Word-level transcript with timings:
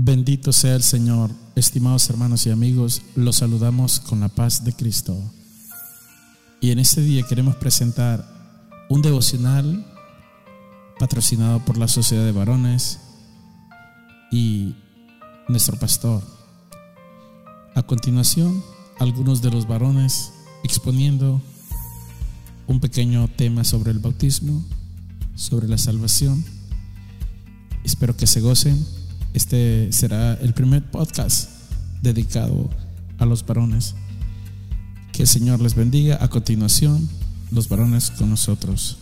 Bendito 0.00 0.52
sea 0.52 0.76
el 0.76 0.84
Señor, 0.84 1.32
estimados 1.56 2.08
hermanos 2.08 2.46
y 2.46 2.50
amigos, 2.50 3.02
los 3.16 3.34
saludamos 3.34 3.98
con 3.98 4.20
la 4.20 4.28
paz 4.28 4.62
de 4.62 4.72
Cristo. 4.72 5.20
Y 6.60 6.70
en 6.70 6.78
este 6.78 7.00
día 7.00 7.24
queremos 7.24 7.56
presentar 7.56 8.24
un 8.88 9.02
devocional 9.02 9.84
patrocinado 11.00 11.64
por 11.64 11.78
la 11.78 11.88
Sociedad 11.88 12.24
de 12.24 12.30
Varones 12.30 13.00
y 14.30 14.76
nuestro 15.48 15.76
pastor. 15.80 16.22
A 17.74 17.82
continuación, 17.82 18.62
algunos 19.00 19.42
de 19.42 19.50
los 19.50 19.66
varones 19.66 20.32
exponiendo 20.62 21.42
un 22.68 22.78
pequeño 22.78 23.26
tema 23.26 23.64
sobre 23.64 23.90
el 23.90 23.98
bautismo, 23.98 24.64
sobre 25.34 25.66
la 25.66 25.76
salvación. 25.76 26.44
Espero 27.82 28.16
que 28.16 28.28
se 28.28 28.40
gocen. 28.40 28.97
Este 29.34 29.92
será 29.92 30.34
el 30.34 30.54
primer 30.54 30.82
podcast 30.90 31.50
dedicado 32.02 32.70
a 33.18 33.26
los 33.26 33.44
varones. 33.44 33.94
Que 35.12 35.22
el 35.22 35.28
Señor 35.28 35.60
les 35.60 35.74
bendiga. 35.74 36.18
A 36.20 36.28
continuación, 36.28 37.08
los 37.50 37.68
varones 37.68 38.10
con 38.10 38.30
nosotros. 38.30 38.98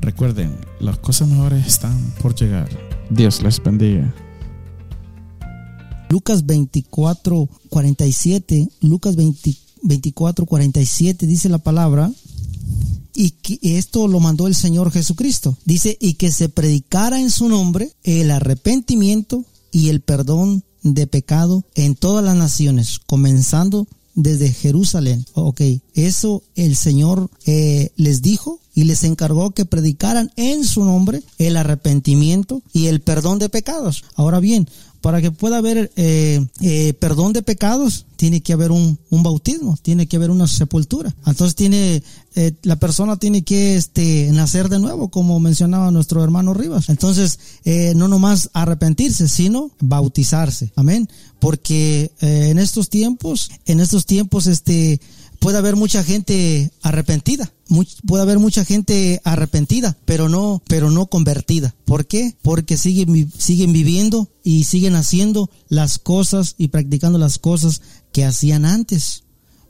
Recuerden, 0.00 0.56
las 0.80 0.98
cosas 0.98 1.28
mejores 1.28 1.66
están 1.66 2.14
por 2.22 2.34
llegar. 2.34 2.68
Dios 3.10 3.42
les 3.42 3.62
bendiga. 3.62 4.12
Lucas 6.08 6.46
24, 6.46 7.48
47, 7.68 8.68
Lucas 8.80 9.16
24, 9.82 10.46
47 10.46 11.26
dice 11.26 11.48
la 11.48 11.58
palabra, 11.58 12.10
y 13.18 13.34
esto 13.74 14.06
lo 14.06 14.20
mandó 14.20 14.46
el 14.46 14.54
Señor 14.54 14.92
Jesucristo. 14.92 15.58
Dice, 15.64 15.98
y 16.00 16.14
que 16.14 16.30
se 16.30 16.48
predicara 16.48 17.20
en 17.20 17.30
su 17.30 17.48
nombre 17.48 17.90
el 18.04 18.30
arrepentimiento 18.30 19.44
y 19.72 19.88
el 19.88 20.00
perdón 20.00 20.62
de 20.82 21.06
pecado 21.06 21.64
en 21.74 21.96
todas 21.96 22.24
las 22.24 22.36
naciones, 22.36 23.00
comenzando 23.06 23.88
desde 24.14 24.52
Jerusalén. 24.52 25.24
Ok, 25.34 25.60
eso 25.94 26.42
el 26.56 26.76
Señor 26.76 27.30
eh, 27.46 27.90
les 27.96 28.22
dijo 28.22 28.60
y 28.74 28.84
les 28.84 29.04
encargó 29.04 29.50
que 29.52 29.64
predicaran 29.64 30.32
en 30.36 30.64
su 30.64 30.84
nombre 30.84 31.22
el 31.38 31.56
arrepentimiento 31.56 32.62
y 32.72 32.86
el 32.86 33.00
perdón 33.00 33.38
de 33.38 33.48
pecados. 33.48 34.04
Ahora 34.14 34.40
bien, 34.40 34.68
para 35.00 35.22
que 35.22 35.30
pueda 35.30 35.58
haber 35.58 35.92
eh, 35.96 36.44
eh, 36.60 36.92
perdón 36.94 37.32
de 37.32 37.42
pecados, 37.42 38.06
tiene 38.16 38.40
que 38.40 38.52
haber 38.52 38.72
un, 38.72 38.98
bautismo, 39.10 39.76
tiene 39.80 40.06
que 40.06 40.16
haber 40.16 40.30
una 40.30 40.48
sepultura. 40.48 41.14
Entonces 41.24 41.54
tiene, 41.54 42.02
eh, 42.34 42.52
la 42.62 42.76
persona 42.76 43.16
tiene 43.16 43.42
que 43.42 43.76
este, 43.76 44.30
nacer 44.32 44.68
de 44.68 44.80
nuevo, 44.80 45.08
como 45.08 45.38
mencionaba 45.38 45.90
nuestro 45.90 46.24
hermano 46.24 46.52
Rivas. 46.52 46.88
Entonces, 46.88 47.38
no 47.94 48.08
nomás 48.08 48.50
arrepentirse, 48.54 49.28
sino 49.28 49.70
bautizarse. 49.80 50.72
Amén. 50.74 51.08
Porque 51.38 52.10
en 52.20 52.58
estos 52.58 52.88
tiempos, 52.88 53.50
en 53.66 53.78
estos 53.78 54.04
tiempos, 54.04 54.48
este, 54.48 55.00
puede 55.38 55.58
haber 55.58 55.76
mucha 55.76 56.02
gente 56.04 56.72
arrepentida, 56.82 57.52
puede 58.06 58.22
haber 58.22 58.38
mucha 58.38 58.64
gente 58.64 59.20
arrepentida, 59.24 59.96
pero 60.04 60.28
no, 60.28 60.62
pero 60.68 60.90
no 60.90 61.06
convertida. 61.06 61.74
¿Por 61.84 62.06
qué? 62.06 62.36
Porque 62.42 62.76
siguen, 62.76 63.30
siguen 63.36 63.72
viviendo 63.72 64.30
y 64.42 64.64
siguen 64.64 64.96
haciendo 64.96 65.50
las 65.68 65.98
cosas 65.98 66.54
y 66.58 66.68
practicando 66.68 67.18
las 67.18 67.38
cosas 67.38 67.82
que 68.12 68.24
hacían 68.24 68.64
antes. 68.64 69.24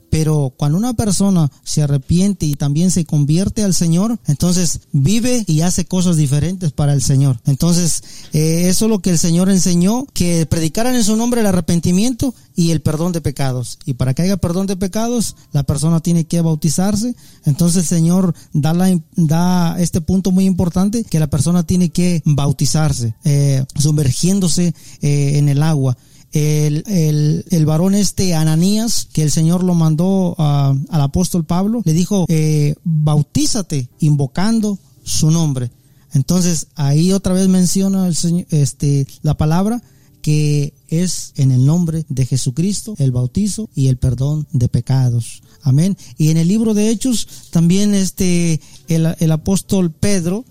Pero 0.09 0.53
cuando 0.55 0.77
una 0.77 0.93
persona 0.93 1.51
se 1.63 1.83
arrepiente 1.83 2.45
y 2.45 2.55
también 2.55 2.91
se 2.91 3.05
convierte 3.05 3.63
al 3.63 3.73
Señor, 3.73 4.19
entonces 4.27 4.81
vive 4.91 5.43
y 5.47 5.61
hace 5.61 5.85
cosas 5.85 6.17
diferentes 6.17 6.71
para 6.71 6.93
el 6.93 7.01
Señor. 7.01 7.39
Entonces, 7.45 8.03
eh, 8.33 8.67
eso 8.67 8.85
es 8.85 8.91
lo 8.91 8.99
que 8.99 9.11
el 9.11 9.19
Señor 9.19 9.49
enseñó, 9.49 10.05
que 10.13 10.45
predicaran 10.45 10.95
en 10.95 11.03
su 11.03 11.15
nombre 11.15 11.41
el 11.41 11.47
arrepentimiento 11.47 12.33
y 12.55 12.71
el 12.71 12.81
perdón 12.81 13.11
de 13.11 13.21
pecados. 13.21 13.79
Y 13.85 13.93
para 13.93 14.13
que 14.13 14.23
haya 14.23 14.37
perdón 14.37 14.67
de 14.67 14.75
pecados, 14.75 15.35
la 15.53 15.63
persona 15.63 16.01
tiene 16.01 16.25
que 16.25 16.41
bautizarse. 16.41 17.15
Entonces 17.45 17.83
el 17.83 17.87
Señor 17.87 18.33
da, 18.53 19.75
este 19.79 20.01
punto 20.01 20.31
muy 20.31 20.45
importante, 20.45 21.03
que 21.03 21.19
la 21.19 21.27
persona 21.27 21.63
tiene 21.63 21.89
que 21.89 22.21
bautizarse, 22.25 23.15
eh, 23.23 23.63
sumergiéndose 23.77 24.73
eh, 25.01 25.37
en 25.37 25.49
el 25.49 25.63
agua 25.63 25.97
el, 26.31 27.45
el, 27.49 27.65
varón 27.65 27.95
este 27.95 28.35
Ananías, 28.35 29.07
que 29.11 29.23
el 29.23 29.31
Señor 29.31 29.63
lo 29.63 29.73
mandó 29.73 30.35
al 30.37 31.01
apóstol 31.01 31.45
Pablo, 31.45 31.81
le 31.85 31.93
dijo, 31.93 32.25
eh, 32.27 32.75
bautízate 32.83 33.89
invocando 33.99 34.77
su 35.03 35.31
nombre. 35.31 35.71
Entonces 36.13 36.67
ahí 36.75 37.11
otra 37.11 37.33
vez 37.33 37.47
menciona 37.47 38.07
el 38.07 38.15
Señor, 38.15 38.45
este, 38.51 39.07
la 39.21 39.35
palabra 39.35 39.81
que 40.21 40.73
es 40.89 41.33
en 41.37 41.51
el 41.51 41.65
nombre 41.65 42.05
de 42.09 42.25
Jesucristo 42.25 42.93
el 42.97 43.11
bautizo 43.11 43.69
y 43.73 43.87
el 43.87 43.97
perdón 43.97 44.47
de 44.51 44.67
pecados. 44.67 45.41
Amén. 45.61 45.97
Y 46.17 46.29
en 46.29 46.37
el 46.37 46.47
libro 46.47 46.73
de 46.73 46.89
Hechos 46.89 47.27
también 47.51 47.93
este 47.93 48.59
el, 48.87 49.15
el 49.19 49.31
apóstol 49.31 49.91
Pedro, 49.91 50.45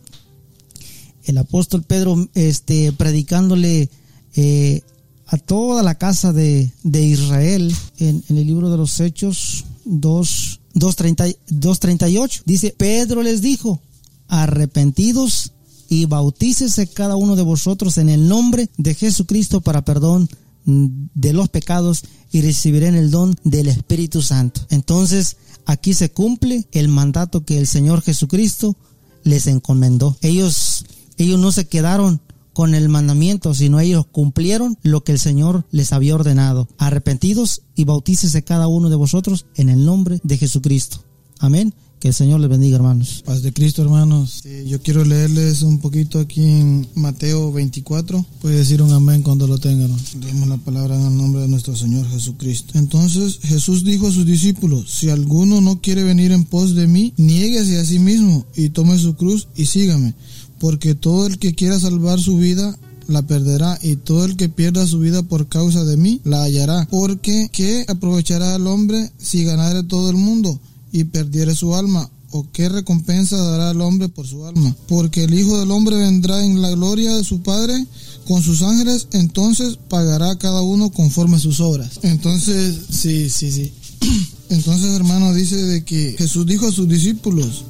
el 1.24 1.38
apóstol 1.38 1.82
Pedro 1.82 2.28
este 2.34 2.92
predicándole 2.92 3.90
eh, 4.36 4.82
a 5.28 5.36
toda 5.36 5.82
la 5.82 5.96
casa 5.96 6.32
de, 6.32 6.72
Israel 6.84 7.74
en, 7.98 8.24
el 8.28 8.46
libro 8.46 8.70
de 8.70 8.78
los 8.78 8.98
Hechos 8.98 9.66
2, 9.84 10.60
2.38. 10.74 12.42
Dice, 12.46 12.74
Pedro 12.76 13.22
les 13.22 13.42
dijo, 13.42 13.80
arrepentidos 14.26 15.52
y 15.88 16.06
bautícese 16.06 16.86
cada 16.86 17.16
uno 17.16 17.36
de 17.36 17.42
vosotros 17.42 17.98
en 17.98 18.08
el 18.08 18.26
nombre 18.26 18.70
de 18.78 18.94
Jesucristo 18.94 19.60
para 19.60 19.84
perdón 19.84 20.28
de 20.64 21.32
los 21.32 21.48
pecados 21.50 22.04
y 22.32 22.40
recibirán 22.40 22.94
el 22.94 23.10
don 23.10 23.36
del 23.44 23.68
Espíritu 23.68 24.22
Santo. 24.22 24.62
Entonces, 24.70 25.36
aquí 25.66 25.92
se 25.92 26.10
cumple 26.10 26.66
el 26.72 26.88
mandato 26.88 27.44
que 27.44 27.58
el 27.58 27.66
Señor 27.66 28.00
Jesucristo 28.00 28.76
les 29.24 29.46
encomendó. 29.46 30.16
Ellos, 30.22 30.86
ellos 31.18 31.38
no 31.38 31.52
se 31.52 31.66
quedaron 31.66 32.20
con 32.58 32.74
el 32.74 32.88
mandamiento, 32.88 33.54
sino 33.54 33.78
ellos 33.78 34.06
cumplieron 34.10 34.76
lo 34.82 35.04
que 35.04 35.12
el 35.12 35.20
Señor 35.20 35.64
les 35.70 35.92
había 35.92 36.16
ordenado. 36.16 36.66
Arrepentidos 36.76 37.62
y 37.76 37.84
bautícese 37.84 38.42
cada 38.42 38.66
uno 38.66 38.90
de 38.90 38.96
vosotros 38.96 39.46
en 39.54 39.68
el 39.68 39.86
nombre 39.86 40.18
de 40.24 40.38
Jesucristo. 40.38 41.04
Amén. 41.38 41.72
Que 42.00 42.08
el 42.08 42.14
Señor 42.14 42.40
les 42.40 42.50
bendiga, 42.50 42.74
hermanos. 42.74 43.22
Paz 43.24 43.42
de 43.42 43.52
Cristo, 43.52 43.82
hermanos. 43.82 44.42
yo 44.66 44.82
quiero 44.82 45.04
leerles 45.04 45.62
un 45.62 45.78
poquito 45.78 46.18
aquí 46.18 46.42
en 46.42 46.88
Mateo 46.96 47.52
24. 47.52 48.26
Puede 48.40 48.56
decir 48.56 48.82
un 48.82 48.90
amén 48.90 49.22
cuando 49.22 49.46
lo 49.46 49.58
tengan. 49.58 49.96
Leemos 50.20 50.48
la 50.48 50.56
palabra 50.56 50.96
en 50.96 51.06
el 51.06 51.16
nombre 51.16 51.42
de 51.42 51.46
nuestro 51.46 51.76
Señor 51.76 52.10
Jesucristo. 52.10 52.76
Entonces 52.76 53.38
Jesús 53.40 53.84
dijo 53.84 54.08
a 54.08 54.12
sus 54.12 54.26
discípulos, 54.26 54.90
si 54.90 55.10
alguno 55.10 55.60
no 55.60 55.80
quiere 55.80 56.02
venir 56.02 56.32
en 56.32 56.44
pos 56.44 56.74
de 56.74 56.88
mí, 56.88 57.14
niéguese 57.18 57.78
a 57.78 57.84
sí 57.84 58.00
mismo 58.00 58.46
y 58.56 58.70
tome 58.70 58.98
su 58.98 59.14
cruz 59.14 59.46
y 59.54 59.66
sígame 59.66 60.16
porque 60.58 60.94
todo 60.94 61.26
el 61.26 61.38
que 61.38 61.54
quiera 61.54 61.78
salvar 61.78 62.20
su 62.20 62.36
vida 62.36 62.76
la 63.08 63.22
perderá 63.22 63.78
y 63.82 63.96
todo 63.96 64.24
el 64.26 64.36
que 64.36 64.48
pierda 64.48 64.86
su 64.86 65.00
vida 65.00 65.22
por 65.22 65.48
causa 65.48 65.84
de 65.84 65.96
mí 65.96 66.20
la 66.24 66.42
hallará. 66.42 66.86
Porque 66.90 67.48
¿qué 67.52 67.84
aprovechará 67.88 68.54
el 68.54 68.66
hombre 68.66 69.10
si 69.18 69.44
ganare 69.44 69.82
todo 69.82 70.10
el 70.10 70.16
mundo 70.16 70.60
y 70.92 71.04
perdiere 71.04 71.54
su 71.54 71.74
alma? 71.74 72.08
¿O 72.30 72.46
qué 72.52 72.68
recompensa 72.68 73.38
dará 73.38 73.70
el 73.70 73.80
hombre 73.80 74.10
por 74.10 74.26
su 74.26 74.44
alma? 74.44 74.76
Porque 74.86 75.24
el 75.24 75.32
Hijo 75.32 75.58
del 75.58 75.70
Hombre 75.70 75.96
vendrá 75.96 76.44
en 76.44 76.60
la 76.60 76.70
gloria 76.72 77.16
de 77.16 77.24
su 77.24 77.40
Padre 77.40 77.86
con 78.26 78.42
sus 78.42 78.60
ángeles, 78.60 79.08
entonces 79.12 79.78
pagará 79.88 80.36
cada 80.36 80.60
uno 80.60 80.90
conforme 80.90 81.36
a 81.36 81.40
sus 81.40 81.60
obras. 81.60 82.00
Entonces, 82.02 82.76
sí, 82.90 83.30
sí, 83.30 83.50
sí. 83.50 83.72
Entonces, 84.50 84.94
hermano, 84.94 85.32
dice 85.32 85.56
de 85.56 85.84
que 85.84 86.16
Jesús 86.18 86.44
dijo 86.44 86.68
a 86.68 86.72
sus 86.72 86.86
discípulos, 86.86 87.64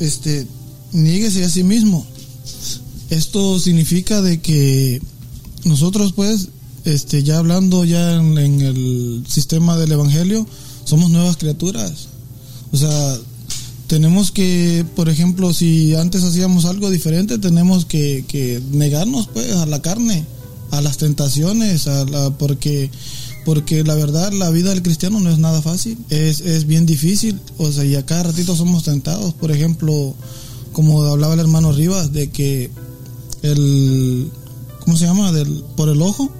este, 0.00 0.46
niéguese 0.92 1.44
a 1.44 1.48
sí 1.48 1.62
mismo. 1.62 2.06
Esto 3.10 3.58
significa 3.58 4.20
de 4.20 4.40
que 4.40 5.00
nosotros 5.64 6.12
pues, 6.12 6.48
este, 6.84 7.22
ya 7.22 7.38
hablando 7.38 7.84
ya 7.84 8.14
en, 8.14 8.38
el 8.38 9.24
sistema 9.28 9.76
del 9.76 9.92
Evangelio, 9.92 10.46
somos 10.84 11.10
nuevas 11.10 11.36
criaturas. 11.36 12.08
O 12.72 12.76
sea, 12.76 13.18
tenemos 13.86 14.30
que, 14.30 14.84
por 14.94 15.08
ejemplo, 15.08 15.54
si 15.54 15.94
antes 15.94 16.22
hacíamos 16.22 16.66
algo 16.66 16.90
diferente, 16.90 17.38
tenemos 17.38 17.86
que, 17.86 18.62
negarnos 18.72 19.28
pues 19.28 19.52
a 19.52 19.66
la 19.66 19.80
carne, 19.80 20.26
a 20.70 20.82
las 20.82 20.98
tentaciones, 20.98 21.86
a 21.86 22.04
la, 22.04 22.30
porque 22.30 22.90
porque 23.44 23.82
la 23.82 23.94
verdad 23.94 24.30
la 24.32 24.50
vida 24.50 24.68
del 24.68 24.82
cristiano 24.82 25.20
no 25.20 25.30
es 25.30 25.38
nada 25.38 25.62
fácil, 25.62 25.96
es, 26.10 26.42
es 26.42 26.66
bien 26.66 26.84
difícil, 26.84 27.40
o 27.56 27.72
sea, 27.72 27.82
y 27.82 27.94
a 27.94 28.04
cada 28.04 28.24
ratito 28.24 28.54
somos 28.54 28.84
tentados, 28.84 29.32
por 29.32 29.50
ejemplo, 29.50 30.14
como 30.78 31.02
hablaba 31.02 31.34
el 31.34 31.40
hermano 31.40 31.72
Rivas, 31.72 32.12
de 32.12 32.30
que 32.30 32.70
el, 33.42 34.30
¿cómo 34.84 34.96
se 34.96 35.06
llama? 35.06 35.32
Del, 35.32 35.64
por 35.76 35.88
el 35.88 36.00
ojo. 36.00 36.30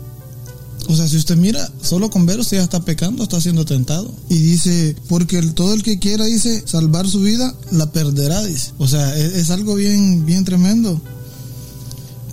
O 0.89 0.95
sea, 0.95 1.09
si 1.09 1.17
usted 1.17 1.37
mira, 1.37 1.69
solo 1.83 2.09
con 2.09 2.25
ver 2.25 2.39
usted 2.39 2.59
ya 2.59 2.63
está 2.63 2.85
pecando, 2.85 3.25
está 3.25 3.41
siendo 3.41 3.65
tentado. 3.65 4.15
Y 4.29 4.39
dice, 4.39 4.95
porque 5.09 5.43
todo 5.43 5.75
el 5.75 5.83
que 5.83 5.99
quiera, 5.99 6.25
dice, 6.25 6.63
salvar 6.69 7.09
su 7.09 7.21
vida, 7.21 7.53
la 7.73 7.91
perderá, 7.91 8.45
dice. 8.45 8.71
O 8.79 8.87
sea, 8.87 9.13
es, 9.19 9.51
algo 9.51 9.75
bien, 9.75 10.25
bien 10.25 10.45
tremendo. 10.45 11.01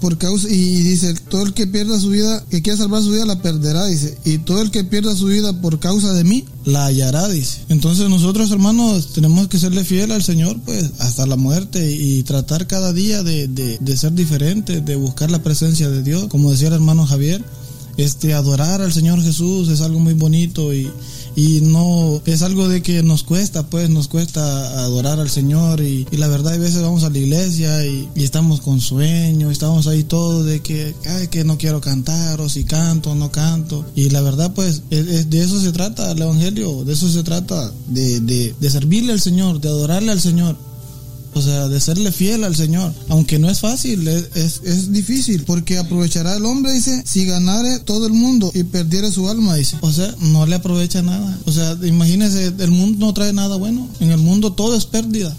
Por 0.02 0.18
causa 0.18 0.48
y 0.50 0.82
dice 0.82 1.14
todo 1.30 1.44
el 1.44 1.54
que 1.54 1.68
pierda 1.68 2.00
su 2.00 2.10
vida 2.10 2.44
que 2.50 2.62
quiera 2.62 2.78
salvar 2.78 3.02
su 3.02 3.12
vida 3.12 3.26
la 3.26 3.42
perderá 3.42 3.86
dice 3.86 4.18
y 4.26 4.40
todo 4.40 4.62
el 4.62 4.72
que 4.72 4.84
pierda 4.84 5.16
su 5.16 5.28
vida 5.28 5.62
por 5.62 5.80
causa 5.80 6.14
de 6.14 6.24
mí 6.24 6.46
la 6.64 6.86
hallará 6.86 7.28
dice. 7.28 7.62
Entonces 7.70 8.10
nosotros 8.10 8.52
hermanos 8.52 9.14
tenemos 9.14 9.48
que 9.48 9.60
serle 9.60 9.84
fiel 9.84 10.12
al 10.12 10.24
Señor 10.24 10.58
pues 10.66 10.92
hasta 11.00 11.26
la 11.26 11.36
muerte 11.36 11.92
y 11.92 12.24
tratar 12.24 12.68
cada 12.68 12.94
día 12.94 13.24
de, 13.24 13.48
de, 13.48 13.78
de 13.80 13.98
ser 13.98 14.14
diferente 14.14 14.82
de 14.82 14.96
buscar 14.96 15.32
la 15.32 15.44
presencia 15.44 15.90
de 15.90 16.04
Dios. 16.04 16.26
Como 16.28 16.52
decía 16.52 16.68
el 16.70 16.76
hermano 16.76 17.06
Javier 17.06 17.44
este 17.98 18.34
adorar 18.34 18.82
al 18.82 18.92
Señor 18.92 19.22
Jesús 19.22 19.70
es 19.70 19.82
algo 19.82 20.00
muy 20.00 20.14
bonito 20.14 20.74
y, 20.74 20.92
y 21.36 21.62
no 21.62 22.22
es 22.26 22.42
algo 22.42 22.70
de 22.70 22.82
que 22.82 23.04
nos 23.04 23.24
cuesta 23.24 23.68
pues 23.68 23.90
nos 23.90 24.08
cuesta 24.08 24.80
adorar 24.80 25.20
al 25.20 25.30
Señor 25.30 25.82
y, 25.82 26.06
la 26.12 26.28
verdad 26.28 26.54
a 26.54 26.58
veces 26.58 26.82
vamos 26.82 27.04
a 27.04 27.10
la 27.10 27.18
iglesia 27.18 27.86
y, 27.86 28.10
estamos 28.16 28.62
con 28.62 28.80
sueño 28.80 29.52
estamos 29.52 29.88
ahí 29.88 30.04
todos 30.04 30.46
de 30.46 30.62
que 30.62 30.96
ay, 31.08 31.28
que 31.28 31.44
no 31.44 31.58
quiero 31.58 31.82
cantar 31.82 32.42
o 32.42 32.50
si 32.50 32.64
canto 32.64 33.12
o 33.12 33.16
no 33.16 33.32
canto. 33.32 33.86
Y 33.96 34.10
la 34.10 34.22
verdad 34.22 34.54
pues 34.54 34.84
es, 34.90 35.08
es 35.08 35.30
de 35.30 35.42
eso 35.42 35.60
se 35.60 35.72
trata 35.72 36.12
el 36.12 36.22
evangelio 36.22 36.84
de 36.84 36.94
eso 36.94 37.10
se 37.10 37.24
trata 37.24 37.72
de, 37.88 38.20
de, 38.22 38.56
de 38.60 38.70
servirle 38.70 39.14
al 39.14 39.22
Señor 39.22 39.60
de 39.60 39.70
adorarle 39.70 40.12
al 40.12 40.22
Señor 40.22 40.58
o 41.36 41.42
sea, 41.42 41.68
de 41.68 41.82
serle 41.82 42.14
fiel 42.14 42.46
al 42.46 42.56
Señor. 42.56 42.94
Aunque 43.10 43.40
no 43.40 43.50
es 43.50 43.60
fácil, 43.60 44.08
es, 44.08 44.62
es, 44.64 44.94
difícil, 44.94 45.44
porque 45.44 45.78
aprovechará 45.78 46.38
el 46.38 46.46
hombre, 46.46 46.72
dice, 46.72 47.04
si 47.06 47.26
ganare 47.26 47.80
todo 47.80 48.08
el 48.08 48.14
mundo 48.14 48.50
y 48.56 48.64
perdiere 48.64 49.12
su 49.12 49.28
alma, 49.30 49.56
dice. 49.56 49.78
O 49.82 49.92
sea, 49.92 50.16
no 50.22 50.46
le 50.46 50.56
aprovecha 50.56 51.02
nada. 51.02 51.38
O 51.46 51.52
sea, 51.52 51.78
imagínese, 51.84 52.54
el 52.58 52.72
mundo 52.72 53.06
no 53.06 53.14
trae 53.14 53.34
nada 53.34 53.58
bueno. 53.58 53.86
En 54.00 54.12
el 54.12 54.18
mundo 54.18 54.54
todo 54.54 54.78
es 54.78 54.86
pérdida. 54.86 55.36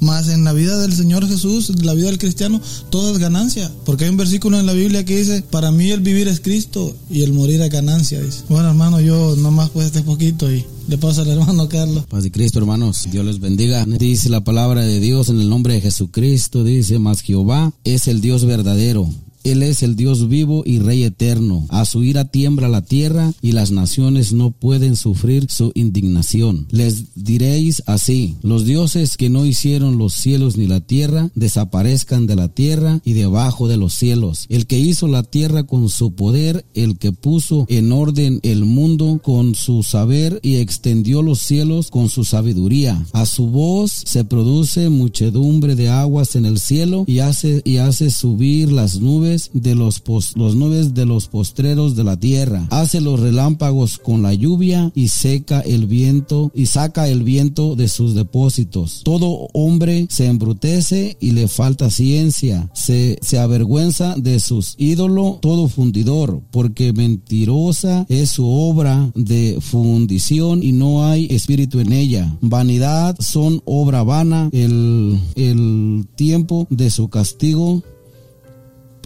Más 0.00 0.28
en 0.28 0.44
la 0.44 0.52
vida 0.52 0.78
del 0.78 0.92
Señor 0.92 1.26
Jesús, 1.26 1.72
la 1.82 1.94
vida 1.94 2.06
del 2.06 2.18
cristiano, 2.18 2.60
todo 2.90 3.12
es 3.12 3.18
ganancia. 3.18 3.70
Porque 3.86 4.04
hay 4.04 4.10
un 4.10 4.18
versículo 4.18 4.60
en 4.60 4.66
la 4.66 4.74
Biblia 4.74 5.04
que 5.06 5.16
dice, 5.16 5.42
para 5.48 5.70
mí 5.70 5.90
el 5.92 6.00
vivir 6.00 6.28
es 6.28 6.40
Cristo 6.40 6.94
y 7.08 7.22
el 7.22 7.32
morir 7.32 7.62
es 7.62 7.70
ganancia. 7.70 8.20
Dice. 8.20 8.42
Bueno, 8.50 8.68
hermano, 8.68 9.00
yo 9.00 9.34
nomás 9.36 9.70
pues 9.70 9.86
este 9.86 10.02
poquito 10.02 10.52
y 10.52 10.66
le 10.92 10.98
paso 10.98 11.22
al 11.22 11.28
hermano 11.28 11.70
Carlos. 11.70 12.04
Paz 12.04 12.22
de 12.22 12.30
Cristo, 12.30 12.58
hermanos. 12.58 13.08
Dios 13.10 13.24
les 13.24 13.40
bendiga. 13.40 13.86
Dice 13.86 14.28
la 14.28 14.44
palabra 14.44 14.82
de 14.82 15.00
Dios 15.00 15.30
en 15.30 15.40
el 15.40 15.48
nombre 15.48 15.72
de 15.72 15.80
Jesucristo. 15.80 16.64
Dice, 16.64 16.98
más 16.98 17.22
Jehová 17.22 17.72
es 17.82 18.08
el 18.08 18.20
Dios 18.20 18.44
verdadero 18.44 19.08
él 19.44 19.62
es 19.62 19.82
el 19.82 19.96
Dios 19.96 20.28
vivo 20.28 20.62
y 20.64 20.78
Rey 20.78 21.02
eterno. 21.04 21.66
A 21.68 21.84
su 21.84 22.04
ira 22.04 22.26
tiembla 22.26 22.68
la 22.68 22.82
tierra 22.82 23.32
y 23.40 23.52
las 23.52 23.70
naciones 23.70 24.32
no 24.32 24.50
pueden 24.50 24.96
sufrir 24.96 25.46
su 25.50 25.72
indignación. 25.74 26.66
Les 26.70 27.14
diréis 27.14 27.82
así, 27.86 28.36
los 28.42 28.64
dioses 28.64 29.16
que 29.16 29.30
no 29.30 29.46
hicieron 29.46 29.98
los 29.98 30.14
cielos 30.14 30.56
ni 30.56 30.66
la 30.66 30.80
tierra 30.80 31.30
desaparezcan 31.34 32.26
de 32.26 32.36
la 32.36 32.48
tierra 32.48 33.00
y 33.04 33.12
debajo 33.14 33.68
de 33.68 33.76
los 33.76 33.94
cielos. 33.94 34.46
El 34.48 34.66
que 34.66 34.78
hizo 34.78 35.08
la 35.08 35.22
tierra 35.22 35.64
con 35.64 35.88
su 35.88 36.14
poder, 36.14 36.64
el 36.74 36.98
que 36.98 37.12
puso 37.12 37.66
en 37.68 37.92
orden 37.92 38.40
el 38.42 38.64
mundo 38.64 39.20
con 39.22 39.54
su 39.54 39.82
saber 39.82 40.38
y 40.42 40.56
extendió 40.56 41.22
los 41.22 41.40
cielos 41.40 41.90
con 41.90 42.08
su 42.08 42.24
sabiduría. 42.24 43.04
A 43.12 43.26
su 43.26 43.46
voz 43.48 44.02
se 44.04 44.24
produce 44.24 44.88
muchedumbre 44.88 45.74
de 45.74 45.88
aguas 45.88 46.36
en 46.36 46.46
el 46.46 46.58
cielo 46.58 47.04
y 47.06 47.20
hace, 47.20 47.62
y 47.64 47.78
hace 47.78 48.10
subir 48.10 48.70
las 48.72 49.00
nubes 49.00 49.31
de 49.52 49.74
los, 49.74 50.02
los 50.34 50.56
nubes 50.56 50.94
de 50.94 51.06
los 51.06 51.28
postreros 51.28 51.96
de 51.96 52.04
la 52.04 52.16
tierra. 52.16 52.66
Hace 52.70 53.00
los 53.00 53.20
relámpagos 53.20 53.98
con 53.98 54.22
la 54.22 54.34
lluvia 54.34 54.92
y 54.94 55.08
seca 55.08 55.60
el 55.60 55.86
viento 55.86 56.50
y 56.54 56.66
saca 56.66 57.08
el 57.08 57.22
viento 57.22 57.76
de 57.76 57.88
sus 57.88 58.14
depósitos. 58.14 59.02
Todo 59.04 59.48
hombre 59.52 60.06
se 60.10 60.26
embrutece 60.26 61.16
y 61.20 61.32
le 61.32 61.48
falta 61.48 61.90
ciencia. 61.90 62.70
Se, 62.74 63.18
se 63.22 63.38
avergüenza 63.38 64.14
de 64.16 64.38
sus 64.40 64.74
ídolos 64.78 65.40
todo 65.40 65.68
fundidor, 65.68 66.42
porque 66.50 66.92
mentirosa 66.92 68.06
es 68.08 68.30
su 68.30 68.46
obra 68.46 69.10
de 69.14 69.58
fundición 69.60 70.62
y 70.62 70.72
no 70.72 71.04
hay 71.04 71.26
espíritu 71.30 71.80
en 71.80 71.92
ella. 71.92 72.36
Vanidad 72.40 73.16
son 73.18 73.62
obra 73.64 74.02
vana, 74.02 74.50
el, 74.52 75.18
el 75.34 76.06
tiempo 76.16 76.66
de 76.70 76.90
su 76.90 77.08
castigo 77.08 77.82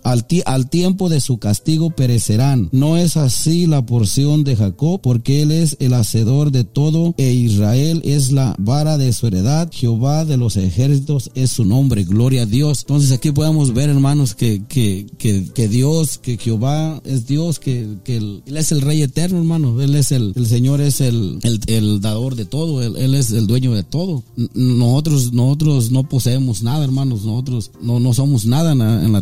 al, 0.06 0.24
al, 0.44 0.70
tiempo 0.70 1.08
de 1.08 1.20
su 1.20 1.38
castigo 1.38 1.90
perecerán. 1.90 2.68
No 2.70 2.96
es 2.96 3.16
así 3.16 3.66
la 3.66 3.84
porción 3.84 4.44
de 4.44 4.54
Jacob, 4.54 5.00
porque 5.02 5.42
él 5.42 5.50
es 5.50 5.76
el 5.80 5.94
hacedor 5.94 6.52
de 6.52 6.64
todo, 6.64 7.14
e 7.18 7.32
Israel 7.32 8.02
es 8.04 8.30
la 8.30 8.54
vara 8.58 8.98
de 8.98 9.12
su 9.12 9.26
heredad. 9.26 9.68
Jehová 9.72 10.24
de 10.24 10.36
los 10.36 10.56
ejércitos 10.56 11.30
es 11.34 11.50
su 11.50 11.64
nombre. 11.64 12.04
Gloria 12.04 12.42
a 12.42 12.46
Dios. 12.46 12.80
Entonces 12.82 13.10
aquí 13.10 13.32
podemos 13.32 13.74
ver, 13.74 13.90
hermanos, 13.90 14.34
que, 14.34 14.62
que, 14.68 15.06
que, 15.18 15.50
que 15.52 15.68
Dios, 15.68 16.18
que 16.18 16.36
Jehová 16.36 17.00
es 17.04 17.26
Dios, 17.26 17.58
que, 17.58 17.96
que 18.04 18.18
él, 18.18 18.42
él, 18.46 18.56
es 18.56 18.70
el 18.70 18.82
Rey 18.82 19.02
eterno, 19.02 19.38
hermano. 19.38 19.80
Él 19.82 19.96
es 19.96 20.12
el, 20.12 20.32
el 20.36 20.46
Señor 20.46 20.80
es 20.80 21.00
el, 21.00 21.40
el, 21.42 21.60
el 21.66 22.00
dador 22.00 22.36
de 22.36 22.44
todo. 22.44 22.80
Él, 22.82 22.96
él, 22.96 23.14
es 23.16 23.32
el 23.32 23.48
dueño 23.48 23.74
de 23.74 23.82
todo. 23.82 24.22
Nosotros, 24.54 25.32
nosotros 25.32 25.90
no 25.90 26.08
poseemos 26.08 26.62
nada, 26.62 26.84
hermanos. 26.84 27.24
Nosotros 27.24 27.72
no, 27.82 27.98
no 27.98 28.14
somos 28.14 28.46
nada 28.46 28.72
en 28.72 28.78
la, 28.78 29.04
en 29.04 29.12
la 29.12 29.20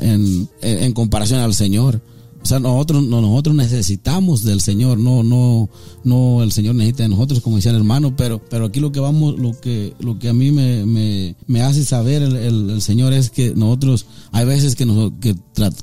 en 0.00 0.21
en, 0.60 0.92
comparación 0.92 1.40
al 1.40 1.54
Señor. 1.54 2.02
O 2.42 2.46
sea, 2.46 2.58
nosotros, 2.58 3.04
nosotros 3.04 3.54
necesitamos 3.54 4.42
del 4.42 4.60
Señor, 4.60 4.98
no, 4.98 5.22
no, 5.22 5.68
no 6.02 6.42
el 6.42 6.50
Señor 6.50 6.74
necesita 6.74 7.04
de 7.04 7.10
nosotros, 7.10 7.40
como 7.40 7.56
decía 7.56 7.70
el 7.70 7.76
hermano, 7.76 8.16
pero, 8.16 8.42
pero 8.50 8.64
aquí 8.64 8.80
lo 8.80 8.90
que 8.90 8.98
vamos, 8.98 9.38
lo 9.38 9.52
que, 9.60 9.94
lo 10.00 10.18
que 10.18 10.28
a 10.28 10.32
mí 10.32 10.50
me, 10.50 10.84
me, 10.84 11.36
me 11.46 11.62
hace 11.62 11.84
saber 11.84 12.22
el, 12.22 12.34
el, 12.34 12.70
el, 12.70 12.82
Señor 12.82 13.12
es 13.12 13.30
que 13.30 13.54
nosotros, 13.54 14.06
hay 14.32 14.44
veces 14.44 14.74
que 14.74 14.86
nos, 14.86 15.12
que, 15.20 15.36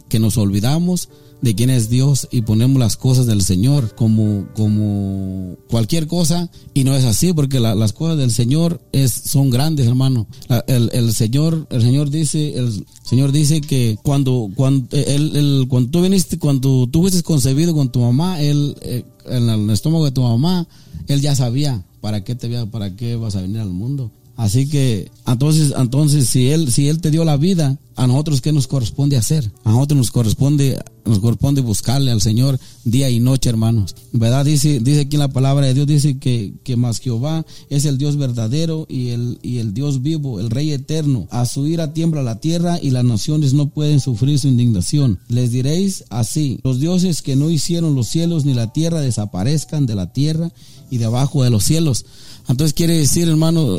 que 0.10 0.20
nos 0.20 0.38
olvidamos 0.38 1.08
de 1.42 1.56
quién 1.56 1.70
es 1.70 1.90
Dios 1.90 2.28
y 2.32 2.42
ponemos 2.42 2.80
las 2.80 2.98
cosas 2.98 3.26
del 3.26 3.42
Señor 3.42 3.96
como, 3.96 4.48
como 4.56 5.56
cualquier 5.70 6.08
cosa 6.08 6.50
y 6.74 6.84
no 6.84 6.96
es 6.96 7.06
así 7.06 7.34
porque 7.34 7.60
la, 7.60 7.76
las 7.76 7.94
cosas 7.94 8.18
del 8.18 8.32
Señor 8.32 8.82
es, 8.92 9.12
son 9.12 9.50
grandes 9.50 9.88
hermano 9.88 10.28
el, 10.68 10.90
el, 10.94 11.14
Señor 11.14 11.68
el 11.70 11.82
Señor 11.82 12.10
dice 12.10 12.58
el 12.58 12.86
Señor 13.04 13.32
dice 13.32 13.62
que 13.62 13.98
cuando 14.04 14.50
cuando 14.56 14.88
él, 14.98 15.36
él, 15.36 15.66
cuando 15.70 15.90
tú 15.92 16.02
viniste 16.02 16.38
cuando 16.38 16.88
tú 16.88 17.02
fuiste 17.02 17.24
concebido 17.24 17.74
con 17.74 17.92
tu 17.92 18.00
mamá 18.00 18.42
él 18.42 18.76
eh, 18.82 19.06
en 19.26 19.50
el 19.50 19.70
estómago 19.70 20.06
de 20.06 20.12
tu 20.12 20.22
mamá 20.22 20.68
él 21.08 21.22
ya 21.22 21.36
sabía 21.36 21.84
para 22.02 22.24
qué 22.24 22.36
te 22.36 22.66
para 22.68 22.96
qué 22.96 23.16
vas 23.16 23.36
a 23.36 23.42
venir 23.42 23.60
al 23.60 23.70
mundo 23.70 24.12
Así 24.40 24.70
que, 24.70 25.12
entonces, 25.28 25.74
entonces, 25.78 26.30
si 26.30 26.50
él, 26.50 26.72
si 26.72 26.88
él 26.88 27.02
te 27.02 27.12
dio 27.12 27.26
la 27.26 27.36
vida, 27.36 27.78
a 27.98 28.08
nosotros 28.08 28.40
qué 28.40 28.54
nos 28.54 28.68
corresponde 28.68 29.18
hacer? 29.18 29.52
A 29.66 29.72
nosotros 29.72 29.98
nos 29.98 30.12
corresponde, 30.12 30.80
nos 31.10 31.20
corresponde 31.20 31.62
buscarle 31.62 32.12
al 32.12 32.22
Señor 32.22 32.60
día 32.83 33.10
y 33.10 33.19
noche, 33.19 33.50
hermanos. 33.50 33.95
¿Verdad? 34.14 34.45
Dice, 34.45 34.80
dice 34.80 35.02
aquí 35.02 35.16
en 35.16 35.22
la 35.22 35.33
palabra 35.33 35.66
de 35.66 35.74
Dios, 35.74 35.88
dice 35.88 36.19
que, 36.19 36.54
que 36.64 36.76
más 36.76 37.00
Jehová 37.00 37.45
es 37.69 37.86
el 37.86 37.98
Dios 37.98 38.16
verdadero 38.16 38.86
y 38.90 39.10
el, 39.10 39.40
y 39.42 39.57
el 39.57 39.74
Dios 39.74 40.02
vivo, 40.02 40.40
el 40.40 40.50
Rey 40.50 40.72
eterno. 40.72 41.28
A 41.31 41.45
su 41.45 41.68
ira 41.68 41.94
tiembla 41.94 42.24
la 42.24 42.40
tierra 42.40 42.80
y 42.81 42.92
las 42.92 43.04
naciones 43.04 43.54
no 43.54 43.69
pueden 43.69 44.00
sufrir 44.00 44.40
su 44.40 44.48
indignación. 44.48 45.19
Les 45.28 45.52
diréis 45.52 46.06
así, 46.10 46.60
los 46.64 46.80
dioses 46.80 47.22
que 47.22 47.36
no 47.36 47.50
hicieron 47.50 47.95
los 47.95 48.07
cielos 48.07 48.45
ni 48.45 48.54
la 48.54 48.72
tierra 48.72 49.02
desaparezcan 49.02 49.86
de 49.86 49.95
la 49.95 50.14
tierra 50.14 50.52
y 50.90 50.98
debajo 50.98 51.44
de 51.44 51.50
los 51.50 51.64
cielos. 51.64 52.06
Entonces 52.48 52.74
quiere 52.74 52.98
decir, 52.98 53.28
hermano, 53.28 53.78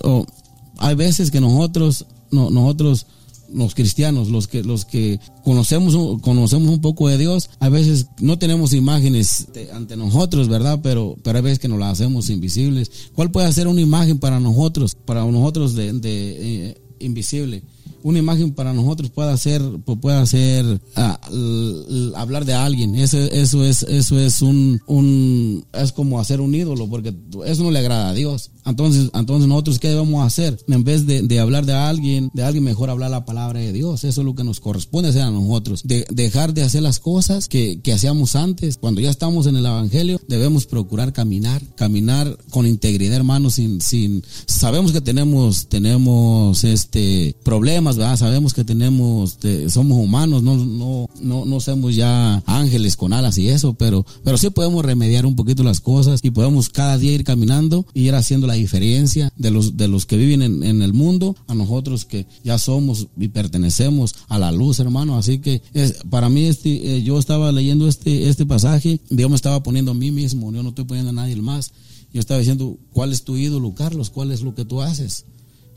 hay 0.79 0.95
veces 0.95 1.31
que 1.31 1.41
nosotros, 1.41 2.07
no, 2.31 2.51
nosotros, 2.51 3.07
los 3.53 3.75
cristianos, 3.75 4.29
los 4.29 4.49
que, 4.49 4.63
los 4.63 4.85
que 4.85 5.19
conocemos, 5.45 6.21
conocemos 6.23 6.69
un 6.69 6.81
poco 6.81 7.09
de 7.09 7.19
Dios, 7.19 7.51
a 7.61 7.69
veces 7.69 8.07
no 8.21 8.39
tenemos 8.39 8.73
imágenes 8.73 9.47
ante 9.73 9.97
nosotros, 9.97 10.49
¿verdad? 10.49 10.81
Pero, 10.83 11.17
pero 11.23 11.39
hay 11.39 11.45
veces 11.45 11.59
que 11.59 11.69
nos 11.69 11.79
las 11.79 11.93
hacemos 11.93 12.31
invisibles. 12.31 12.91
¿Cuál 13.15 13.31
puede 13.31 13.53
ser 13.53 13.69
una 13.69 13.81
imagen 13.81 14.19
para 14.19 14.41
nosotros, 14.41 14.95
para 14.95 15.25
nosotros 15.25 15.75
de, 15.75 15.93
de 15.93 16.69
eh, 16.69 16.83
invisible? 17.01 17.63
Una 18.03 18.19
imagen 18.19 18.53
para 18.53 18.73
nosotros 18.73 19.11
puede 19.11 19.37
ser 19.39 19.63
puede 20.01 20.27
ser 20.27 20.65
uh, 20.97 22.13
hablar 22.17 22.45
de 22.45 22.55
alguien. 22.55 22.95
Eso 22.95 23.19
eso 23.19 23.65
es 23.65 23.83
eso 23.83 24.19
es 24.19 24.43
un, 24.43 24.81
un 24.87 25.65
es 25.73 25.93
como 25.93 26.21
hacer 26.21 26.41
un 26.41 26.55
ídolo 26.55 26.89
porque 26.89 27.15
eso 27.47 27.63
no 27.63 27.71
le 27.71 27.79
agrada 27.79 28.11
a 28.11 28.15
Dios. 28.15 28.51
Entonces 28.65 29.11
entonces 29.15 29.49
nosotros 29.49 29.79
qué 29.79 29.89
debemos 29.89 30.25
hacer 30.25 30.59
en 30.69 30.85
vez 30.85 31.07
de, 31.07 31.23
de 31.23 31.41
hablar 31.41 31.67
de 31.67 31.75
alguien 31.75 32.31
de 32.35 32.43
alguien 32.43 32.65
mejor 32.65 32.91
hablar 32.91 33.11
la 33.11 33.25
palabra 33.25 33.61
de 33.61 33.73
Dios. 33.73 34.05
Eso 34.05 34.21
es 34.21 34.25
lo 34.25 34.35
que 34.35 34.45
nos 34.45 34.61
corresponde 34.61 35.11
hacer 35.11 35.23
a 35.23 35.31
nosotros. 35.31 35.83
De, 35.85 36.07
dejar 36.11 36.55
de 36.55 36.63
hacer 36.63 36.83
las 36.83 37.01
cosas 37.01 37.49
que, 37.49 37.81
que 37.81 37.93
hacíamos 37.93 38.37
antes. 38.37 38.77
Cuando 38.79 39.01
ya 39.01 39.11
estamos 39.11 39.47
en 39.47 39.57
el 39.57 39.67
evangelio 39.67 40.21
debemos 40.29 40.67
procurar 40.67 41.13
caminar 41.13 41.63
caminar 41.77 42.37
con 42.51 42.67
integridad 42.67 43.17
hermanos 43.17 43.55
sin 43.55 43.81
sin 43.81 44.23
sabemos 44.47 44.93
que 44.93 45.01
tenemos 45.01 45.69
tenemos 45.69 46.65
este 46.65 47.35
problemas 47.43 47.80
problemas, 47.81 47.97
¿verdad? 47.97 48.17
Sabemos 48.19 48.53
que 48.53 48.63
tenemos, 48.63 49.33
este, 49.33 49.71
somos 49.71 49.99
humanos, 49.99 50.43
no, 50.43 50.57
no, 50.57 51.09
no, 51.23 51.47
no 51.47 51.61
somos 51.61 51.97
ya 51.97 52.43
ángeles 52.45 52.97
con 52.97 53.15
alas 53.15 53.39
y 53.39 53.49
eso, 53.49 53.73
pero, 53.73 54.05
pero 54.23 54.37
sí 54.37 54.51
podemos 54.51 54.85
remediar 54.85 55.25
un 55.25 55.35
poquito 55.35 55.63
las 55.63 55.81
cosas 55.81 56.21
y 56.23 56.31
podemos 56.31 56.69
cada 56.69 56.99
día 56.99 57.13
ir 57.13 57.25
caminando 57.25 57.87
y 57.95 58.03
ir 58.03 58.15
haciendo 58.15 58.47
la 58.47 58.55
diferencia 58.55 59.33
de 59.37 59.51
los, 59.51 59.79
de 59.79 59.89
los 59.89 60.05
que 60.05 60.19
viven 60.19 60.43
en, 60.43 60.63
en 60.63 60.83
el 60.83 60.93
mundo 60.93 61.37
a 61.49 61.55
nosotros 61.55 62.05
que 62.05 62.27
ya 62.45 62.59
somos 62.59 63.09
y 63.19 63.29
pertenecemos 63.29 64.15
a 64.29 64.39
la 64.39 64.53
luz, 64.53 64.79
hermano. 64.79 65.17
Así 65.17 65.39
que 65.39 65.63
es, 65.73 66.03
para 66.11 66.29
mí, 66.29 66.45
este, 66.45 66.97
eh, 66.97 67.03
yo 67.03 67.19
estaba 67.19 67.51
leyendo 67.51 67.89
este, 67.89 68.29
este 68.29 68.45
pasaje, 68.45 69.01
Dios 69.09 69.31
me 69.31 69.37
estaba 69.37 69.63
poniendo 69.63 69.93
a 69.93 69.95
mí 69.95 70.11
mismo, 70.11 70.53
yo 70.53 70.63
no 70.63 70.71
estoy 70.71 70.85
poniendo 70.85 71.11
a 71.11 71.15
nadie 71.15 71.37
más. 71.37 71.73
Yo 72.13 72.19
estaba 72.19 72.39
diciendo, 72.41 72.77
¿cuál 72.93 73.13
es 73.13 73.23
tu 73.23 73.37
ídolo, 73.37 73.73
Carlos? 73.73 74.11
¿Cuál 74.11 74.33
es 74.33 74.43
lo 74.43 74.53
que 74.53 74.65
tú 74.65 74.83
haces? 74.83 75.25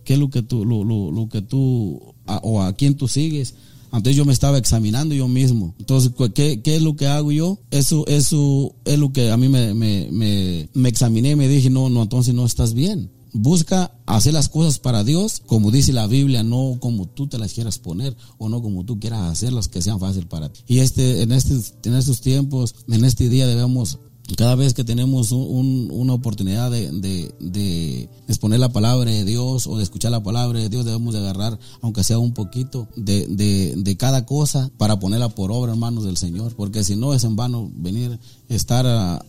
¿Qué 0.03 0.13
es 0.13 0.19
lo 0.19 0.29
que 0.29 0.41
tú, 0.41 0.65
lo, 0.65 0.83
lo, 0.83 1.12
lo 1.12 1.29
que 1.29 1.41
tú, 1.41 2.01
o 2.25 2.62
a 2.62 2.74
quién 2.74 2.95
tú 2.95 3.07
sigues? 3.07 3.55
Entonces 3.98 4.15
yo 4.15 4.25
me 4.25 4.33
estaba 4.33 4.57
examinando 4.57 5.13
yo 5.13 5.27
mismo. 5.27 5.75
Entonces, 5.77 6.12
¿qué, 6.33 6.62
qué 6.62 6.75
es 6.75 6.81
lo 6.81 6.95
que 6.95 7.05
hago 7.05 7.31
yo? 7.31 7.60
Eso, 7.69 8.05
eso 8.07 8.74
es 8.86 8.98
lo 8.98 9.13
que 9.13 9.29
a 9.29 9.38
mí 9.38 9.50
me, 9.50 9.75
me, 9.75 10.10
me, 10.12 10.67
me 10.74 10.89
examiné 10.89 11.31
y 11.31 11.36
me 11.36 11.48
dije, 11.48 11.69
no, 11.69 11.89
no, 11.89 12.01
entonces 12.01 12.33
no 12.33 12.43
estás 12.45 12.74
bien. 12.74 13.12
Busca 13.33 13.91
hacer 14.05 14.33
las 14.33 14.50
cosas 14.50 14.79
para 14.79 15.03
Dios, 15.03 15.41
como 15.45 15.69
dice 15.69 15.93
la 15.93 16.07
Biblia, 16.07 16.43
no 16.43 16.77
como 16.79 17.07
tú 17.07 17.27
te 17.27 17.38
las 17.38 17.53
quieras 17.53 17.77
poner 17.77 18.15
o 18.38 18.50
no 18.50 18.62
como 18.62 18.83
tú 18.83 19.00
quieras 19.00 19.31
hacerlas 19.31 19.67
que 19.67 19.81
sean 19.81 20.00
fáciles 20.00 20.27
para 20.27 20.51
ti. 20.51 20.62
Y 20.67 20.79
este, 20.79 21.22
en, 21.22 21.31
este, 21.31 21.53
en 21.83 21.95
estos 21.95 22.22
tiempos, 22.22 22.75
en 22.88 23.05
este 23.05 23.29
día 23.29 23.48
debemos 23.48 24.00
cada 24.38 24.56
vez 24.56 24.74
que 24.74 24.84
tenemos 24.84 25.32
un, 25.32 25.89
una 25.92 26.13
oportunidad 26.13 26.72
de, 26.72 28.10
exponer 28.27 28.60
la 28.60 28.72
palabra 28.72 29.12
de 29.12 29.25
Dios 29.25 29.68
o 29.68 29.77
de 29.77 29.84
escuchar 29.84 30.12
la 30.12 30.24
palabra 30.24 30.60
de 30.60 30.70
Dios, 30.70 30.86
debemos 30.86 31.13
de 31.13 31.20
agarrar, 31.20 31.60
aunque 31.82 32.03
sea 32.03 32.20
un 32.20 32.34
poquito, 32.34 32.88
de, 32.96 33.96
cada 34.00 34.25
cosa 34.25 34.72
para 34.77 35.00
ponerla 35.00 35.30
por 35.30 35.51
obra 35.51 35.74
en 35.74 35.80
manos 35.80 36.06
del 36.06 36.18
Señor. 36.18 36.53
Porque 36.56 36.84
si 36.84 36.96
no 36.96 37.13
es 37.13 37.24
en 37.25 37.36
vano 37.36 37.70
venir, 37.75 38.18
estar, 38.48 38.88
a, 38.88 39.25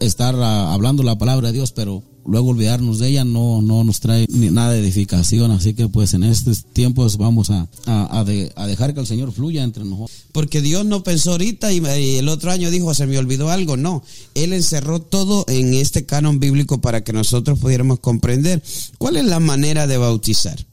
estar 0.00 0.34
hablando 0.34 1.02
la 1.04 1.16
palabra 1.16 1.48
de 1.48 1.54
Dios, 1.54 1.72
pero 1.72 2.02
luego 2.26 2.50
olvidarnos 2.50 2.98
de 2.98 3.08
ella 3.08 3.24
no, 3.24 3.62
no 3.62 3.84
nos 3.84 4.00
trae 4.00 4.26
ni 4.28 4.50
nada 4.50 4.72
de 4.72 4.80
edificación. 4.80 5.50
Así 5.50 5.74
que 5.74 5.88
pues 5.88 6.14
en 6.14 6.24
estos 6.24 6.64
tiempos 6.64 7.16
vamos 7.16 7.50
a, 7.50 7.68
a, 7.86 8.24
de, 8.24 8.52
a 8.56 8.66
dejar 8.66 8.94
que 8.94 9.00
el 9.00 9.06
Señor 9.06 9.32
fluya 9.32 9.62
entre 9.62 9.84
nosotros. 9.84 10.10
Porque 10.32 10.60
Dios 10.60 10.84
no 10.86 11.02
pensó 11.02 11.32
ahorita 11.32 11.72
y, 11.72 11.84
y 11.84 12.16
el 12.16 12.28
otro 12.28 12.50
año 12.50 12.70
dijo, 12.70 12.94
se 12.94 13.06
me 13.06 13.18
olvidó 13.18 13.50
algo. 13.50 13.76
No, 13.76 14.02
Él 14.34 14.52
encerró 14.52 15.00
todo 15.00 15.44
en 15.48 15.74
este 15.74 16.06
canon 16.06 16.40
bíblico 16.40 16.80
para 16.80 17.04
que 17.04 17.12
nosotros 17.12 17.58
pudiéramos 17.58 18.00
comprender 18.00 18.62
cuál 18.98 19.16
es 19.16 19.24
la 19.24 19.40
manera 19.40 19.86
de 19.86 19.98
bautizar. 19.98 20.64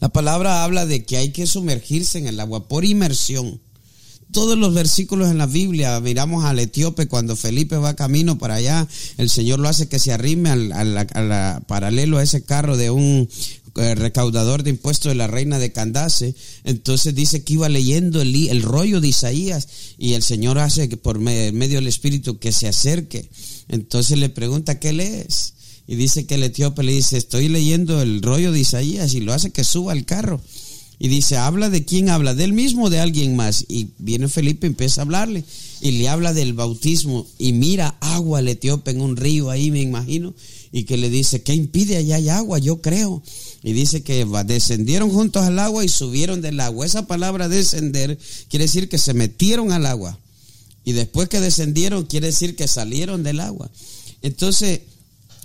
La 0.00 0.08
palabra 0.10 0.62
habla 0.64 0.84
de 0.84 1.04
que 1.04 1.16
hay 1.16 1.30
que 1.30 1.46
sumergirse 1.46 2.18
en 2.18 2.26
el 2.26 2.38
agua 2.40 2.68
por 2.68 2.84
inmersión 2.84 3.60
todos 4.32 4.58
los 4.58 4.74
versículos 4.74 5.30
en 5.30 5.38
la 5.38 5.46
Biblia. 5.46 5.98
Miramos 6.00 6.44
al 6.44 6.58
etíope 6.58 7.06
cuando 7.08 7.36
Felipe 7.36 7.76
va 7.76 7.96
camino 7.96 8.38
para 8.38 8.56
allá, 8.56 8.86
el 9.18 9.30
Señor 9.30 9.60
lo 9.60 9.68
hace 9.68 9.88
que 9.88 9.98
se 9.98 10.12
arrime 10.12 10.50
al, 10.50 10.72
al, 10.72 10.96
al 10.96 11.62
paralelo 11.62 12.18
a 12.18 12.22
ese 12.22 12.44
carro 12.44 12.76
de 12.76 12.90
un 12.90 13.28
eh, 13.78 13.94
recaudador 13.94 14.62
de 14.62 14.70
impuestos 14.70 15.10
de 15.10 15.16
la 15.16 15.26
reina 15.26 15.58
de 15.58 15.70
Candace. 15.70 16.34
Entonces 16.64 17.14
dice 17.14 17.44
que 17.44 17.54
iba 17.54 17.68
leyendo 17.68 18.22
el, 18.22 18.48
el 18.48 18.62
rollo 18.62 19.02
de 19.02 19.08
Isaías 19.08 19.68
y 19.98 20.14
el 20.14 20.22
Señor 20.22 20.58
hace 20.58 20.88
que 20.88 20.96
por 20.96 21.18
medio 21.18 21.76
del 21.76 21.86
Espíritu 21.86 22.38
que 22.38 22.52
se 22.52 22.68
acerque. 22.68 23.28
Entonces 23.68 24.18
le 24.18 24.30
pregunta, 24.30 24.80
¿qué 24.80 24.94
lees? 24.94 25.54
Y 25.86 25.96
dice 25.96 26.26
que 26.26 26.36
el 26.36 26.42
etíope 26.42 26.82
le 26.82 26.92
dice, 26.92 27.16
estoy 27.16 27.48
leyendo 27.48 28.00
el 28.00 28.22
rollo 28.22 28.50
de 28.50 28.60
Isaías 28.60 29.14
y 29.14 29.20
lo 29.20 29.32
hace 29.32 29.50
que 29.50 29.62
suba 29.62 29.92
al 29.92 30.04
carro. 30.04 30.40
Y 30.98 31.08
dice, 31.08 31.36
¿habla 31.36 31.68
de 31.68 31.84
quién 31.84 32.08
habla? 32.08 32.34
¿Del 32.34 32.54
mismo 32.54 32.84
o 32.84 32.90
de 32.90 33.00
alguien 33.00 33.36
más? 33.36 33.64
Y 33.68 33.88
viene 33.98 34.28
Felipe 34.28 34.66
y 34.66 34.70
empieza 34.70 35.00
a 35.00 35.04
hablarle. 35.04 35.44
Y 35.82 35.92
le 35.92 36.08
habla 36.08 36.32
del 36.32 36.54
bautismo. 36.54 37.26
Y 37.38 37.52
mira 37.52 37.96
agua 38.00 38.40
el 38.40 38.48
etíope 38.48 38.92
en 38.92 39.02
un 39.02 39.16
río 39.16 39.50
ahí, 39.50 39.70
me 39.70 39.82
imagino. 39.82 40.32
Y 40.72 40.84
que 40.84 40.96
le 40.96 41.10
dice, 41.10 41.42
¿qué 41.42 41.54
impide? 41.54 41.98
Allá 41.98 42.16
hay 42.16 42.28
agua, 42.30 42.58
yo 42.58 42.80
creo. 42.80 43.22
Y 43.62 43.72
dice 43.72 44.02
que 44.02 44.26
descendieron 44.46 45.10
juntos 45.10 45.42
al 45.42 45.58
agua 45.58 45.84
y 45.84 45.88
subieron 45.88 46.40
del 46.40 46.60
agua. 46.60 46.86
Esa 46.86 47.06
palabra 47.06 47.48
descender 47.48 48.18
quiere 48.48 48.64
decir 48.64 48.88
que 48.88 48.98
se 48.98 49.12
metieron 49.12 49.72
al 49.72 49.84
agua. 49.84 50.18
Y 50.84 50.92
después 50.92 51.28
que 51.28 51.40
descendieron 51.40 52.06
quiere 52.06 52.28
decir 52.28 52.56
que 52.56 52.68
salieron 52.68 53.22
del 53.22 53.40
agua. 53.40 53.70
Entonces, 54.22 54.80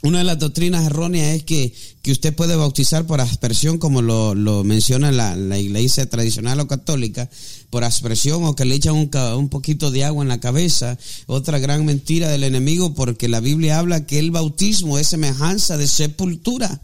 una 0.03 0.19
de 0.19 0.23
las 0.23 0.39
doctrinas 0.39 0.85
erróneas 0.85 1.35
es 1.35 1.43
que, 1.43 1.73
que 2.01 2.11
usted 2.11 2.33
puede 2.33 2.55
bautizar 2.55 3.05
por 3.05 3.21
aspersión, 3.21 3.77
como 3.77 4.01
lo, 4.01 4.33
lo 4.33 4.63
menciona 4.63 5.11
la, 5.11 5.35
la, 5.35 5.59
iglesia 5.59 6.09
tradicional 6.09 6.59
o 6.59 6.67
católica, 6.67 7.29
por 7.69 7.83
aspersión 7.83 8.43
o 8.43 8.55
que 8.55 8.65
le 8.65 8.75
echan 8.75 8.95
un, 8.95 9.11
un, 9.37 9.49
poquito 9.49 9.91
de 9.91 10.03
agua 10.03 10.23
en 10.23 10.29
la 10.29 10.39
cabeza. 10.39 10.97
Otra 11.27 11.59
gran 11.59 11.85
mentira 11.85 12.29
del 12.29 12.43
enemigo, 12.43 12.95
porque 12.95 13.29
la 13.29 13.41
Biblia 13.41 13.77
habla 13.77 14.07
que 14.07 14.17
el 14.17 14.31
bautismo 14.31 14.97
es 14.97 15.07
semejanza 15.07 15.77
de 15.77 15.87
sepultura. 15.87 16.81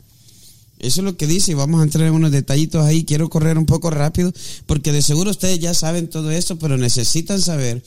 Eso 0.80 1.02
es 1.02 1.06
lo 1.06 1.18
que 1.18 1.26
dice 1.26 1.52
y 1.52 1.56
vamos 1.56 1.82
a 1.82 1.84
entrar 1.84 2.06
en 2.06 2.14
unos 2.14 2.32
detallitos 2.32 2.86
ahí. 2.86 3.04
Quiero 3.04 3.30
correr 3.30 3.58
un 3.58 3.66
poco 3.66 3.90
rápido 3.90 4.32
porque 4.68 4.92
de 4.92 5.02
seguro 5.02 5.32
ustedes 5.32 5.58
ya 5.58 5.74
saben 5.74 6.08
todo 6.08 6.30
esto, 6.30 6.60
pero 6.60 6.78
necesitan 6.78 7.42
saber 7.42 7.82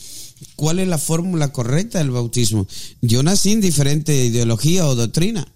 cuál 0.56 0.78
es 0.78 0.88
la 0.88 0.98
fórmula 0.98 1.52
correcta 1.52 1.98
del 1.98 2.10
bautismo. 2.10 2.66
Yo 3.00 3.22
nací 3.22 3.52
en 3.52 3.60
diferente 3.60 4.24
ideología 4.24 4.86
o 4.86 4.94
doctrina, 4.94 5.46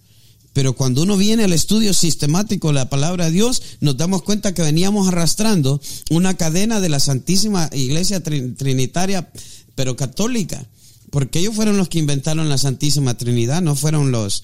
pero 0.53 0.73
cuando 0.73 1.03
uno 1.03 1.17
viene 1.17 1.43
al 1.43 1.53
estudio 1.53 1.93
sistemático 1.93 2.69
de 2.69 2.75
la 2.75 2.89
palabra 2.89 3.25
de 3.25 3.31
Dios, 3.31 3.61
nos 3.81 3.97
damos 3.97 4.23
cuenta 4.23 4.53
que 4.53 4.61
veníamos 4.61 5.07
arrastrando 5.07 5.81
una 6.09 6.35
cadena 6.35 6.79
de 6.79 6.89
la 6.89 6.99
Santísima 6.99 7.69
Iglesia 7.73 8.23
Trinitaria, 8.23 9.29
pero 9.75 9.95
católica, 9.95 10.65
porque 11.11 11.39
ellos 11.39 11.55
fueron 11.55 11.77
los 11.77 11.89
que 11.89 11.99
inventaron 11.99 12.49
la 12.49 12.57
Santísima 12.57 13.17
Trinidad, 13.17 13.61
no 13.61 13.75
fueron 13.75 14.11
los 14.11 14.43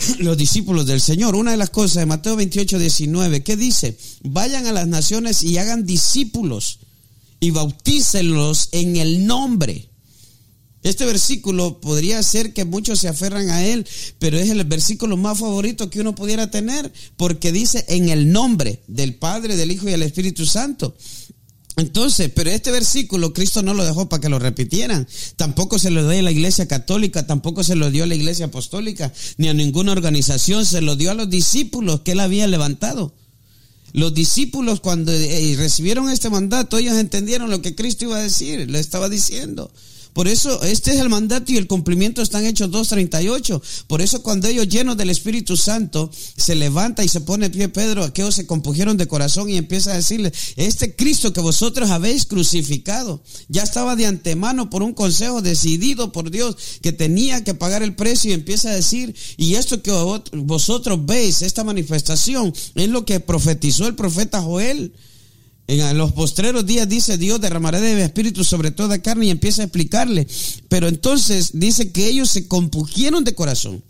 los 0.18 0.36
discípulos 0.36 0.86
del 0.86 1.00
Señor. 1.00 1.34
Una 1.34 1.52
de 1.52 1.56
las 1.56 1.70
cosas 1.70 1.96
de 1.96 2.06
Mateo 2.06 2.36
28, 2.36 2.78
19, 2.78 3.42
¿qué 3.42 3.56
dice? 3.56 3.96
Vayan 4.22 4.66
a 4.66 4.72
las 4.72 4.88
naciones 4.88 5.42
y 5.42 5.58
hagan 5.58 5.86
discípulos 5.86 6.78
y 7.40 7.50
bautícenlos 7.50 8.68
en 8.72 8.96
el 8.96 9.26
nombre. 9.26 9.90
Este 10.82 11.04
versículo 11.04 11.80
podría 11.80 12.22
ser 12.22 12.54
que 12.54 12.64
muchos 12.64 13.00
se 13.00 13.08
aferran 13.08 13.50
a 13.50 13.64
él, 13.66 13.86
pero 14.18 14.38
es 14.38 14.48
el 14.48 14.64
versículo 14.64 15.16
más 15.16 15.38
favorito 15.38 15.90
que 15.90 16.00
uno 16.00 16.14
pudiera 16.14 16.50
tener, 16.50 16.90
porque 17.16 17.52
dice 17.52 17.84
en 17.88 18.08
el 18.08 18.32
nombre 18.32 18.82
del 18.86 19.14
Padre, 19.14 19.56
del 19.56 19.72
Hijo 19.72 19.88
y 19.88 19.90
del 19.90 20.02
Espíritu 20.02 20.46
Santo. 20.46 20.94
Entonces, 21.76 22.30
pero 22.34 22.50
este 22.50 22.70
versículo 22.70 23.32
Cristo 23.32 23.62
no 23.62 23.74
lo 23.74 23.84
dejó 23.84 24.08
para 24.08 24.20
que 24.20 24.28
lo 24.28 24.38
repitieran. 24.38 25.06
Tampoco 25.36 25.78
se 25.78 25.90
lo 25.90 26.08
dio 26.08 26.18
a 26.18 26.22
la 26.22 26.30
iglesia 26.30 26.66
católica, 26.66 27.26
tampoco 27.26 27.62
se 27.62 27.74
lo 27.74 27.90
dio 27.90 28.04
a 28.04 28.06
la 28.06 28.14
iglesia 28.14 28.46
apostólica, 28.46 29.12
ni 29.36 29.48
a 29.48 29.54
ninguna 29.54 29.92
organización, 29.92 30.64
se 30.64 30.80
lo 30.80 30.96
dio 30.96 31.10
a 31.10 31.14
los 31.14 31.28
discípulos 31.28 32.00
que 32.00 32.12
él 32.12 32.20
había 32.20 32.46
levantado. 32.46 33.14
Los 33.92 34.14
discípulos 34.14 34.80
cuando 34.80 35.12
eh, 35.12 35.54
recibieron 35.58 36.10
este 36.10 36.30
mandato, 36.30 36.78
ellos 36.78 36.96
entendieron 36.96 37.50
lo 37.50 37.60
que 37.60 37.74
Cristo 37.74 38.04
iba 38.04 38.16
a 38.16 38.22
decir, 38.22 38.70
le 38.70 38.78
estaba 38.78 39.08
diciendo. 39.08 39.70
Por 40.12 40.28
eso 40.28 40.62
este 40.62 40.92
es 40.92 40.98
el 40.98 41.08
mandato 41.08 41.52
y 41.52 41.56
el 41.56 41.66
cumplimiento 41.66 42.22
están 42.22 42.44
hechos 42.46 42.70
2.38. 42.70 43.60
Por 43.86 44.02
eso 44.02 44.22
cuando 44.22 44.48
ellos 44.48 44.68
llenos 44.68 44.96
del 44.96 45.10
Espíritu 45.10 45.56
Santo 45.56 46.10
se 46.36 46.54
levanta 46.54 47.04
y 47.04 47.08
se 47.08 47.20
pone 47.20 47.50
pie 47.50 47.68
Pedro, 47.68 48.04
aquellos 48.04 48.34
se 48.34 48.46
compugieron 48.46 48.96
de 48.96 49.06
corazón 49.06 49.48
y 49.48 49.56
empieza 49.56 49.92
a 49.92 49.96
decirle, 49.96 50.32
este 50.56 50.96
Cristo 50.96 51.32
que 51.32 51.40
vosotros 51.40 51.90
habéis 51.90 52.26
crucificado, 52.26 53.22
ya 53.48 53.62
estaba 53.62 53.96
de 53.96 54.06
antemano 54.06 54.70
por 54.70 54.82
un 54.82 54.94
consejo 54.94 55.42
decidido 55.42 56.12
por 56.12 56.30
Dios 56.30 56.56
que 56.82 56.92
tenía 56.92 57.44
que 57.44 57.54
pagar 57.54 57.82
el 57.82 57.94
precio 57.94 58.30
y 58.30 58.34
empieza 58.34 58.70
a 58.70 58.74
decir, 58.74 59.14
y 59.36 59.54
esto 59.54 59.82
que 59.82 59.92
vosotros 60.32 61.06
veis, 61.06 61.42
esta 61.42 61.64
manifestación, 61.64 62.52
es 62.74 62.88
lo 62.88 63.04
que 63.04 63.20
profetizó 63.20 63.86
el 63.86 63.94
profeta 63.94 64.42
Joel. 64.42 64.92
En 65.70 65.98
los 65.98 66.10
postreros 66.10 66.66
días 66.66 66.88
dice 66.88 67.16
Dios 67.16 67.40
derramaré 67.40 67.80
de 67.80 67.94
mi 67.94 68.02
espíritu 68.02 68.42
sobre 68.42 68.72
toda 68.72 69.00
carne 69.02 69.26
y 69.26 69.30
empieza 69.30 69.62
a 69.62 69.66
explicarle. 69.66 70.26
Pero 70.68 70.88
entonces 70.88 71.50
dice 71.52 71.92
que 71.92 72.08
ellos 72.08 72.28
se 72.28 72.48
compugieron 72.48 73.22
de 73.22 73.36
corazón. 73.36 73.84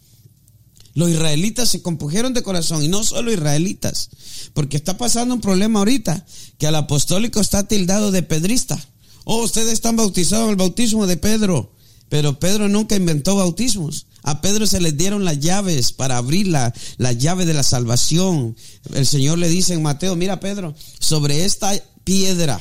Los 0.92 1.08
israelitas 1.08 1.70
se 1.70 1.80
compugieron 1.80 2.34
de 2.34 2.42
corazón 2.42 2.82
y 2.82 2.88
no 2.88 3.02
solo 3.02 3.32
israelitas, 3.32 4.10
porque 4.52 4.76
está 4.76 4.99
pasando 4.99 5.34
un 5.34 5.40
problema 5.40 5.78
ahorita, 5.78 6.26
que 6.58 6.66
al 6.66 6.75
apostólico 6.75 7.40
está 7.40 7.66
tildado 7.66 8.10
de 8.10 8.25
pedrista. 8.25 8.78
Oh, 9.25 9.42
ustedes 9.42 9.72
están 9.72 9.96
bautizados 9.96 10.44
en 10.44 10.50
el 10.50 10.56
bautismo 10.56 11.06
de 11.06 11.16
Pedro, 11.16 11.72
pero 12.10 12.38
Pedro 12.38 12.68
nunca 12.68 12.96
inventó 12.96 13.36
bautismos. 13.36 14.06
A 14.22 14.42
Pedro 14.42 14.66
se 14.66 14.80
le 14.80 14.92
dieron 14.92 15.24
las 15.24 15.38
llaves 15.38 15.92
para 15.92 16.18
abrir 16.18 16.48
la, 16.48 16.74
la, 16.98 17.12
llave 17.12 17.46
de 17.46 17.54
la 17.54 17.62
salvación. 17.62 18.54
El 18.92 19.06
Señor 19.06 19.38
le 19.38 19.48
dice 19.48 19.72
en 19.72 19.82
Mateo, 19.82 20.16
mira 20.16 20.40
Pedro, 20.40 20.74
sobre 20.98 21.46
esta 21.46 21.72
piedra, 22.04 22.60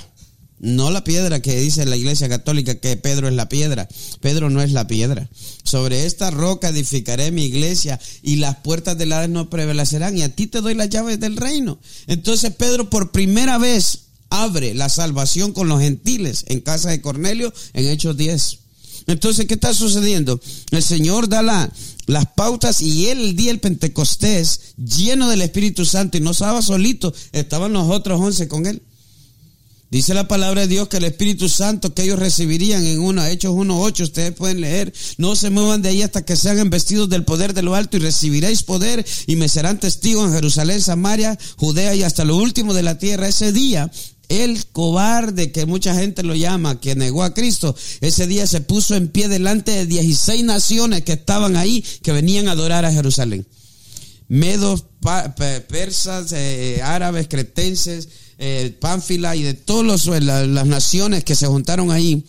No 0.60 0.92
la 0.92 1.04
piedra 1.06 1.42
que 1.42 1.58
dice 1.58 1.86
la 1.86 1.96
iglesia 1.96 2.28
católica 2.30 2.76
que 2.76 2.96
Pedro 2.98 3.28
es 3.28 3.34
la 3.34 3.50
piedra. 3.50 3.88
Pedro 4.20 4.50
no 4.50 4.62
es 4.62 4.72
la 4.72 4.88
piedra. 4.88 5.30
Sobre 5.64 6.06
esta 6.06 6.32
roca 6.32 6.70
edificaré 6.70 7.32
mi 7.32 7.46
iglesia 7.46 8.00
y 8.22 8.36
las 8.36 8.58
puertas 8.58 8.98
del 8.98 9.14
Hades 9.14 9.30
no 9.30 9.50
prevalecerán 9.50 10.18
y 10.18 10.22
a 10.22 10.36
ti 10.36 10.48
te 10.48 10.62
doy 10.62 10.76
las 10.76 10.90
llaves 10.90 11.20
del 11.20 11.38
reino. 11.38 11.80
Entonces 12.08 12.54
Pedro 12.54 12.90
por 12.90 13.12
primera 13.12 13.58
vez 13.58 14.02
abre 14.30 14.74
la 14.76 14.90
salvación 14.90 15.54
con 15.54 15.70
los 15.70 15.82
gentiles 15.82 16.46
en 16.48 16.60
casa 16.60 16.90
de 16.90 17.02
Cornelio 17.02 17.54
en 17.74 17.88
Hechos 17.88 18.16
10. 18.18 18.60
Entonces, 19.10 19.48
¿qué 19.48 19.56
está 19.56 19.74
sucediendo? 19.74 20.40
El 20.70 20.84
Señor 20.84 21.28
da 21.28 21.42
la, 21.42 21.72
las 22.06 22.28
pautas 22.28 22.80
y 22.80 23.08
él 23.08 23.20
el 23.20 23.36
día 23.36 23.50
del 23.50 23.60
Pentecostés, 23.60 24.76
lleno 24.78 25.30
del 25.30 25.42
Espíritu 25.42 25.84
Santo 25.84 26.18
y 26.18 26.22
no 26.22 26.32
estaba 26.32 26.62
solito, 26.62 27.12
estaban 27.32 27.74
los 27.74 27.90
otros 27.90 28.22
once 28.22 28.48
con 28.48 28.68
él. 28.68 28.84
Dice 29.90 30.14
la 30.14 30.28
palabra 30.28 30.62
de 30.62 30.68
Dios 30.68 30.90
que 30.90 30.98
el 30.98 31.06
Espíritu 31.06 31.50
Santo 31.50 31.96
que 31.96 32.04
ellos 32.04 32.20
recibirían 32.20 32.86
en 32.86 33.00
uno, 33.00 33.26
Hechos 33.26 33.56
1.8, 33.56 34.04
ustedes 34.04 34.34
pueden 34.34 34.62
leer, 34.62 34.94
no 35.18 35.36
se 35.36 35.50
muevan 35.50 35.82
de 35.82 35.90
ahí 35.90 36.04
hasta 36.04 36.24
que 36.24 36.36
sean 36.36 36.60
investidos 36.60 37.10
del 37.10 37.26
poder 37.26 37.56
de 37.56 37.64
lo 37.64 37.74
alto 37.74 37.98
y 37.98 38.02
recibiréis 38.02 38.62
poder 38.62 39.04
y 39.26 39.36
me 39.38 39.50
serán 39.50 39.80
testigos 39.80 40.28
en 40.28 40.36
Jerusalén, 40.36 40.82
Samaria, 40.82 41.36
Judea 41.58 41.96
y 41.96 42.04
hasta 42.04 42.26
lo 42.26 42.38
último 42.38 42.76
de 42.76 42.84
la 42.84 43.00
tierra. 43.00 43.28
Ese 43.28 43.52
día 43.52 43.90
el 44.30 44.66
cobarde 44.68 45.52
que 45.52 45.66
mucha 45.66 45.96
gente 45.96 46.24
lo 46.24 46.36
llama, 46.36 46.80
que 46.80 46.96
negó 46.96 47.24
a 47.24 47.34
Cristo, 47.34 47.76
ese 48.00 48.28
día 48.28 48.48
se 48.48 48.62
puso 48.62 48.96
en 48.96 49.10
pie 49.10 49.28
delante 49.28 49.72
de 49.72 49.86
16 49.86 50.44
naciones 50.44 51.04
que 51.04 51.14
estaban 51.14 51.58
ahí, 51.58 51.84
que 52.02 52.12
venían 52.12 52.48
a 52.48 52.52
adorar 52.52 52.86
a 52.86 52.94
Jerusalén. 52.94 53.46
Medos, 54.28 54.86
persas, 55.68 56.32
eh, 56.32 56.82
árabes, 56.84 57.28
cretenses, 57.28 58.08
eh, 58.38 58.78
Pánfila 58.80 59.36
y 59.36 59.44
de 59.44 59.56
todas 59.56 60.06
las 60.06 60.68
naciones 60.68 61.24
que 61.24 61.36
se 61.36 61.48
juntaron 61.48 61.92
ahí 61.92 62.24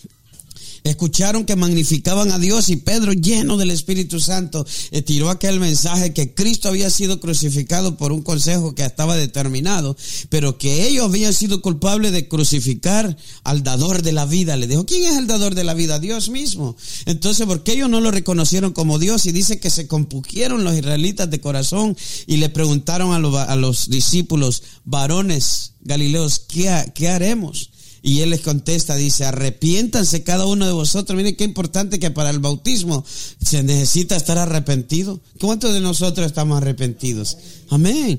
escucharon 0.85 1.45
que 1.45 1.57
magnificaban 1.57 2.31
a 2.33 2.39
Dios 2.39 2.69
y 2.69 2.77
Pedro, 2.77 3.13
lleno 3.13 3.57
del 3.57 3.71
Espíritu 3.71 4.21
Santo, 4.21 4.67
eh, 4.91 5.03
tiró 5.03 5.31
aquel 5.31 5.61
mensaje 5.61 6.13
que 6.13 6.35
Cristo 6.35 6.69
había 6.69 6.91
sido 6.91 7.21
crucificado 7.21 7.97
por 7.97 8.13
un 8.13 8.23
consejo 8.23 8.75
que 8.75 8.85
estaba 8.85 9.17
determinado, 9.17 9.97
pero 10.29 10.59
que 10.59 10.87
ellos 10.87 11.07
habían 11.07 11.33
sido 11.33 11.61
culpables 11.63 12.13
de 12.13 12.29
crucificar 12.29 13.17
al 13.45 13.63
dador 13.63 14.03
de 14.03 14.13
la 14.13 14.27
vida. 14.27 14.57
Le 14.57 14.67
dijo, 14.67 14.87
¿quién 14.87 15.05
es 15.05 15.19
el 15.19 15.27
dador 15.27 15.55
de 15.55 15.65
la 15.65 15.75
vida? 15.75 15.99
Dios 15.99 16.31
mismo. 16.31 16.77
Entonces, 17.07 17.47
¿por 17.47 17.63
qué 17.63 17.73
ellos 17.73 17.91
no 17.91 18.01
lo 18.01 18.11
reconocieron 18.11 18.73
como 18.73 18.99
Dios? 18.99 19.27
Y 19.27 19.33
dice 19.33 19.61
que 19.61 19.71
se 19.71 19.87
compugieron 19.87 20.65
los 20.65 20.75
israelitas 20.75 21.31
de 21.31 21.41
corazón 21.41 21.97
y 22.27 22.37
le 22.37 22.49
preguntaron 22.49 23.13
a 23.13 23.57
los, 23.57 23.89
discípulos, 23.91 24.63
varones 24.85 25.73
galileos, 25.83 26.41
¿qué, 26.41 26.93
qué 26.95 27.09
haremos? 27.09 27.71
Y 28.03 28.21
él 28.21 28.31
les 28.31 28.41
contesta, 28.41 28.95
dice, 28.95 29.25
arrepiéntanse 29.25 30.23
cada 30.23 30.47
uno 30.47 30.67
de 30.67 30.73
vosotros. 30.73 31.17
Miren 31.17 31.37
qué 31.37 31.45
importante 31.45 31.99
que 31.99 32.11
para 32.11 32.31
el 32.31 32.39
bautismo 32.39 33.05
se 33.45 33.63
necesita 33.63 34.17
estar 34.17 34.39
arrepentido. 34.39 35.21
¿Cuántos 35.39 35.75
de 35.75 35.81
nosotros 35.81 36.27
estamos 36.27 36.57
arrepentidos? 36.57 37.37
Amén. 37.69 38.19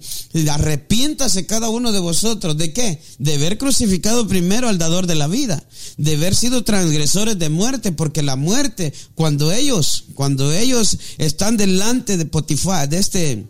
Arrepiéntase 0.49 1.47
cada 1.47 1.69
uno 1.69 1.91
de 1.91 1.99
vosotros. 1.99 2.57
¿De 2.57 2.73
qué? 2.73 3.01
De 3.17 3.35
haber 3.35 3.57
crucificado 3.57 4.27
primero 4.27 4.69
al 4.69 4.77
dador 4.77 5.07
de 5.07 5.15
la 5.15 5.27
vida. 5.27 5.63
De 5.97 6.15
haber 6.15 6.35
sido 6.35 6.63
transgresores 6.63 7.39
de 7.39 7.49
muerte. 7.49 7.91
Porque 7.91 8.21
la 8.21 8.35
muerte, 8.35 8.93
cuando 9.15 9.51
ellos, 9.51 10.05
cuando 10.13 10.53
ellos 10.53 10.97
están 11.17 11.57
delante 11.57 12.17
de 12.17 12.25
Potifar, 12.25 12.87
de 12.87 12.99
este, 12.99 13.45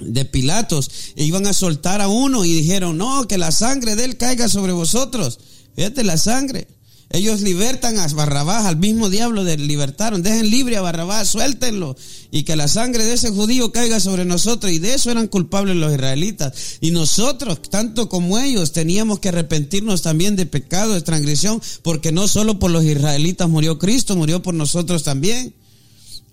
de 0.00 0.24
Pilatos 0.24 0.90
e 1.16 1.24
iban 1.24 1.46
a 1.46 1.52
soltar 1.52 2.00
a 2.00 2.08
uno 2.08 2.44
y 2.44 2.52
dijeron, 2.52 2.98
no, 2.98 3.26
que 3.28 3.38
la 3.38 3.52
sangre 3.52 3.96
de 3.96 4.04
él 4.04 4.16
caiga 4.16 4.48
sobre 4.48 4.72
vosotros. 4.72 5.38
Fíjate 5.76 6.04
la 6.04 6.16
sangre. 6.16 6.68
Ellos 7.10 7.42
libertan 7.42 7.98
a 7.98 8.08
Barrabás, 8.08 8.64
al 8.64 8.76
mismo 8.76 9.08
diablo 9.08 9.44
de 9.44 9.56
libertaron. 9.56 10.24
Dejen 10.24 10.50
libre 10.50 10.76
a 10.76 10.80
Barrabás, 10.80 11.28
suéltenlo. 11.28 11.96
Y 12.32 12.42
que 12.42 12.56
la 12.56 12.66
sangre 12.66 13.04
de 13.04 13.12
ese 13.12 13.30
judío 13.30 13.70
caiga 13.70 14.00
sobre 14.00 14.24
nosotros. 14.24 14.72
Y 14.72 14.80
de 14.80 14.94
eso 14.94 15.12
eran 15.12 15.28
culpables 15.28 15.76
los 15.76 15.92
israelitas. 15.92 16.78
Y 16.80 16.90
nosotros, 16.90 17.62
tanto 17.70 18.08
como 18.08 18.38
ellos, 18.40 18.72
teníamos 18.72 19.20
que 19.20 19.28
arrepentirnos 19.28 20.02
también 20.02 20.34
de 20.34 20.46
pecado, 20.46 20.94
de 20.94 21.02
transgresión, 21.02 21.62
porque 21.82 22.10
no 22.10 22.26
solo 22.26 22.58
por 22.58 22.72
los 22.72 22.82
israelitas 22.82 23.48
murió 23.48 23.78
Cristo, 23.78 24.16
murió 24.16 24.42
por 24.42 24.54
nosotros 24.54 25.04
también. 25.04 25.54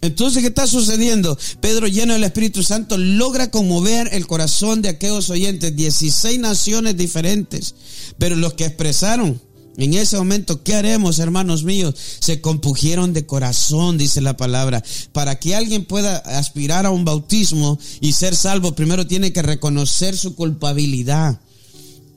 Entonces, 0.02 0.42
¿qué 0.42 0.48
está 0.48 0.66
sucediendo? 0.66 1.38
Pedro, 1.60 1.88
lleno 1.88 2.14
del 2.14 2.24
Espíritu 2.24 2.64
Santo, 2.64 2.98
logra 2.98 3.52
conmover 3.52 4.10
el 4.14 4.26
corazón 4.26 4.82
de 4.82 4.90
aquellos 4.90 5.30
oyentes, 5.30 5.76
16 5.76 6.40
naciones 6.40 6.98
diferentes, 6.98 7.76
pero 8.18 8.36
los 8.36 8.54
que 8.56 8.66
expresaron 8.66 9.40
en 9.78 9.94
ese 9.94 10.18
momento, 10.18 10.64
¿qué 10.64 10.76
haremos, 10.76 11.20
hermanos 11.20 11.64
míos? 11.64 11.96
Se 12.20 12.42
compugieron 12.42 13.14
de 13.14 13.26
corazón, 13.26 13.98
dice 13.98 14.22
la 14.22 14.36
palabra. 14.36 14.84
Para 15.14 15.40
que 15.40 15.56
alguien 15.56 15.86
pueda 15.86 16.18
aspirar 16.18 16.86
a 16.86 16.92
un 16.92 17.06
bautismo 17.06 17.80
y 18.02 18.12
ser 18.14 18.36
salvo, 18.36 18.76
primero 18.76 19.08
tiene 19.08 19.32
que 19.32 19.42
reconocer 19.42 20.18
su 20.18 20.36
culpabilidad. 20.36 21.40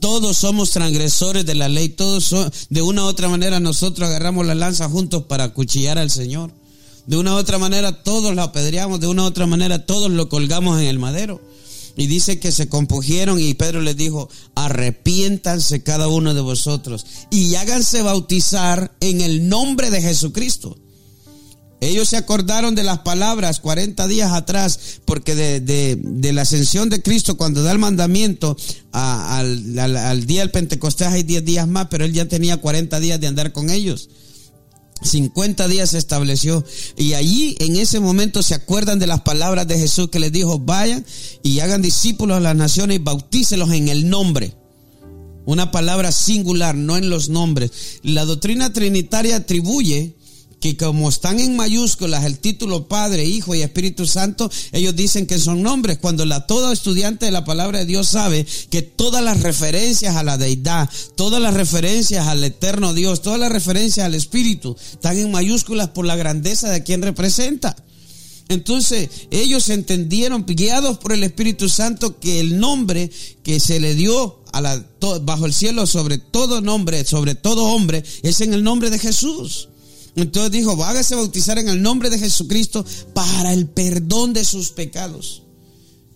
Todos 0.01 0.39
somos 0.39 0.71
transgresores 0.71 1.47
de 1.47 1.55
la 1.55 1.69
ley, 1.69 1.91
todos 1.91 2.35
de 2.69 2.83
una 2.83 3.05
u 3.05 3.07
otra 3.07 3.29
manera 3.29 3.61
nosotros 3.61 4.09
agarramos 4.09 4.45
la 4.45 4.55
lanza 4.55 4.89
juntos 4.89 5.25
para 5.25 5.45
acuchillar 5.45 5.99
al 5.99 6.11
Señor. 6.11 6.53
De 7.07 7.17
una 7.17 7.35
u 7.35 7.37
otra 7.37 7.59
manera 7.59 8.03
todos 8.03 8.35
lo 8.35 8.43
apedreamos, 8.43 9.01
de 9.01 9.07
una 9.07 9.23
u 9.23 9.27
otra 9.27 9.47
manera 9.47 9.85
todos 9.85 10.11
lo 10.11 10.29
colgamos 10.29 10.81
en 10.81 10.87
el 10.87 10.99
madero. 10.99 11.41
Y 11.97 12.07
dice 12.07 12.41
que 12.41 12.51
se 12.51 12.69
compugieron 12.69 13.39
y 13.39 13.55
Pedro 13.55 13.81
les 13.81 13.97
dijo, 13.97 14.29
arrepiéntanse 14.55 15.83
cada 15.83 16.09
uno 16.09 16.35
de 16.35 16.41
vosotros 16.41 17.07
y 17.31 17.55
háganse 17.55 18.03
bautizar 18.03 18.93
en 19.01 19.21
el 19.21 19.49
nombre 19.49 19.91
de 19.91 20.03
Jesucristo. 20.03 20.77
Ellos 21.81 22.09
se 22.09 22.17
acordaron 22.17 22.75
de 22.75 22.83
las 22.83 23.01
palabras 23.01 23.61
40 23.61 24.09
días 24.09 24.33
atrás, 24.33 25.01
porque 25.05 25.35
de, 25.35 26.33
la 26.33 26.43
ascensión 26.43 26.89
de 26.89 27.03
Cristo, 27.03 27.37
cuando 27.37 27.63
da 27.63 27.73
el 27.73 27.79
mandamiento 27.79 28.57
al, 28.93 29.79
al, 29.79 30.27
día 30.27 30.41
del 30.41 30.51
Pentecostés 30.51 31.09
hay 31.09 31.25
10 31.25 31.45
días 31.45 31.69
más, 31.69 31.89
pero 31.91 32.07
él 32.07 32.13
ya 32.15 32.27
tenía 32.27 32.57
40 32.57 32.99
días 33.01 33.21
de 33.21 33.27
andar 33.27 33.53
con 33.53 33.69
ellos. 33.69 34.09
50 35.05 35.69
días 35.69 35.91
se 35.91 35.99
estableció 35.99 36.65
y 36.97 37.15
allí 37.15 37.57
en 37.61 37.77
ese 37.77 38.01
momento 38.01 38.43
se 38.43 38.55
acuerdan 38.55 38.99
de 38.99 39.07
las 39.07 39.21
palabras 39.21 39.69
de 39.69 39.79
Jesús 39.79 40.09
que 40.11 40.19
les 40.19 40.33
dijo, 40.33 40.59
vayan 40.59 41.05
y 41.43 41.61
hagan 41.61 41.83
discípulos 41.83 42.39
a 42.39 42.41
las 42.41 42.57
naciones 42.57 42.97
y 42.97 43.03
bautícelos 43.03 43.71
en 43.73 43.89
el 43.89 44.09
nombre. 44.09 44.55
Una 45.47 45.71
palabra 45.71 46.11
singular, 46.11 46.75
no 46.75 46.97
en 46.97 47.11
los 47.11 47.29
nombres. 47.29 47.71
La 48.03 48.25
doctrina 48.25 48.73
trinitaria 48.73 49.37
atribuye 49.37 50.17
que 50.65 50.79
como 50.79 51.11
están 51.11 51.41
en 51.41 51.57
mayúsculas 51.57 52.25
el 52.25 52.39
título 52.39 52.89
Padre, 52.89 53.27
Hijo 53.27 53.55
y 53.55 53.61
Espíritu 53.61 54.07
Santo, 54.07 54.51
ellos 54.73 54.97
dicen 54.97 55.27
que 55.27 55.39
son 55.39 55.63
nombres, 55.63 55.99
cuando 55.99 56.25
la, 56.25 56.47
todo 56.47 56.73
estudiante 56.73 57.27
de 57.27 57.33
la 57.33 57.45
palabra 57.45 57.81
de 57.81 57.85
Dios 57.85 58.09
sabe 58.09 58.47
que 58.71 58.81
todas 58.81 59.23
las 59.23 59.43
referencias 59.43 60.17
a 60.17 60.23
la 60.23 60.39
deidad, 60.39 60.89
todas 61.17 61.43
las 61.43 61.53
referencias 61.53 62.29
al 62.29 62.43
eterno 62.43 62.95
Dios, 62.95 63.21
todas 63.21 63.39
las 63.39 63.53
referencias 63.53 64.07
al 64.07 64.15
Espíritu, 64.15 64.75
están 64.91 65.19
en 65.19 65.31
mayúsculas 65.31 65.89
por 65.89 66.07
la 66.07 66.17
grandeza 66.17 66.71
de 66.71 66.83
quien 66.83 67.03
representa. 67.03 67.77
Entonces 68.49 69.11
ellos 69.31 69.69
entendieron, 69.69 70.47
guiados 70.47 70.97
por 70.97 71.13
el 71.13 71.25
Espíritu 71.25 71.69
Santo, 71.69 72.19
que 72.19 72.41
el 72.41 72.59
nombre 72.59 73.11
que 73.43 73.61
se 73.61 73.81
le 73.81 73.95
dio 73.95 74.41
a 74.51 74.63
la, 74.63 74.83
bajo 75.25 75.45
el 75.45 75.53
cielo 75.53 75.87
sobre 75.87 76.17
todo 76.17 76.63
nombre, 76.63 77.05
sobre 77.05 77.35
todo 77.35 77.65
hombre, 77.65 78.03
es 78.23 78.41
en 78.41 78.55
el 78.55 78.65
nombre 78.65 78.89
de 78.89 78.99
Jesús. 78.99 79.69
Entonces 80.17 80.53
dijo, 80.53 80.83
hágase 80.85 81.15
bautizar 81.15 81.59
en 81.59 81.69
el 81.69 81.83
nombre 81.83 82.11
de 82.11 82.19
Jesucristo 82.19 82.85
para 83.15 83.53
el 83.53 83.67
perdón 83.67 84.33
de 84.33 84.45
sus 84.45 84.71
pecados. 84.71 85.43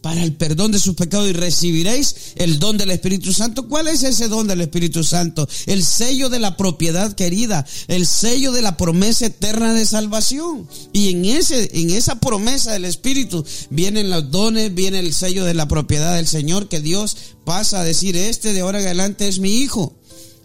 Para 0.00 0.22
el 0.22 0.34
perdón 0.34 0.70
de 0.70 0.78
sus 0.78 0.94
pecados 0.94 1.28
y 1.28 1.32
recibiréis 1.32 2.14
el 2.36 2.60
don 2.60 2.78
del 2.78 2.92
Espíritu 2.92 3.32
Santo. 3.32 3.66
¿Cuál 3.66 3.88
es 3.88 4.04
ese 4.04 4.28
don 4.28 4.46
del 4.46 4.60
Espíritu 4.60 5.02
Santo? 5.02 5.48
El 5.66 5.84
sello 5.84 6.28
de 6.28 6.38
la 6.38 6.56
propiedad 6.56 7.12
querida, 7.14 7.66
el 7.88 8.06
sello 8.06 8.52
de 8.52 8.62
la 8.62 8.76
promesa 8.76 9.26
eterna 9.26 9.74
de 9.74 9.84
salvación. 9.84 10.68
Y 10.92 11.10
en 11.10 11.24
ese 11.24 11.68
en 11.80 11.90
esa 11.90 12.20
promesa 12.20 12.72
del 12.72 12.84
Espíritu 12.84 13.44
vienen 13.70 14.08
los 14.08 14.30
dones, 14.30 14.72
viene 14.72 15.00
el 15.00 15.12
sello 15.12 15.44
de 15.44 15.54
la 15.54 15.66
propiedad 15.66 16.14
del 16.14 16.28
Señor 16.28 16.68
que 16.68 16.80
Dios 16.80 17.16
pasa 17.44 17.80
a 17.80 17.84
decir, 17.84 18.16
este 18.16 18.52
de 18.52 18.60
ahora 18.60 18.80
en 18.80 18.86
adelante 18.86 19.26
es 19.26 19.40
mi 19.40 19.56
hijo. 19.58 19.97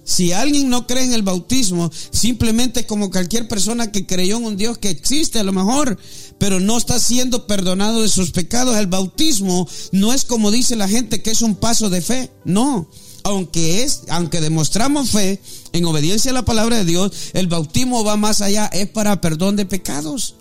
Si 0.04 0.34
alguien 0.34 0.70
no 0.70 0.86
cree 0.86 1.04
en 1.04 1.14
el 1.14 1.24
bautismo, 1.24 1.92
simplemente 2.12 2.86
como 2.86 3.10
cualquier 3.10 3.48
persona 3.48 3.92
que 3.92 4.06
creyó 4.06 4.38
en 4.38 4.46
un 4.46 4.58
Dios 4.58 4.78
que 4.78 4.90
existe 4.90 5.40
a 5.40 5.44
lo 5.44 5.54
mejor, 5.54 5.98
pero 6.38 6.60
no 6.60 6.78
está 6.78 7.00
siendo 7.00 7.48
perdonado 7.48 8.02
de 8.02 8.10
sus 8.10 8.32
pecados. 8.32 8.76
El 8.78 8.88
bautismo 8.88 9.68
no 9.92 10.14
es 10.14 10.26
como 10.26 10.52
dice 10.52 10.76
la 10.76 10.90
gente 10.90 11.22
que 11.22 11.32
es 11.32 11.42
un 11.42 11.56
paso 11.56 11.90
de 11.90 12.02
fe, 12.02 12.32
no. 12.44 12.90
Aunque 13.24 13.84
es, 13.84 14.02
aunque 14.10 14.42
demostramos 14.42 15.12
fe 15.12 15.40
en 15.72 15.86
obediencia 15.86 16.32
a 16.32 16.34
la 16.34 16.44
palabra 16.44 16.78
de 16.78 16.86
Dios, 16.86 17.12
el 17.34 17.48
bautismo 17.48 18.04
va 18.04 18.18
más 18.18 18.42
allá, 18.42 18.66
es 18.68 18.90
para 18.90 19.22
perdón 19.22 19.56
de 19.56 19.66
pecados. 19.66 20.36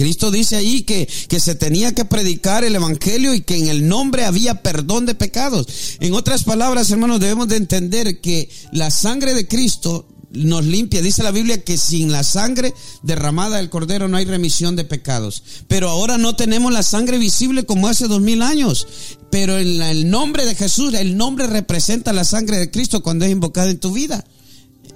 Cristo 0.00 0.30
dice 0.30 0.56
ahí 0.56 0.80
que, 0.80 1.06
que 1.28 1.40
se 1.40 1.54
tenía 1.54 1.94
que 1.94 2.06
predicar 2.06 2.64
el 2.64 2.74
Evangelio 2.74 3.34
y 3.34 3.42
que 3.42 3.58
en 3.58 3.68
el 3.68 3.86
nombre 3.86 4.24
había 4.24 4.62
perdón 4.62 5.04
de 5.04 5.14
pecados. 5.14 5.66
En 6.00 6.14
otras 6.14 6.44
palabras, 6.44 6.90
hermanos, 6.90 7.20
debemos 7.20 7.48
de 7.48 7.56
entender 7.56 8.22
que 8.22 8.48
la 8.72 8.90
sangre 8.90 9.34
de 9.34 9.46
Cristo 9.46 10.08
nos 10.32 10.64
limpia. 10.64 11.02
Dice 11.02 11.22
la 11.22 11.32
Biblia 11.32 11.62
que 11.62 11.76
sin 11.76 12.10
la 12.10 12.24
sangre 12.24 12.72
derramada 13.02 13.58
del 13.58 13.68
cordero 13.68 14.08
no 14.08 14.16
hay 14.16 14.24
remisión 14.24 14.74
de 14.74 14.84
pecados. 14.84 15.42
Pero 15.68 15.90
ahora 15.90 16.16
no 16.16 16.34
tenemos 16.34 16.72
la 16.72 16.82
sangre 16.82 17.18
visible 17.18 17.66
como 17.66 17.86
hace 17.86 18.08
dos 18.08 18.22
mil 18.22 18.40
años. 18.40 18.86
Pero 19.30 19.58
en 19.58 19.82
el 19.82 20.08
nombre 20.08 20.46
de 20.46 20.54
Jesús, 20.54 20.94
el 20.94 21.18
nombre 21.18 21.46
representa 21.46 22.14
la 22.14 22.24
sangre 22.24 22.56
de 22.56 22.70
Cristo 22.70 23.02
cuando 23.02 23.26
es 23.26 23.32
invocada 23.32 23.70
en 23.70 23.80
tu 23.80 23.92
vida 23.92 24.24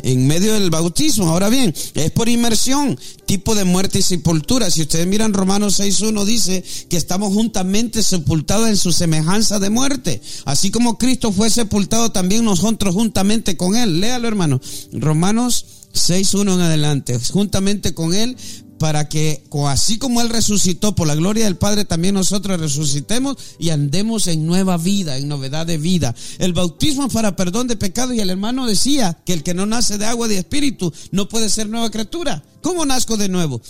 en 0.05 0.27
medio 0.27 0.53
del 0.53 0.71
bautismo. 0.71 1.29
Ahora 1.29 1.49
bien, 1.49 1.75
es 1.95 2.11
por 2.13 2.29
inmersión, 2.29 2.99
tipo 3.27 3.55
de 3.55 3.65
muerte 3.65 3.99
y 3.99 4.03
sepultura. 4.03 4.71
Si 4.71 4.83
ustedes 4.83 5.07
miran 5.07 5.33
Romanos 5.33 5.81
6.1 5.81 6.25
dice 6.25 6.63
que 6.89 6.99
estamos 6.99 7.33
juntamente 7.33 8.03
sepultados 8.03 8.69
en 8.69 8.77
su 8.77 8.93
semejanza 8.93 9.59
de 9.59 9.71
muerte. 9.71 10.21
Así 10.45 10.71
como 10.71 10.99
Cristo 10.99 11.33
fue 11.33 11.49
sepultado, 11.49 12.13
también 12.13 12.45
nosotros 12.45 12.95
juntamente 12.95 13.57
con 13.57 13.77
Él. 13.77 14.01
Léalo 14.01 14.29
hermano. 14.29 14.61
Romanos 14.93 15.65
6.1 15.95 16.55
en 16.55 16.61
adelante. 16.61 17.19
Juntamente 17.33 17.95
con 17.95 18.15
Él 18.15 18.37
para 18.79 19.09
que 19.09 19.45
así 19.69 19.99
como 19.99 20.21
Él 20.21 20.29
resucitó 20.29 20.95
por 20.95 21.07
la 21.07 21.15
gloria 21.15 21.45
del 21.45 21.57
Padre, 21.57 21.85
también 21.85 22.15
nosotros 22.15 22.61
resucitemos 22.61 23.37
y 23.59 23.71
andemos 23.71 24.27
en 24.27 24.47
nueva 24.47 24.77
vida, 24.77 25.17
en 25.17 25.29
novedad 25.29 25.67
de 25.67 25.79
vida. 25.79 26.15
El 26.39 26.53
bautismo 26.53 27.07
es 27.07 27.13
para 27.13 27.37
perdón 27.37 27.69
de 27.69 27.77
pecados 27.77 28.15
y 28.15 28.21
el 28.21 28.31
hermano 28.31 28.67
decía 28.67 29.19
que 29.25 29.33
el 29.33 29.43
que 29.43 29.55
no 29.55 29.67
nace 29.67 29.99
de 29.99 30.07
agua 30.07 30.27
y 30.27 30.31
de 30.31 30.39
espíritu 30.39 30.93
no 31.13 31.29
puede 31.29 31.49
ser 31.49 31.69
nueva 31.69 31.91
criatura. 31.91 32.43
¿Cómo 32.63 32.85
nazco 32.85 33.17
de 33.17 33.29
nuevo? 33.29 33.61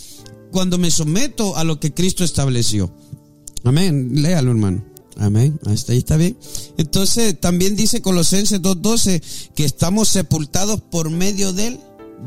Cuando 0.51 0.79
me 0.79 0.91
someto 0.91 1.57
a 1.57 1.65
lo 1.65 1.81
que 1.81 1.93
Cristo 1.93 2.25
estableció. 2.25 2.95
Amén. 3.65 4.23
Léalo, 4.23 4.51
hermano. 4.51 4.85
Amén. 5.17 5.59
Hasta 5.67 5.93
ahí 5.93 5.99
está 5.99 6.17
bien. 6.17 6.37
Entonces 6.77 7.39
también 7.39 7.77
dice 7.77 8.03
Colosenses 8.03 8.61
2.12 8.61 9.23
que 9.55 9.65
estamos 9.65 10.09
sepultados 10.09 10.81
por 10.81 11.11
medio 11.11 11.53
del 11.53 11.79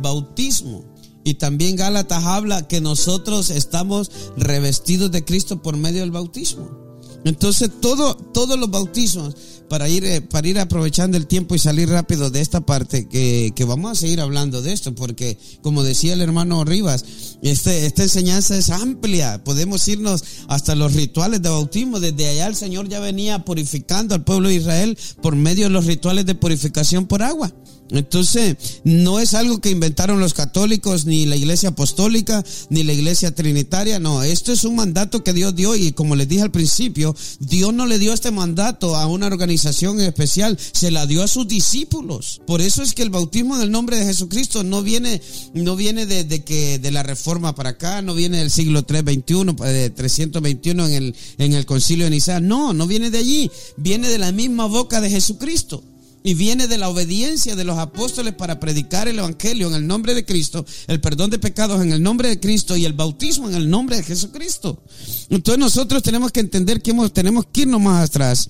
bautismo. 0.02 0.97
Y 1.28 1.34
también 1.34 1.76
Gálatas 1.76 2.24
habla 2.24 2.70
que 2.70 2.80
nosotros 2.80 3.50
estamos 3.50 4.10
revestidos 4.38 5.12
de 5.12 5.26
Cristo 5.26 5.62
por 5.62 5.76
medio 5.76 6.00
del 6.00 6.12
bautismo. 6.12 6.88
Entonces, 7.26 7.70
todo, 7.82 8.16
todos 8.16 8.58
los 8.58 8.72
bautismos, 8.72 9.36
para 9.68 9.90
ir, 9.90 10.06
eh, 10.06 10.22
para 10.22 10.48
ir 10.48 10.58
aprovechando 10.58 11.18
el 11.18 11.28
tiempo 11.28 11.54
y 11.54 11.60
salir 11.60 11.90
rápido 11.90 12.30
de 12.30 12.40
esta 12.40 12.62
parte, 12.62 13.10
que, 13.10 13.52
que, 13.54 13.66
vamos 13.66 13.92
a 13.92 13.96
seguir 13.96 14.22
hablando 14.22 14.62
de 14.62 14.72
esto, 14.72 14.96
porque 14.96 15.38
como 15.62 15.84
decía 15.84 16.14
el 16.14 16.22
hermano 16.22 16.64
Rivas, 16.64 17.04
este, 17.42 17.86
esta 17.86 18.04
enseñanza 18.04 18.58
es 18.58 18.70
amplia. 18.70 19.44
Podemos 19.44 19.86
irnos 19.90 20.24
hasta 20.48 20.76
los 20.76 20.94
rituales 20.94 21.42
de 21.42 21.50
bautismo. 21.50 22.00
Desde 22.00 22.30
allá 22.30 22.48
el 22.48 22.56
Señor 22.56 22.88
ya 22.88 23.02
venía 23.02 23.44
purificando 23.44 24.16
al 24.16 24.24
pueblo 24.24 24.48
de 24.48 24.56
Israel 24.56 24.98
por 25.22 25.36
medio 25.36 25.66
de 25.66 25.72
los 25.72 25.88
rituales 25.88 26.26
de 26.26 26.36
purificación 26.36 27.06
por 27.06 27.22
agua. 27.22 27.52
Entonces, 27.90 28.58
no 28.84 29.20
es 29.20 29.34
algo 29.34 29.60
que 29.60 29.70
inventaron 29.70 30.20
los 30.20 30.34
católicos, 30.34 31.06
ni 31.06 31.26
la 31.26 31.36
iglesia 31.36 31.70
apostólica, 31.70 32.44
ni 32.70 32.84
la 32.84 32.94
iglesia 32.94 33.34
trinitaria, 33.34 34.00
no, 34.00 34.24
esto 34.24 34.52
es 34.52 34.64
un 34.64 34.76
mandato 34.76 35.24
que 35.24 35.34
Dios 35.34 35.56
dio 35.56 35.76
y 35.76 35.92
como 35.92 36.16
les 36.16 36.28
dije 36.28 36.42
al 36.42 36.52
principio, 36.52 37.16
Dios 37.40 37.74
no 37.74 37.86
le 37.86 38.00
dio 38.00 38.14
este 38.14 38.32
mandato 38.32 38.96
a 38.96 39.08
una 39.08 39.28
organización 39.28 40.00
especial, 40.02 40.58
se 40.74 40.92
la 40.92 41.06
dio 41.06 41.24
a 41.24 41.28
sus 41.28 41.48
discípulos. 41.48 42.42
Por 42.46 42.62
eso 42.62 42.82
es 42.82 42.94
que 42.94 43.04
el 43.04 43.10
bautismo 43.10 43.56
en 43.56 43.62
el 43.62 43.72
nombre 43.72 43.98
de 43.98 44.06
Jesucristo 44.06 44.64
no 44.64 44.84
viene, 44.84 45.22
no 45.54 45.76
viene 45.76 46.06
de, 46.06 46.44
que, 46.44 46.80
de 46.80 46.92
la 46.92 47.04
reforma 47.04 47.56
para 47.56 47.72
acá, 47.72 48.02
no 48.02 48.14
viene 48.14 48.40
del 48.40 48.52
siglo 48.52 48.84
321, 48.84 49.54
de 49.54 49.90
321 49.90 50.88
en 50.88 50.94
el, 50.94 51.16
en 51.38 51.54
el 51.54 51.66
concilio 51.66 52.06
de 52.06 52.12
Nicea, 52.12 52.40
no, 52.40 52.74
no 52.74 52.88
viene 52.88 53.12
de 53.12 53.20
allí, 53.20 53.52
viene 53.78 54.10
de 54.10 54.18
la 54.18 54.32
misma 54.32 54.66
boca 54.66 55.02
de 55.02 55.10
Jesucristo 55.10 55.84
y 56.28 56.34
viene 56.34 56.68
de 56.68 56.78
la 56.78 56.90
obediencia 56.90 57.56
de 57.56 57.64
los 57.64 57.78
apóstoles 57.78 58.34
para 58.34 58.60
predicar 58.60 59.08
el 59.08 59.18
Evangelio 59.18 59.70
en 59.70 59.76
el 59.76 59.88
nombre 59.88 60.14
de 60.14 60.26
Cristo, 60.26 60.66
el 60.88 61.00
perdón 61.00 61.30
de 61.30 61.40
pecados 61.40 61.82
en 61.82 61.94
el 61.94 62.04
nombre 62.04 62.28
de 62.28 62.38
Cristo 62.38 62.76
y 62.76 62.84
el 62.84 62.92
bautismo 62.92 63.48
en 63.48 63.56
el 63.56 63.70
nombre 63.70 63.96
de 63.96 64.04
Jesucristo. 64.04 64.84
Entonces 65.30 65.58
nosotros 65.58 66.04
tenemos 66.04 66.34
que 66.34 66.42
entender 66.42 66.82
que 66.82 66.94
tenemos 67.14 67.46
que 67.46 67.62
irnos 67.62 67.80
más 67.80 68.10
atrás. 68.10 68.50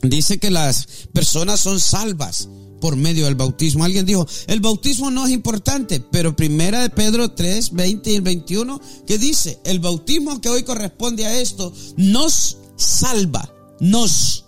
Dice 0.00 0.38
que 0.38 0.50
las 0.50 0.88
personas 1.12 1.60
son 1.60 1.80
salvas 1.80 2.48
por 2.80 2.96
medio 2.96 3.26
del 3.26 3.34
bautismo. 3.34 3.84
Alguien 3.84 4.06
dijo, 4.06 4.26
el 4.46 4.60
bautismo 4.60 5.10
no 5.10 5.26
es 5.26 5.32
importante, 5.32 6.00
pero 6.00 6.34
primera 6.34 6.80
de 6.80 6.88
Pedro 6.88 7.32
3, 7.32 7.72
20 7.72 8.10
y 8.10 8.20
21, 8.20 8.80
que 9.06 9.18
dice, 9.18 9.60
el 9.66 9.80
bautismo 9.80 10.40
que 10.40 10.48
hoy 10.48 10.62
corresponde 10.62 11.26
a 11.26 11.38
esto 11.38 11.74
nos 11.98 12.56
salva, 12.78 13.52
nos 13.80 14.41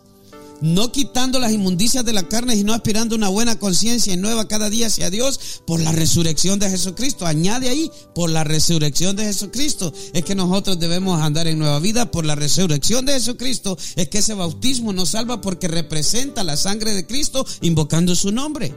no 0.64 0.90
quitando 0.92 1.38
las 1.38 1.52
inmundicias 1.52 2.06
de 2.06 2.14
la 2.14 2.22
carne, 2.22 2.56
sino 2.56 2.72
aspirando 2.72 3.14
una 3.14 3.28
buena 3.28 3.58
conciencia 3.58 4.14
y 4.14 4.16
nueva 4.16 4.48
cada 4.48 4.70
día 4.70 4.86
hacia 4.86 5.10
Dios 5.10 5.60
por 5.66 5.78
la 5.78 5.92
resurrección 5.92 6.58
de 6.58 6.70
Jesucristo. 6.70 7.26
Añade 7.26 7.68
ahí, 7.68 7.90
por 8.14 8.30
la 8.30 8.44
resurrección 8.44 9.14
de 9.14 9.24
Jesucristo. 9.24 9.92
Es 10.14 10.24
que 10.24 10.34
nosotros 10.34 10.80
debemos 10.80 11.20
andar 11.20 11.48
en 11.48 11.58
nueva 11.58 11.80
vida 11.80 12.10
por 12.10 12.24
la 12.24 12.34
resurrección 12.34 13.04
de 13.04 13.12
Jesucristo. 13.12 13.76
Es 13.94 14.08
que 14.08 14.18
ese 14.18 14.32
bautismo 14.32 14.94
nos 14.94 15.10
salva 15.10 15.42
porque 15.42 15.68
representa 15.68 16.42
la 16.42 16.56
sangre 16.56 16.94
de 16.94 17.06
Cristo 17.06 17.44
invocando 17.60 18.14
su 18.14 18.32
nombre. 18.32 18.72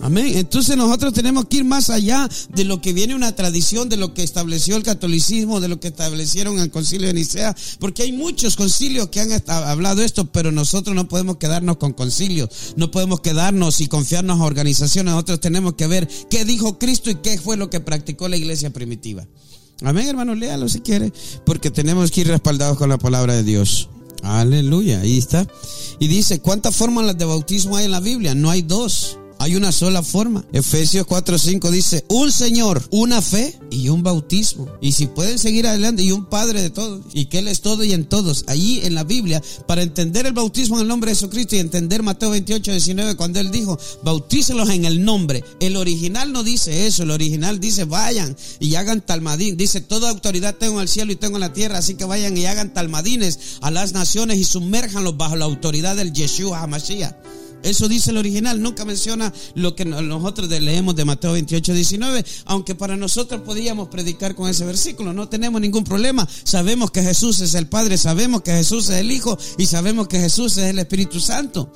Amén. 0.00 0.32
Entonces 0.36 0.76
nosotros 0.76 1.12
tenemos 1.14 1.46
que 1.46 1.58
ir 1.58 1.64
más 1.64 1.90
allá 1.90 2.28
de 2.54 2.64
lo 2.64 2.80
que 2.80 2.92
viene 2.92 3.14
una 3.14 3.34
tradición, 3.34 3.88
de 3.88 3.96
lo 3.96 4.14
que 4.14 4.22
estableció 4.22 4.76
el 4.76 4.82
catolicismo, 4.82 5.60
de 5.60 5.68
lo 5.68 5.80
que 5.80 5.88
establecieron 5.88 6.58
el 6.58 6.70
concilio 6.70 7.08
de 7.08 7.14
Nicea, 7.14 7.56
porque 7.78 8.02
hay 8.02 8.12
muchos 8.12 8.56
concilios 8.56 9.08
que 9.08 9.20
han 9.20 9.30
hablado 9.48 10.02
esto, 10.02 10.30
pero 10.30 10.52
nosotros 10.52 10.94
no 10.94 11.08
podemos 11.08 11.38
quedarnos 11.38 11.78
con 11.78 11.92
concilios, 11.92 12.74
no 12.76 12.90
podemos 12.90 13.20
quedarnos 13.20 13.80
y 13.80 13.88
confiarnos 13.88 14.40
a 14.40 14.44
organizaciones, 14.44 15.12
nosotros 15.12 15.40
tenemos 15.40 15.74
que 15.74 15.86
ver 15.86 16.08
qué 16.30 16.44
dijo 16.44 16.78
Cristo 16.78 17.10
y 17.10 17.16
qué 17.16 17.38
fue 17.38 17.56
lo 17.56 17.70
que 17.70 17.80
practicó 17.80 18.28
la 18.28 18.36
iglesia 18.36 18.70
primitiva. 18.70 19.26
Amén, 19.82 20.08
hermano, 20.08 20.34
léalo 20.34 20.68
si 20.68 20.80
quiere, 20.80 21.12
porque 21.44 21.70
tenemos 21.70 22.10
que 22.10 22.22
ir 22.22 22.28
respaldados 22.28 22.78
con 22.78 22.88
la 22.88 22.98
palabra 22.98 23.34
de 23.34 23.42
Dios. 23.42 23.88
Aleluya, 24.22 25.00
ahí 25.00 25.18
está. 25.18 25.46
Y 25.98 26.08
dice, 26.08 26.40
¿cuántas 26.40 26.74
formas 26.74 27.16
de 27.16 27.24
bautismo 27.24 27.76
hay 27.76 27.86
en 27.86 27.90
la 27.90 28.00
Biblia? 28.00 28.34
No 28.34 28.50
hay 28.50 28.62
dos. 28.62 29.18
Hay 29.38 29.54
una 29.54 29.70
sola 29.70 30.02
forma. 30.02 30.44
Efesios 30.52 31.06
4:5 31.06 31.70
dice, 31.70 32.04
un 32.08 32.32
Señor, 32.32 32.82
una 32.90 33.20
fe 33.20 33.58
y 33.70 33.88
un 33.88 34.02
bautismo. 34.02 34.66
Y 34.80 34.92
si 34.92 35.06
pueden 35.06 35.38
seguir 35.38 35.66
adelante, 35.66 36.02
y 36.02 36.12
un 36.12 36.26
Padre 36.26 36.62
de 36.62 36.70
todos, 36.70 37.02
y 37.12 37.26
que 37.26 37.38
Él 37.38 37.48
es 37.48 37.60
todo 37.60 37.84
y 37.84 37.92
en 37.92 38.06
todos. 38.06 38.44
Allí 38.48 38.80
en 38.84 38.94
la 38.94 39.04
Biblia, 39.04 39.42
para 39.66 39.82
entender 39.82 40.26
el 40.26 40.32
bautismo 40.32 40.76
en 40.76 40.82
el 40.82 40.88
nombre 40.88 41.10
de 41.10 41.16
Jesucristo 41.16 41.56
y 41.56 41.58
entender 41.58 42.02
Mateo 42.02 42.30
28, 42.30 42.70
19, 42.70 43.16
cuando 43.16 43.40
Él 43.40 43.50
dijo, 43.50 43.78
bautícelos 44.02 44.70
en 44.70 44.84
el 44.84 45.04
nombre. 45.04 45.44
El 45.60 45.76
original 45.76 46.32
no 46.32 46.42
dice 46.42 46.86
eso, 46.86 47.02
el 47.02 47.10
original 47.10 47.60
dice, 47.60 47.84
vayan 47.84 48.36
y 48.58 48.74
hagan 48.74 49.00
talmadín. 49.00 49.56
Dice, 49.56 49.80
toda 49.80 50.10
autoridad 50.10 50.56
tengo 50.56 50.74
en 50.74 50.82
el 50.82 50.88
cielo 50.88 51.12
y 51.12 51.16
tengo 51.16 51.36
en 51.36 51.42
la 51.42 51.52
tierra, 51.52 51.78
así 51.78 51.94
que 51.94 52.04
vayan 52.04 52.36
y 52.36 52.46
hagan 52.46 52.72
talmadines 52.72 53.38
a 53.60 53.70
las 53.70 53.92
naciones 53.92 54.38
y 54.38 54.44
sumérjanlos 54.44 55.16
bajo 55.16 55.36
la 55.36 55.44
autoridad 55.44 55.96
del 55.96 56.12
Yeshua 56.12 56.62
HaMashiach. 56.62 57.14
Eso 57.66 57.88
dice 57.88 58.10
el 58.10 58.16
original, 58.16 58.62
nunca 58.62 58.84
menciona 58.84 59.32
lo 59.54 59.74
que 59.74 59.84
nosotros 59.84 60.48
leemos 60.48 60.94
de 60.94 61.04
Mateo 61.04 61.32
28, 61.32 61.74
19, 61.74 62.24
aunque 62.44 62.76
para 62.76 62.96
nosotros 62.96 63.42
podíamos 63.42 63.88
predicar 63.88 64.36
con 64.36 64.48
ese 64.48 64.64
versículo, 64.64 65.12
no 65.12 65.28
tenemos 65.28 65.60
ningún 65.60 65.82
problema. 65.82 66.28
Sabemos 66.44 66.92
que 66.92 67.02
Jesús 67.02 67.40
es 67.40 67.54
el 67.54 67.66
Padre, 67.66 67.98
sabemos 67.98 68.42
que 68.42 68.52
Jesús 68.52 68.88
es 68.88 68.98
el 68.98 69.10
Hijo 69.10 69.36
y 69.58 69.66
sabemos 69.66 70.06
que 70.06 70.20
Jesús 70.20 70.56
es 70.58 70.66
el 70.66 70.78
Espíritu 70.78 71.18
Santo. 71.18 71.72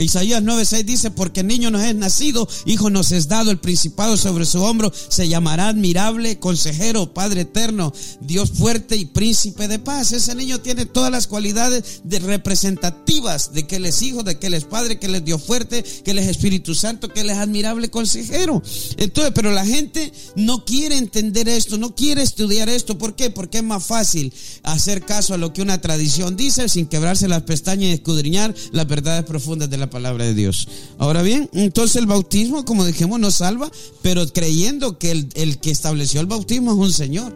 Isaías 0.00 0.42
9:6 0.42 0.84
dice, 0.84 1.10
porque 1.10 1.42
niño 1.42 1.70
nos 1.70 1.82
es 1.82 1.94
nacido, 1.94 2.48
hijo 2.64 2.90
nos 2.90 3.12
es 3.12 3.28
dado, 3.28 3.50
el 3.50 3.58
principado 3.58 4.16
sobre 4.16 4.46
su 4.46 4.62
hombro, 4.62 4.92
se 5.08 5.28
llamará 5.28 5.68
admirable, 5.68 6.38
consejero, 6.38 7.12
Padre 7.12 7.42
eterno, 7.42 7.92
Dios 8.20 8.50
fuerte 8.52 8.96
y 8.96 9.04
príncipe 9.04 9.68
de 9.68 9.78
paz. 9.78 10.12
Ese 10.12 10.34
niño 10.34 10.60
tiene 10.60 10.86
todas 10.86 11.10
las 11.10 11.26
cualidades 11.26 12.00
de 12.04 12.18
representativas 12.18 13.52
de 13.52 13.66
que 13.66 13.76
él 13.76 13.86
es 13.86 14.02
hijo, 14.02 14.22
de 14.22 14.38
que 14.38 14.46
él 14.46 14.54
es 14.54 14.64
padre, 14.64 14.98
que 14.98 15.06
él 15.06 15.16
es 15.16 15.24
Dios 15.24 15.42
fuerte, 15.42 15.82
que 15.82 16.12
él 16.12 16.18
es 16.18 16.28
Espíritu 16.28 16.74
Santo, 16.74 17.08
que 17.08 17.20
él 17.20 17.30
es 17.30 17.38
admirable 17.38 17.90
consejero. 17.90 18.62
Entonces, 18.96 19.32
pero 19.34 19.52
la 19.52 19.66
gente 19.66 20.12
no 20.36 20.64
quiere 20.64 20.96
entender 20.96 21.48
esto, 21.48 21.76
no 21.78 21.94
quiere 21.94 22.22
estudiar 22.22 22.68
esto. 22.68 22.96
¿Por 22.96 23.16
qué? 23.16 23.30
Porque 23.30 23.58
es 23.58 23.64
más 23.64 23.84
fácil 23.84 24.32
hacer 24.62 25.04
caso 25.04 25.34
a 25.34 25.38
lo 25.38 25.52
que 25.52 25.62
una 25.62 25.80
tradición 25.80 26.36
dice 26.36 26.68
sin 26.68 26.86
quebrarse 26.86 27.28
las 27.28 27.42
pestañas 27.42 27.90
y 27.90 27.92
escudriñar 27.92 28.54
las 28.72 28.86
verdades 28.86 29.24
profundas 29.24 29.68
de 29.68 29.76
la 29.76 29.89
palabra 29.90 30.24
de 30.24 30.34
Dios. 30.34 30.68
Ahora 30.98 31.22
bien, 31.22 31.50
entonces 31.52 31.96
el 31.96 32.06
bautismo, 32.06 32.64
como 32.64 32.84
dijimos, 32.84 33.20
nos 33.20 33.36
salva, 33.36 33.70
pero 34.02 34.26
creyendo 34.28 34.98
que 34.98 35.10
el, 35.10 35.28
el 35.34 35.58
que 35.58 35.70
estableció 35.70 36.20
el 36.20 36.26
bautismo 36.26 36.72
es 36.72 36.78
un 36.78 36.92
Señor. 36.92 37.34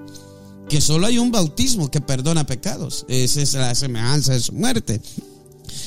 Que 0.69 0.81
solo 0.81 1.07
hay 1.07 1.19
un 1.19 1.31
bautismo 1.31 1.91
que 1.91 2.01
perdona 2.01 2.47
pecados. 2.47 3.05
Esa 3.09 3.43
es 3.43 3.53
la 3.53 3.75
semejanza 3.75 4.33
de 4.33 4.41
su 4.41 4.53
muerte. 4.53 5.01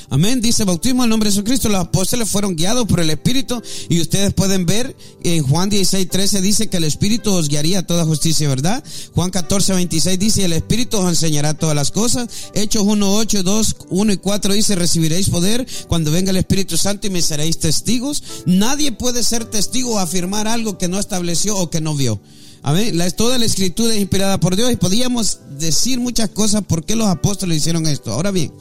Amén. 0.10 0.42
Dice 0.42 0.64
bautismo 0.64 1.04
en 1.04 1.10
nombre 1.10 1.30
de 1.30 1.34
Jesucristo. 1.34 1.70
Los 1.70 1.82
apóstoles 1.82 2.30
fueron 2.30 2.56
guiados 2.56 2.88
por 2.88 3.00
el 3.00 3.10
Espíritu. 3.10 3.62
Y 3.90 4.02
ustedes 4.02 4.34
pueden 4.34 4.66
ver 4.66 4.96
en 5.24 5.44
Juan 5.44 5.70
16, 5.70 6.10
13 6.10 6.42
dice 6.42 6.68
que 6.68 6.78
el 6.78 6.84
Espíritu 6.84 7.32
os 7.34 7.50
guiaría 7.50 7.80
a 7.80 7.88
toda 7.88 8.06
justicia, 8.06 8.48
¿verdad? 8.48 8.84
Juan 9.14 9.30
14, 9.30 9.74
26 9.74 10.20
dice, 10.20 10.46
el 10.46 10.54
Espíritu 10.54 10.98
os 10.98 11.10
enseñará 11.10 11.54
todas 11.54 11.76
las 11.76 11.92
cosas. 11.92 12.28
Hechos 12.54 12.84
1, 12.84 13.14
8, 13.14 13.44
2, 13.44 13.76
1 13.90 14.14
y 14.14 14.18
4 14.18 14.54
dice, 14.54 14.76
recibiréis 14.76 15.30
poder 15.30 15.68
cuando 15.88 16.12
venga 16.12 16.32
el 16.32 16.38
Espíritu 16.38 16.78
Santo 16.78 17.08
y 17.08 17.10
me 17.10 17.22
seréis 17.22 17.60
testigos. 17.60 18.24
Nadie 18.46 18.92
puede 18.92 19.24
ser 19.24 19.46
testigo 19.46 19.96
o 19.96 20.00
afirmar 20.00 20.48
algo 20.48 20.78
que 20.78 20.88
no 20.88 21.00
estableció 21.00 21.58
o 21.58 21.70
que 21.70 21.82
no 21.82 21.96
vio. 21.96 22.20
Amén. 22.64 22.98
La, 22.98 23.10
toda 23.12 23.38
la 23.38 23.46
escritura 23.46 23.94
es 23.94 24.02
inspirada 24.02 24.40
por 24.40 24.56
Dios 24.56 24.72
y 24.72 24.76
podíamos 24.76 25.40
decir 25.58 26.00
muchas 26.00 26.30
cosas 26.30 26.64
por 26.64 26.84
qué 26.84 26.96
los 26.96 27.08
apóstoles 27.08 27.58
hicieron 27.60 27.86
esto. 27.86 28.12
Ahora 28.12 28.32
bien, 28.32 28.52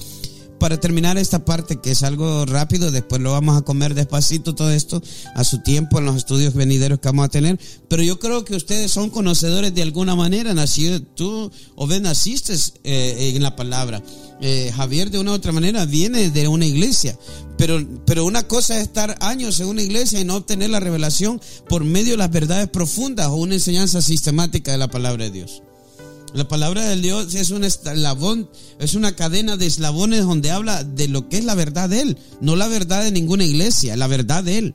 para 0.58 0.78
terminar 0.80 1.18
esta 1.18 1.44
parte, 1.44 1.80
que 1.80 1.90
es 1.92 2.02
algo 2.02 2.46
rápido, 2.46 2.90
después 2.90 3.20
lo 3.20 3.32
vamos 3.32 3.56
a 3.56 3.62
comer 3.62 3.94
despacito 3.94 4.54
todo 4.54 4.70
esto 4.70 5.02
a 5.34 5.44
su 5.44 5.62
tiempo 5.62 5.98
en 5.98 6.06
los 6.06 6.16
estudios 6.16 6.54
venideros 6.54 6.98
que 6.98 7.08
vamos 7.08 7.26
a 7.26 7.28
tener. 7.28 7.58
Pero 7.88 8.02
yo 8.02 8.18
creo 8.18 8.44
que 8.44 8.56
ustedes 8.56 8.90
son 8.90 9.10
conocedores 9.10 9.74
de 9.74 9.82
alguna 9.82 10.14
manera. 10.14 10.54
Nacido, 10.54 11.00
tú, 11.02 11.50
o 11.74 11.86
ven, 11.86 12.04
naciste 12.04 12.54
eh, 12.84 13.32
en 13.34 13.42
la 13.42 13.56
palabra. 13.56 14.02
Eh, 14.40 14.72
Javier, 14.74 15.10
de 15.10 15.18
una 15.18 15.32
u 15.32 15.34
otra 15.34 15.52
manera, 15.52 15.84
viene 15.86 16.30
de 16.30 16.48
una 16.48 16.66
iglesia. 16.66 17.18
Pero, 17.56 17.82
pero 18.04 18.24
una 18.24 18.42
cosa 18.42 18.76
es 18.76 18.82
estar 18.82 19.16
años 19.20 19.60
en 19.60 19.66
una 19.66 19.82
iglesia 19.82 20.20
y 20.20 20.24
no 20.24 20.36
obtener 20.36 20.70
la 20.70 20.80
revelación 20.80 21.40
por 21.68 21.84
medio 21.84 22.12
de 22.12 22.18
las 22.18 22.30
verdades 22.30 22.68
profundas 22.68 23.28
o 23.28 23.36
una 23.36 23.54
enseñanza 23.54 24.02
sistemática 24.02 24.72
de 24.72 24.78
la 24.78 24.88
palabra 24.88 25.24
de 25.24 25.30
Dios. 25.30 25.62
La 26.36 26.46
palabra 26.46 26.84
de 26.84 27.00
Dios 27.00 27.34
es 27.34 27.50
un 27.50 27.64
eslabón, 27.64 28.50
es 28.78 28.94
una 28.94 29.16
cadena 29.16 29.56
de 29.56 29.64
eslabones 29.64 30.20
donde 30.20 30.50
habla 30.50 30.84
de 30.84 31.08
lo 31.08 31.30
que 31.30 31.38
es 31.38 31.44
la 31.46 31.54
verdad 31.54 31.88
de 31.88 32.02
Él, 32.02 32.18
no 32.42 32.56
la 32.56 32.68
verdad 32.68 33.04
de 33.04 33.10
ninguna 33.10 33.46
iglesia, 33.46 33.96
la 33.96 34.06
verdad 34.06 34.44
de 34.44 34.58
Él. 34.58 34.74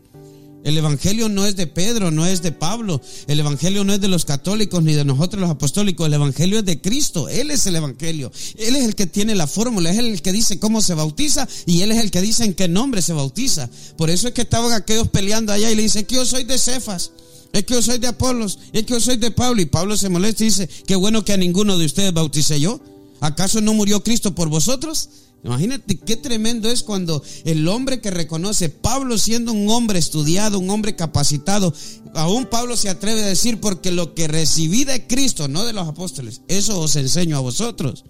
El 0.63 0.75
Evangelio 0.75 1.29
no 1.29 1.45
es 1.45 1.55
de 1.55 1.67
Pedro, 1.67 2.09
no 2.09 2.25
es 2.25 2.41
de 2.41 2.51
Pablo. 2.51 2.99
El 3.27 3.39
Evangelio 3.39 3.83
no 3.83 3.93
es 3.93 4.01
de 4.01 4.07
los 4.07 4.25
católicos 4.25 4.81
ni 4.81 4.93
de 4.93 5.05
nosotros 5.05 5.39
los 5.39 5.51
apostólicos. 5.51 6.07
El 6.07 6.13
Evangelio 6.15 6.59
es 6.59 6.65
de 6.65 6.81
Cristo. 6.81 7.29
Él 7.29 7.51
es 7.51 7.65
el 7.67 7.75
Evangelio. 7.75 8.31
Él 8.57 8.75
es 8.75 8.85
el 8.85 8.93
que 8.93 9.07
tiene 9.07 9.33
la 9.33 9.47
fórmula. 9.47 9.89
es 9.89 9.97
el 9.97 10.21
que 10.21 10.31
dice 10.31 10.59
cómo 10.59 10.81
se 10.81 10.93
bautiza 10.93 11.47
y 11.65 11.81
Él 11.81 11.91
es 11.91 11.97
el 11.99 12.11
que 12.11 12.21
dice 12.21 12.43
en 12.43 12.53
qué 12.53 12.67
nombre 12.67 13.01
se 13.01 13.13
bautiza. 13.13 13.69
Por 13.97 14.11
eso 14.11 14.27
es 14.27 14.35
que 14.35 14.41
estaban 14.41 14.71
aquellos 14.71 15.09
peleando 15.09 15.51
allá 15.51 15.71
y 15.71 15.75
le 15.75 15.81
dicen 15.81 16.05
que 16.05 16.15
yo 16.15 16.25
soy 16.25 16.43
de 16.43 16.59
Cefas 16.59 17.11
es 17.53 17.65
que 17.65 17.73
yo 17.73 17.81
soy 17.81 17.97
de 17.99 18.07
Apolos, 18.07 18.59
es 18.73 18.83
que 18.83 18.93
yo 18.93 18.99
soy 18.99 19.17
de 19.17 19.31
Pablo. 19.31 19.61
Y 19.61 19.65
Pablo 19.65 19.97
se 19.97 20.09
molesta 20.09 20.43
y 20.43 20.47
dice, 20.47 20.69
qué 20.85 20.95
bueno 20.95 21.25
que 21.25 21.33
a 21.33 21.37
ninguno 21.37 21.77
de 21.77 21.85
ustedes 21.85 22.13
bauticé 22.13 22.59
yo. 22.59 22.79
¿Acaso 23.19 23.61
no 23.61 23.73
murió 23.73 24.03
Cristo 24.03 24.33
por 24.33 24.49
vosotros? 24.49 25.09
Imagínate 25.43 25.97
qué 25.97 26.17
tremendo 26.17 26.69
es 26.69 26.83
cuando 26.83 27.23
el 27.45 27.67
hombre 27.67 27.99
que 27.99 28.11
reconoce, 28.11 28.69
Pablo 28.69 29.17
siendo 29.17 29.51
un 29.53 29.69
hombre 29.69 29.97
estudiado, 29.97 30.59
un 30.59 30.69
hombre 30.69 30.95
capacitado, 30.95 31.73
aún 32.13 32.45
Pablo 32.45 32.77
se 32.77 32.89
atreve 32.89 33.23
a 33.23 33.27
decir, 33.27 33.59
porque 33.59 33.91
lo 33.91 34.13
que 34.13 34.27
recibí 34.27 34.83
de 34.83 35.07
Cristo, 35.07 35.47
no 35.47 35.65
de 35.65 35.73
los 35.73 35.87
apóstoles, 35.87 36.41
eso 36.47 36.79
os 36.79 36.95
enseño 36.95 37.37
a 37.37 37.41
vosotros. 37.41 38.05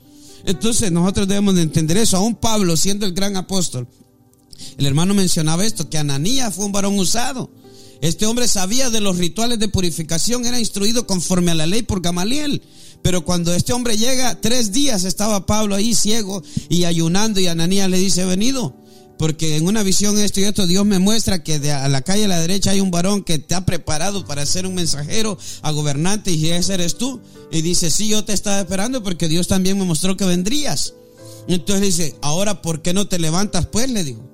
Entonces 0.46 0.92
nosotros 0.92 1.28
debemos 1.28 1.56
de 1.56 1.62
entender 1.62 1.98
eso, 1.98 2.18
aún 2.18 2.36
Pablo 2.36 2.76
siendo 2.76 3.06
el 3.06 3.14
gran 3.14 3.38
apóstol. 3.38 3.88
El 4.78 4.86
hermano 4.86 5.14
mencionaba 5.14 5.66
esto, 5.66 5.90
que 5.90 5.98
Ananías 5.98 6.54
fue 6.54 6.66
un 6.66 6.72
varón 6.74 7.00
usado. 7.00 7.50
Este 8.02 8.26
hombre 8.26 8.48
sabía 8.48 8.90
de 8.90 9.00
los 9.00 9.20
rituales 9.20 9.60
de 9.60 9.68
purificación, 9.68 10.46
era 10.46 10.60
instruido 10.60 11.06
conforme 11.06 11.52
a 11.52 11.56
la 11.56 11.68
ley 11.68 11.84
por 11.84 12.02
Gamaliel. 12.02 12.64
Pero 13.04 13.24
cuando 13.24 13.54
este 13.54 13.74
hombre 13.74 13.96
llega, 13.96 14.42
tres 14.42 14.72
días 14.72 15.04
estaba 15.04 15.46
Pablo 15.46 15.76
ahí 15.76 15.94
ciego 15.94 16.42
y 16.68 16.86
ayunando 16.86 17.40
y 17.40 17.48
Ananías 17.48 17.90
le 17.90 18.00
dice, 18.00 18.26
venido. 18.26 18.76
Porque 19.20 19.56
en 19.56 19.68
una 19.68 19.84
visión 19.84 20.18
esto 20.18 20.40
y 20.40 20.46
esto, 20.46 20.66
Dios 20.66 20.84
me 20.84 20.98
muestra 20.98 21.44
que 21.44 21.60
de 21.60 21.72
a 21.72 21.88
la 21.90 22.02
calle 22.02 22.26
a 22.26 22.28
la 22.28 22.40
derecha 22.40 22.72
hay 22.72 22.82
un 22.82 22.90
varón 22.90 23.24
que 23.24 23.38
te 23.38 23.54
ha 23.54 23.68
preparado 23.68 24.26
para 24.26 24.48
ser 24.48 24.66
un 24.66 24.74
mensajero 24.74 25.38
a 25.62 25.70
gobernante 25.70 26.32
y 26.32 26.48
ese 26.50 26.74
eres 26.74 26.98
tú. 26.98 27.22
Y 27.52 27.62
dice, 27.62 27.92
sí, 27.92 28.08
yo 28.08 28.26
te 28.26 28.34
estaba 28.34 28.60
esperando 28.62 29.04
porque 29.04 29.28
Dios 29.28 29.48
también 29.48 29.78
me 29.78 29.86
mostró 29.86 30.18
que 30.18 30.26
vendrías. 30.26 30.96
Entonces 31.48 31.96
dice, 31.96 32.16
ahora, 32.24 32.64
¿por 32.64 32.82
qué 32.82 32.96
no 32.96 33.08
te 33.08 33.20
levantas 33.20 33.68
pues? 33.68 33.92
Le 33.92 34.04
dijo. 34.04 34.28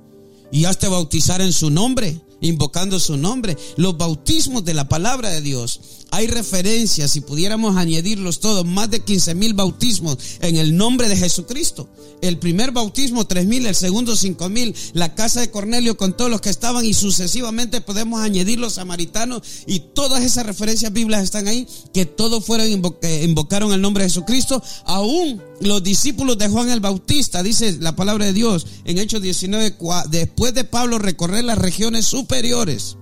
Y 0.53 0.63
hazte 0.63 0.87
bautizar 0.87 1.41
en 1.41 1.51
su 1.51 1.69
nombre 1.69 2.21
invocando 2.41 2.99
su 2.99 3.17
nombre. 3.17 3.57
Los 3.77 3.97
bautismos 3.97 4.65
de 4.65 4.73
la 4.73 4.87
palabra 4.87 5.29
de 5.29 5.41
Dios. 5.41 5.96
Hay 6.11 6.27
referencias, 6.27 7.11
si 7.11 7.21
pudiéramos 7.21 7.75
añadirlos 7.75 8.39
todos, 8.39 8.65
más 8.65 8.89
de 8.89 9.01
15 9.01 9.35
mil 9.35 9.53
bautismos 9.53 10.17
en 10.41 10.55
el 10.55 10.77
nombre 10.77 11.09
de 11.09 11.17
Jesucristo. 11.17 11.89
El 12.21 12.39
primer 12.39 12.71
bautismo 12.71 13.27
3 13.27 13.45
mil, 13.45 13.65
el 13.65 13.75
segundo 13.75 14.15
5 14.15 14.49
mil, 14.49 14.75
la 14.93 15.15
casa 15.15 15.41
de 15.41 15.51
Cornelio 15.51 15.97
con 15.97 16.15
todos 16.15 16.31
los 16.31 16.41
que 16.41 16.49
estaban 16.49 16.85
y 16.85 16.93
sucesivamente 16.93 17.81
podemos 17.81 18.21
añadir 18.21 18.59
los 18.59 18.73
samaritanos 18.73 19.41
y 19.67 19.79
todas 19.79 20.23
esas 20.23 20.45
referencias 20.45 20.93
bíblicas 20.93 21.23
están 21.23 21.47
ahí, 21.47 21.67
que 21.93 22.05
todos 22.05 22.43
fueron 22.43 22.67
eh, 23.01 23.23
invocaron 23.23 23.73
el 23.73 23.81
nombre 23.81 24.03
de 24.03 24.09
Jesucristo. 24.09 24.63
Aún 24.85 25.41
los 25.59 25.83
discípulos 25.83 26.37
de 26.37 26.47
Juan 26.47 26.69
el 26.69 26.79
Bautista, 26.79 27.43
dice 27.43 27.77
la 27.79 27.95
palabra 27.95 28.25
de 28.25 28.33
Dios 28.33 28.65
en 28.85 28.97
Hechos 28.97 29.21
19, 29.21 29.75
después 30.09 30.53
de 30.53 30.63
Pablo 30.63 30.99
recorrer 30.99 31.43
las 31.43 31.57
regiones 31.57 32.05
superiores, 32.05 32.97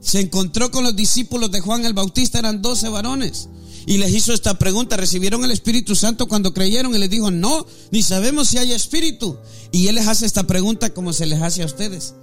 se 0.00 0.20
encontró 0.20 0.70
con 0.70 0.84
los 0.84 0.96
discípulos 0.96 1.50
de 1.50 1.60
Juan 1.60 1.84
el 1.84 1.94
Bautista, 1.94 2.38
eran 2.38 2.62
12 2.62 2.88
varones. 2.88 3.48
Y 3.86 3.98
les 3.98 4.14
hizo 4.14 4.32
esta 4.32 4.58
pregunta, 4.58 4.96
¿recibieron 4.96 5.44
el 5.44 5.50
Espíritu 5.50 5.94
Santo 5.94 6.28
cuando 6.28 6.52
creyeron? 6.52 6.94
Y 6.94 6.98
les 6.98 7.10
dijo, 7.10 7.30
no, 7.30 7.66
ni 7.90 8.02
sabemos 8.02 8.48
si 8.48 8.58
hay 8.58 8.72
Espíritu. 8.72 9.38
Y 9.72 9.88
él 9.88 9.96
les 9.96 10.06
hace 10.06 10.26
esta 10.26 10.46
pregunta 10.46 10.90
como 10.90 11.12
se 11.12 11.26
les 11.26 11.40
hace 11.40 11.62
a 11.62 11.66
ustedes. 11.66 12.14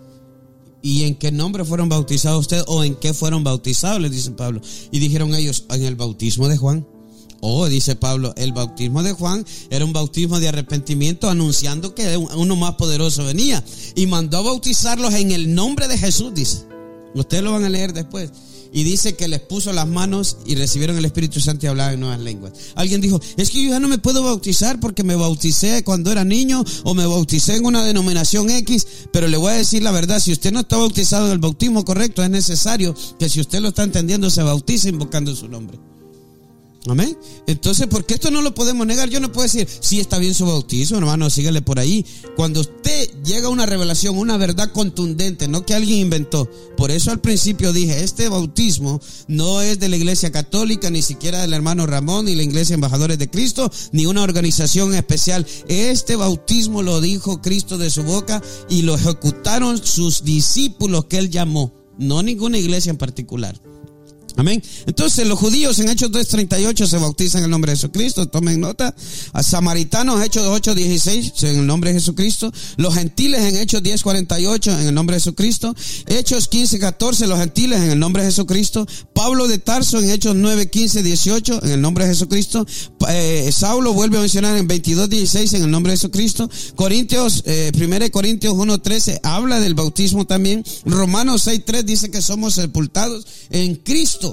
¿Y 0.82 1.04
en 1.04 1.16
qué 1.16 1.32
nombre 1.32 1.66
fueron 1.66 1.90
bautizados 1.90 2.42
ustedes? 2.42 2.64
¿O 2.68 2.84
en 2.84 2.96
qué 2.96 3.14
fueron 3.14 3.44
bautizados? 3.44 4.00
Les 4.00 4.12
dice 4.12 4.32
Pablo. 4.32 4.62
Y 4.92 5.00
dijeron 5.00 5.34
ellos, 5.34 5.66
en 5.70 5.84
el 5.84 5.96
bautismo 5.96 6.48
de 6.48 6.58
Juan. 6.58 6.88
Oh, 7.42 7.68
dice 7.68 7.96
Pablo, 7.96 8.34
el 8.36 8.52
bautismo 8.52 9.04
de 9.04 9.14
Juan 9.14 9.46
era 9.70 9.86
un 9.86 9.94
bautismo 9.94 10.40
de 10.40 10.48
arrepentimiento 10.48 11.30
anunciando 11.30 11.94
que 11.94 12.18
uno 12.18 12.56
más 12.56 12.76
poderoso 12.76 13.26
venía. 13.26 13.64
Y 13.96 14.08
mandó 14.08 14.38
a 14.38 14.42
bautizarlos 14.42 15.14
en 15.14 15.32
el 15.32 15.54
nombre 15.54 15.88
de 15.88 15.98
Jesús, 15.98 16.34
dice. 16.34 16.66
Ustedes 17.22 17.44
lo 17.44 17.52
van 17.52 17.66
a 17.66 17.70
leer 17.70 17.94
después. 17.94 18.32
Y 18.74 18.84
dice 18.84 19.16
que 19.16 19.28
les 19.28 19.40
puso 19.40 19.72
las 19.72 19.88
manos 19.88 20.38
y 20.46 20.56
recibieron 20.56 20.98
el 20.98 21.06
Espíritu 21.06 21.40
Santo 21.40 21.66
y 21.66 21.70
hablaban 21.70 21.94
en 21.94 22.00
nuevas 22.02 22.20
lenguas. 22.20 22.54
Alguien 22.76 23.02
dijo, 23.02 23.20
es 23.38 23.50
que 23.50 23.64
yo 23.64 23.70
ya 23.70 23.80
no 23.80 23.88
me 23.88 23.98
puedo 23.98 24.24
bautizar 24.24 24.80
porque 24.80 25.04
me 25.04 25.16
bauticé 25.16 25.84
cuando 25.84 26.12
era 26.12 26.26
niño 26.26 26.64
o 26.84 26.94
me 26.94 27.06
bauticé 27.06 27.56
en 27.56 27.66
una 27.66 27.84
denominación 27.84 28.50
X. 28.50 28.88
Pero 29.12 29.28
le 29.28 29.38
voy 29.38 29.54
a 29.54 29.58
decir 29.58 29.84
la 29.84 29.92
verdad, 29.92 30.20
si 30.20 30.32
usted 30.32 30.52
no 30.52 30.62
está 30.62 30.78
bautizado 30.78 31.28
en 31.28 31.32
el 31.32 31.40
bautismo 31.40 31.86
correcto, 31.86 32.24
es 32.24 32.30
necesario 32.30 32.94
que 33.18 33.30
si 33.30 33.40
usted 33.40 33.62
lo 33.62 33.70
está 33.70 33.84
entendiendo, 33.84 34.30
se 34.30 34.44
bautice 34.44 34.90
invocando 34.90 35.36
su 35.36 35.48
nombre. 35.48 35.80
Amén. 36.92 37.18
Entonces, 37.48 37.88
porque 37.88 38.16
esto 38.16 38.32
no 38.32 38.42
lo 38.42 38.54
podemos 38.54 38.86
negar, 38.86 39.10
yo 39.10 39.20
no 39.20 39.32
puedo 39.32 39.44
decir, 39.44 39.68
sí 39.80 40.00
está 40.00 40.18
bien 40.18 40.34
su 40.34 40.46
bautismo, 40.46 40.98
hermano, 40.98 41.30
sígale 41.30 41.62
por 41.62 41.80
ahí. 41.80 42.06
Cuando 42.36 42.62
usted 42.62 43.10
llega 43.24 43.48
a 43.48 43.52
una 43.52 43.66
revelación, 43.66 44.18
una 44.18 44.38
verdad 44.38 44.72
contundente, 44.72 45.48
no 45.48 45.66
que 45.66 45.74
alguien 45.74 46.00
inventó. 46.00 46.50
Por 46.76 46.92
eso 46.92 47.12
al 47.12 47.20
principio 47.20 47.74
dije, 47.74 48.04
este 48.04 48.30
bautismo 48.30 49.02
no 49.28 49.62
es 49.62 49.80
de 49.80 49.90
la 49.90 49.98
iglesia 49.98 50.32
católica, 50.32 50.90
ni 50.90 51.02
siquiera 51.02 51.42
del 51.42 51.54
hermano 51.54 51.86
Ramón, 51.86 52.26
ni 52.26 52.36
la 52.36 52.44
iglesia 52.44 52.76
embajadores 52.76 53.18
de 53.18 53.30
Cristo, 53.30 53.72
ni 53.92 54.06
una 54.06 54.24
organización 54.24 54.94
especial. 54.94 55.46
Este 55.68 56.16
bautismo 56.16 56.84
lo 56.84 57.02
dijo 57.02 57.42
Cristo 57.42 57.78
de 57.78 57.90
su 57.90 58.04
boca 58.04 58.42
y 58.70 58.84
lo 58.84 58.96
ejecutaron 58.96 59.84
sus 59.84 60.24
discípulos 60.24 61.06
que 61.06 61.18
él 61.18 61.30
llamó, 61.30 61.74
no 61.98 62.24
ninguna 62.24 62.58
iglesia 62.58 62.90
en 62.90 62.98
particular. 62.98 63.60
Amén. 64.38 64.62
Entonces 64.86 65.28
los 65.28 65.40
judíos 65.40 65.80
en 65.80 65.90
Hechos 65.90 66.12
2.38 66.12 66.86
se 66.86 66.98
bautizan 66.98 67.40
en 67.40 67.46
el 67.46 67.50
nombre 67.50 67.72
de 67.72 67.76
Jesucristo. 67.76 68.28
Tomen 68.28 68.62
nota. 68.62 68.94
A 69.34 69.42
samaritanos 69.42 70.24
Hechos 70.24 70.46
8.16 70.46 71.50
en 71.50 71.60
el 71.62 71.66
nombre 71.66 71.92
de 71.92 72.00
Jesucristo. 72.00 72.54
Los 72.78 72.94
gentiles 72.94 73.42
en 73.42 73.58
Hechos 73.58 73.82
10.48 73.82 74.80
en 74.80 74.88
el 74.90 74.94
nombre 74.94 75.16
de 75.16 75.22
Jesucristo. 75.22 75.76
Hechos 76.06 76.52
15.14 76.52 77.26
los 77.26 77.40
gentiles 77.40 77.82
en 77.82 77.90
el 77.90 78.00
nombre 78.00 78.22
de 78.22 78.30
Jesucristo. 78.30 78.86
Pablo 79.14 79.48
de 79.48 79.58
Tarso 79.58 80.00
en 80.00 80.12
Hechos 80.12 80.36
9.15, 80.36 81.02
18 81.02 81.64
en 81.64 81.72
el 81.72 81.82
nombre 81.82 82.06
de 82.06 82.12
Jesucristo. 82.12 82.68
Eh, 83.10 83.50
Saulo 83.52 83.94
vuelve 83.94 84.18
a 84.18 84.22
mencionar 84.22 84.56
en 84.56 84.68
22.16 84.68 85.56
en 85.56 85.64
el 85.64 85.72
nombre 85.72 85.94
de 85.94 85.98
Jesucristo. 85.98 86.48
Corintios, 86.76 87.42
eh, 87.48 87.72
1 87.76 88.12
Corintios 88.12 88.54
1.13 88.54 89.20
habla 89.24 89.60
del 89.60 89.74
bautismo 89.74 90.28
también. 90.28 90.64
Romanos 90.86 91.48
6.3 91.48 91.84
dice 91.84 92.12
que 92.12 92.22
somos 92.22 92.54
sepultados 92.54 93.26
en 93.50 93.76
Cristo 93.78 94.27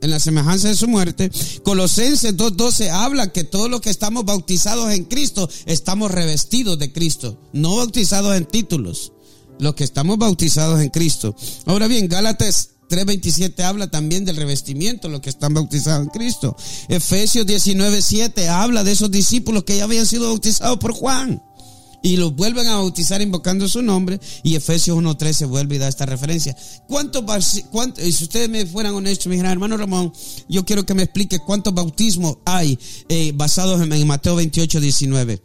en 0.00 0.10
la 0.10 0.20
semejanza 0.20 0.68
de 0.68 0.76
su 0.76 0.88
muerte. 0.88 1.30
Colosenses 1.62 2.36
2.12 2.36 2.90
habla 2.90 3.32
que 3.32 3.44
todos 3.44 3.70
los 3.70 3.80
que 3.80 3.90
estamos 3.90 4.24
bautizados 4.24 4.92
en 4.92 5.04
Cristo 5.04 5.48
estamos 5.66 6.10
revestidos 6.10 6.78
de 6.78 6.92
Cristo, 6.92 7.38
no 7.52 7.76
bautizados 7.76 8.36
en 8.36 8.46
títulos, 8.46 9.12
los 9.58 9.74
que 9.74 9.84
estamos 9.84 10.18
bautizados 10.18 10.80
en 10.80 10.90
Cristo. 10.90 11.34
Ahora 11.66 11.88
bien, 11.88 12.08
Gálatas 12.08 12.70
3.27 12.88 13.62
habla 13.62 13.90
también 13.90 14.24
del 14.24 14.36
revestimiento, 14.36 15.08
los 15.08 15.20
que 15.20 15.30
están 15.30 15.54
bautizados 15.54 16.04
en 16.04 16.10
Cristo. 16.10 16.56
Efesios 16.88 17.46
19.7 17.46 18.48
habla 18.48 18.84
de 18.84 18.92
esos 18.92 19.10
discípulos 19.10 19.64
que 19.64 19.76
ya 19.76 19.84
habían 19.84 20.06
sido 20.06 20.28
bautizados 20.28 20.78
por 20.78 20.92
Juan. 20.92 21.42
Y 22.02 22.16
los 22.16 22.34
vuelven 22.34 22.66
a 22.66 22.76
bautizar 22.76 23.20
invocando 23.20 23.68
su 23.68 23.82
nombre. 23.82 24.20
Y 24.42 24.54
Efesios 24.54 24.96
1.13 24.96 25.48
vuelve 25.48 25.76
y 25.76 25.78
da 25.78 25.88
esta 25.88 26.06
referencia. 26.06 26.56
¿Cuántos, 26.86 27.24
cuánto, 27.70 28.00
si 28.00 28.24
ustedes 28.24 28.48
me 28.48 28.66
fueran 28.66 28.94
honestos, 28.94 29.26
me 29.26 29.34
dijeran, 29.34 29.52
hermano 29.52 29.76
Ramón, 29.76 30.12
yo 30.48 30.64
quiero 30.64 30.86
que 30.86 30.94
me 30.94 31.02
explique 31.02 31.38
cuántos 31.38 31.74
bautismos 31.74 32.38
hay 32.44 32.78
eh, 33.08 33.32
basados 33.34 33.80
en, 33.80 34.06
Mateo 34.06 34.40
28.19. 34.40 35.40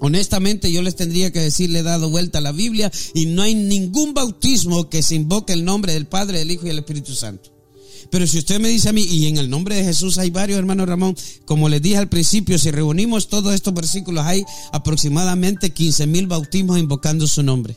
Honestamente 0.00 0.70
yo 0.70 0.82
les 0.82 0.94
tendría 0.94 1.32
que 1.32 1.40
decir, 1.40 1.70
le 1.70 1.80
he 1.80 1.82
dado 1.82 2.08
vuelta 2.08 2.38
a 2.38 2.40
la 2.40 2.52
Biblia 2.52 2.92
y 3.14 3.26
no 3.26 3.42
hay 3.42 3.54
ningún 3.54 4.14
bautismo 4.14 4.88
que 4.88 5.02
se 5.02 5.16
invoque 5.16 5.52
el 5.52 5.64
nombre 5.64 5.92
del 5.92 6.06
Padre, 6.06 6.38
del 6.38 6.52
Hijo 6.52 6.64
y 6.64 6.68
del 6.68 6.78
Espíritu 6.78 7.14
Santo. 7.14 7.57
Pero 8.10 8.26
si 8.26 8.38
usted 8.38 8.58
me 8.60 8.68
dice 8.68 8.88
a 8.88 8.92
mí, 8.92 9.02
y 9.02 9.26
en 9.26 9.36
el 9.36 9.50
nombre 9.50 9.76
de 9.76 9.84
Jesús 9.84 10.18
hay 10.18 10.30
varios, 10.30 10.58
hermano 10.58 10.86
Ramón, 10.86 11.16
como 11.44 11.68
les 11.68 11.82
dije 11.82 11.98
al 11.98 12.08
principio, 12.08 12.58
si 12.58 12.70
reunimos 12.70 13.28
todos 13.28 13.54
estos 13.54 13.74
versículos, 13.74 14.24
hay 14.24 14.44
aproximadamente 14.72 15.70
15 15.70 16.06
mil 16.06 16.26
bautismos 16.26 16.78
invocando 16.78 17.26
su 17.26 17.42
nombre. 17.42 17.76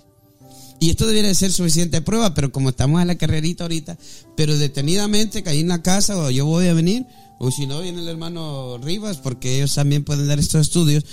Y 0.79 0.89
esto 0.89 1.05
debería 1.05 1.33
ser 1.35 1.51
suficiente 1.51 2.01
prueba, 2.01 2.33
pero 2.33 2.51
como 2.51 2.69
estamos 2.69 3.01
en 3.01 3.07
la 3.07 3.15
carrerita 3.15 3.65
ahorita, 3.65 3.99
pero 4.35 4.57
detenidamente 4.57 5.43
caí 5.43 5.59
en 5.59 5.67
la 5.67 5.83
casa 5.83 6.17
o 6.17 6.31
yo 6.31 6.45
voy 6.45 6.67
a 6.67 6.73
venir, 6.73 7.05
o 7.37 7.51
si 7.51 7.67
no, 7.67 7.81
viene 7.81 8.01
el 8.01 8.07
hermano 8.07 8.79
Rivas, 8.79 9.17
porque 9.17 9.57
ellos 9.57 9.75
también 9.75 10.03
pueden 10.03 10.27
dar 10.27 10.39
estos 10.39 10.61
estudios. 10.61 11.03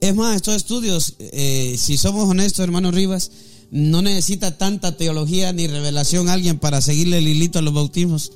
Es 0.00 0.14
más, 0.14 0.36
estos 0.36 0.56
estudios, 0.56 1.16
eh, 1.18 1.76
si 1.78 1.98
somos 1.98 2.28
honestos, 2.28 2.60
hermano 2.60 2.90
Rivas, 2.90 3.30
no 3.70 4.02
necesita 4.02 4.56
tanta 4.56 4.96
teología 4.96 5.52
ni 5.52 5.66
revelación 5.66 6.28
alguien 6.28 6.58
para 6.58 6.80
seguirle 6.80 7.18
el 7.18 7.28
hilito 7.28 7.58
a 7.58 7.62
los 7.62 7.74
bautismos. 7.74 8.32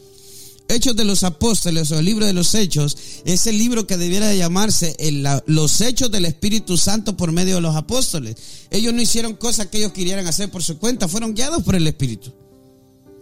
Hechos 0.68 0.96
de 0.96 1.04
los 1.04 1.22
Apóstoles 1.22 1.90
o 1.90 1.98
el 1.98 2.04
libro 2.04 2.24
de 2.24 2.32
los 2.32 2.54
Hechos 2.54 2.96
es 3.24 3.46
el 3.46 3.58
libro 3.58 3.86
que 3.86 3.96
debiera 3.96 4.32
llamarse 4.34 4.96
los 5.46 5.80
Hechos 5.80 6.10
del 6.10 6.24
Espíritu 6.24 6.76
Santo 6.76 7.16
por 7.16 7.32
medio 7.32 7.56
de 7.56 7.60
los 7.60 7.76
apóstoles. 7.76 8.36
Ellos 8.70 8.94
no 8.94 9.02
hicieron 9.02 9.34
cosas 9.34 9.66
que 9.66 9.78
ellos 9.78 9.92
querían 9.92 10.26
hacer 10.26 10.50
por 10.50 10.62
su 10.62 10.78
cuenta, 10.78 11.08
fueron 11.08 11.34
guiados 11.34 11.62
por 11.62 11.74
el 11.74 11.86
Espíritu. 11.86 12.32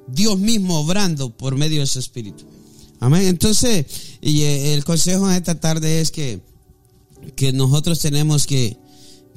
Dios 0.07 0.39
mismo 0.39 0.79
obrando 0.81 1.31
por 1.31 1.57
medio 1.57 1.81
de 1.81 1.87
su 1.87 1.99
Espíritu. 1.99 2.45
Amén. 3.01 3.23
Entonces, 3.23 3.87
y 4.21 4.43
eh, 4.43 4.75
el 4.75 4.85
consejo 4.85 5.29
de 5.29 5.37
esta 5.37 5.59
tarde 5.59 6.01
es 6.01 6.11
que, 6.11 6.41
que 7.35 7.53
nosotros 7.53 7.99
tenemos 7.99 8.47
que, 8.47 8.77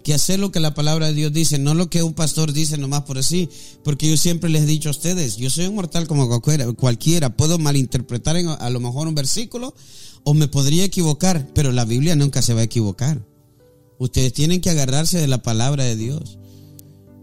que 0.04 0.14
hacer 0.14 0.40
lo 0.40 0.52
que 0.52 0.60
la 0.60 0.74
palabra 0.74 1.08
de 1.08 1.14
Dios 1.14 1.34
dice, 1.34 1.58
no 1.58 1.74
lo 1.74 1.90
que 1.90 2.04
un 2.04 2.14
pastor 2.14 2.54
dice 2.54 2.78
nomás 2.78 3.04
por 3.04 3.18
así, 3.18 3.50
porque 3.84 4.10
yo 4.10 4.18
siempre 4.18 4.50
les 4.50 4.64
he 4.64 4.68
dicho 4.68 4.90
a 4.90 4.92
ustedes, 4.92 5.38
yo 5.38 5.50
soy 5.50 5.66
un 5.68 5.76
mortal 5.76 6.08
como 6.08 6.28
cualquiera, 6.28 6.72
cualquiera 6.74 7.36
puedo 7.36 7.58
malinterpretar 7.58 8.36
a 8.36 8.70
lo 8.70 8.80
mejor 8.80 9.08
un 9.08 9.16
versículo 9.16 9.74
o 10.24 10.34
me 10.34 10.48
podría 10.48 10.86
equivocar, 10.86 11.48
pero 11.54 11.72
la 11.72 11.86
Biblia 11.86 12.16
nunca 12.16 12.42
se 12.42 12.54
va 12.54 12.62
a 12.62 12.66
equivocar. 12.66 13.26
Ustedes 13.98 14.34
tienen 14.34 14.62
que 14.62 14.70
agarrarse 14.70 15.20
de 15.20 15.28
la 15.28 15.42
palabra 15.42 15.84
de 15.84 15.96
Dios. 15.96 16.38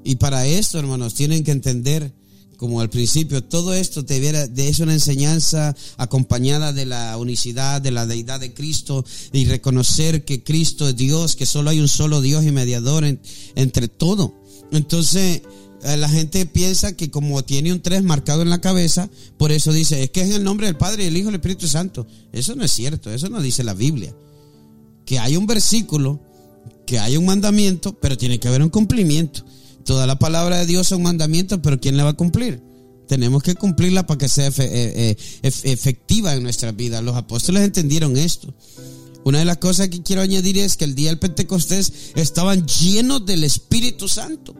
Y 0.05 0.16
para 0.16 0.47
esto, 0.47 0.79
hermanos, 0.79 1.14
tienen 1.14 1.45
que 1.45 1.51
entender 1.51 2.12
como 2.61 2.83
al 2.83 2.90
principio, 2.90 3.42
todo 3.42 3.73
esto 3.73 4.05
te 4.05 4.20
de 4.20 4.68
es 4.68 4.81
una 4.81 4.92
enseñanza 4.92 5.75
acompañada 5.96 6.75
de 6.75 6.85
la 6.85 7.16
unicidad, 7.16 7.81
de 7.81 7.90
la 7.90 8.05
deidad 8.05 8.38
de 8.38 8.53
Cristo 8.53 9.03
y 9.33 9.46
reconocer 9.46 10.27
que 10.27 10.44
Cristo 10.44 10.87
es 10.87 10.94
Dios, 10.94 11.37
que 11.37 11.46
solo 11.46 11.70
hay 11.70 11.81
un 11.81 11.88
solo 11.88 12.20
Dios 12.20 12.44
y 12.44 12.53
mediador 12.53 13.07
entre 13.55 13.88
todo. 13.88 14.35
Entonces, 14.73 15.40
eh, 15.85 15.96
la 15.96 16.11
gente 16.11 16.44
piensa 16.44 16.94
que 16.94 17.11
como 17.11 17.42
tiene 17.42 17.73
un 17.73 17.81
3 17.81 18.03
marcado 18.03 18.42
en 18.42 18.51
la 18.51 18.61
cabeza, 18.61 19.09
por 19.38 19.53
eso 19.53 19.73
dice, 19.73 20.03
es 20.03 20.11
que 20.11 20.20
es 20.20 20.29
en 20.29 20.35
el 20.35 20.44
nombre 20.44 20.66
del 20.66 20.77
Padre, 20.77 21.07
el 21.07 21.16
Hijo 21.16 21.29
y 21.29 21.31
el 21.31 21.37
Espíritu 21.37 21.66
Santo. 21.66 22.07
Eso 22.31 22.55
no 22.57 22.62
es 22.62 22.73
cierto, 22.73 23.11
eso 23.11 23.31
no 23.31 23.40
dice 23.40 23.64
la 23.64 23.73
Biblia. 23.73 24.14
Que 25.07 25.18
hay 25.18 25.38
un 25.38 25.46
versículo, 25.46 26.20
que 26.87 26.99
hay 26.99 27.16
un 27.16 27.25
mandamiento, 27.25 27.99
pero 27.99 28.18
tiene 28.18 28.38
que 28.38 28.49
haber 28.49 28.61
un 28.61 28.68
cumplimiento. 28.68 29.46
Toda 29.90 30.07
la 30.07 30.20
palabra 30.20 30.57
de 30.57 30.66
Dios 30.66 30.87
es 30.87 30.92
un 30.92 31.03
mandamiento, 31.03 31.61
pero 31.62 31.81
¿quién 31.81 31.96
la 31.96 32.05
va 32.05 32.11
a 32.11 32.16
cumplir? 32.16 32.62
Tenemos 33.09 33.42
que 33.42 33.57
cumplirla 33.57 34.07
para 34.07 34.18
que 34.18 34.29
sea 34.29 34.46
eh, 34.46 34.53
eh, 34.61 35.16
efectiva 35.42 36.33
en 36.33 36.44
nuestra 36.44 36.70
vida. 36.70 37.03
Los 37.03 37.16
apóstoles 37.16 37.64
entendieron 37.64 38.16
esto. 38.16 38.55
Una 39.24 39.40
de 39.40 39.44
las 39.44 39.57
cosas 39.57 39.88
que 39.88 40.00
quiero 40.00 40.22
añadir 40.22 40.59
es 40.59 40.76
que 40.76 40.85
el 40.85 40.94
día 40.94 41.09
del 41.09 41.18
Pentecostés 41.18 42.12
estaban 42.14 42.68
llenos 42.68 43.26
del 43.26 43.42
Espíritu 43.42 44.07
Santo. 44.07 44.55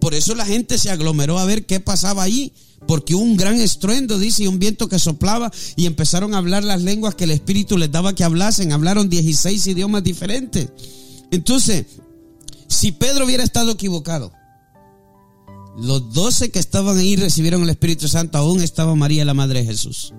Por 0.00 0.12
eso 0.12 0.34
la 0.34 0.44
gente 0.44 0.76
se 0.76 0.90
aglomeró 0.90 1.38
a 1.38 1.44
ver 1.44 1.66
qué 1.66 1.78
pasaba 1.78 2.24
ahí. 2.24 2.52
Porque 2.88 3.14
hubo 3.14 3.22
un 3.22 3.36
gran 3.36 3.60
estruendo, 3.60 4.18
dice, 4.18 4.42
y 4.42 4.48
un 4.48 4.58
viento 4.58 4.88
que 4.88 4.98
soplaba 4.98 5.52
y 5.76 5.86
empezaron 5.86 6.34
a 6.34 6.38
hablar 6.38 6.64
las 6.64 6.82
lenguas 6.82 7.14
que 7.14 7.24
el 7.24 7.30
Espíritu 7.30 7.78
les 7.78 7.92
daba 7.92 8.16
que 8.16 8.24
hablasen. 8.24 8.72
Hablaron 8.72 9.08
16 9.08 9.68
idiomas 9.68 10.02
diferentes. 10.02 10.68
Entonces, 11.30 11.86
si 12.66 12.90
Pedro 12.90 13.24
hubiera 13.24 13.44
estado 13.44 13.70
equivocado, 13.70 14.32
los 15.76 16.12
doce 16.12 16.50
que 16.50 16.58
estaban 16.58 16.98
ahí 16.98 17.16
recibieron 17.16 17.62
el 17.62 17.70
Espíritu 17.70 18.08
Santo, 18.08 18.38
aún 18.38 18.62
estaba 18.62 18.94
María, 18.94 19.24
la 19.24 19.34
Madre 19.34 19.60
de 19.60 19.66
Jesús. 19.66 20.12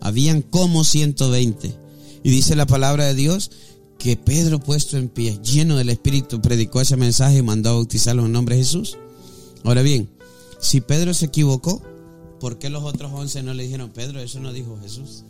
Habían 0.00 0.42
como 0.42 0.84
120. 0.84 1.74
Y 2.22 2.30
dice 2.30 2.56
la 2.56 2.66
palabra 2.66 3.04
de 3.04 3.14
Dios 3.14 3.50
que 3.98 4.16
Pedro 4.16 4.58
puesto 4.58 4.96
en 4.96 5.08
pie, 5.08 5.38
lleno 5.42 5.76
del 5.76 5.90
Espíritu, 5.90 6.40
predicó 6.40 6.80
ese 6.80 6.96
mensaje 6.96 7.38
y 7.38 7.42
mandó 7.42 7.70
a 7.70 7.74
bautizarlo 7.74 8.24
en 8.24 8.32
nombre 8.32 8.56
de 8.56 8.62
Jesús. 8.62 8.96
Ahora 9.62 9.82
bien, 9.82 10.08
si 10.58 10.80
Pedro 10.80 11.12
se 11.12 11.26
equivocó, 11.26 11.82
¿por 12.40 12.58
qué 12.58 12.70
los 12.70 12.82
otros 12.82 13.12
once 13.12 13.42
no 13.42 13.52
le 13.52 13.64
dijeron, 13.64 13.90
Pedro, 13.90 14.20
eso 14.20 14.40
no 14.40 14.54
dijo 14.54 14.78
Jesús? 14.82 15.24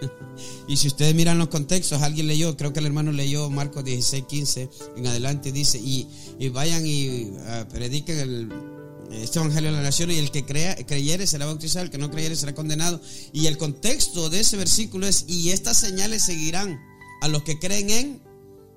y 0.68 0.76
si 0.76 0.88
ustedes 0.88 1.14
miran 1.14 1.38
los 1.38 1.48
contextos, 1.48 2.02
alguien 2.02 2.26
leyó, 2.26 2.56
creo 2.56 2.72
que 2.72 2.80
el 2.80 2.86
hermano 2.86 3.12
leyó 3.12 3.50
Marcos 3.50 3.84
16, 3.84 4.24
15 4.26 4.70
en 4.96 5.06
adelante, 5.06 5.52
dice, 5.52 5.78
y, 5.78 6.08
vayan 6.50 6.86
y 6.86 7.32
ah, 7.46 7.66
prediquen 7.70 8.50
este 9.10 9.38
evangelio 9.38 9.70
a 9.70 9.72
la 9.72 9.82
nación 9.82 10.10
y 10.10 10.16
el 10.16 10.30
que 10.30 10.44
crea, 10.44 10.76
creyere 10.86 11.26
será 11.26 11.46
bautizado, 11.46 11.84
el 11.84 11.90
que 11.90 11.98
no 11.98 12.10
creyere 12.10 12.36
será 12.36 12.54
condenado. 12.54 13.00
Y 13.32 13.46
el 13.46 13.56
contexto 13.56 14.30
de 14.30 14.40
ese 14.40 14.56
versículo 14.56 15.06
es, 15.06 15.24
y 15.28 15.50
estas 15.50 15.78
señales 15.78 16.24
seguirán 16.24 16.80
a 17.22 17.28
los 17.28 17.42
que 17.42 17.58
creen 17.58 17.90
en 17.90 18.22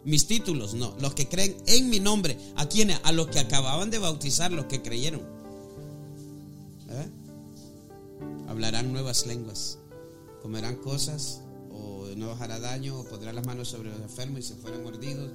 mis 0.06 0.28
títulos, 0.28 0.76
no, 0.76 0.96
los 1.00 1.14
que 1.14 1.28
creen 1.28 1.58
en 1.66 1.90
mi 1.90 2.00
nombre. 2.00 2.38
¿A 2.56 2.68
quiénes? 2.68 3.00
A 3.04 3.12
los 3.12 3.28
que 3.28 3.40
acababan 3.40 3.90
de 3.90 3.98
bautizar, 3.98 4.52
los 4.52 4.66
que 4.66 4.82
creyeron. 4.82 5.22
¿Eh? 6.90 7.10
Hablarán 8.48 8.92
nuevas 8.94 9.26
lenguas 9.28 9.79
comerán 10.42 10.76
cosas 10.78 11.42
o 11.72 12.08
no 12.16 12.32
os 12.32 12.42
hará 12.42 12.60
daño 12.60 13.00
o 13.00 13.04
pondrán 13.04 13.36
las 13.36 13.46
manos 13.46 13.70
sobre 13.70 13.90
los 13.90 14.02
enfermos 14.02 14.40
y 14.40 14.44
se 14.44 14.56
fueran 14.56 14.84
mordidos, 14.84 15.32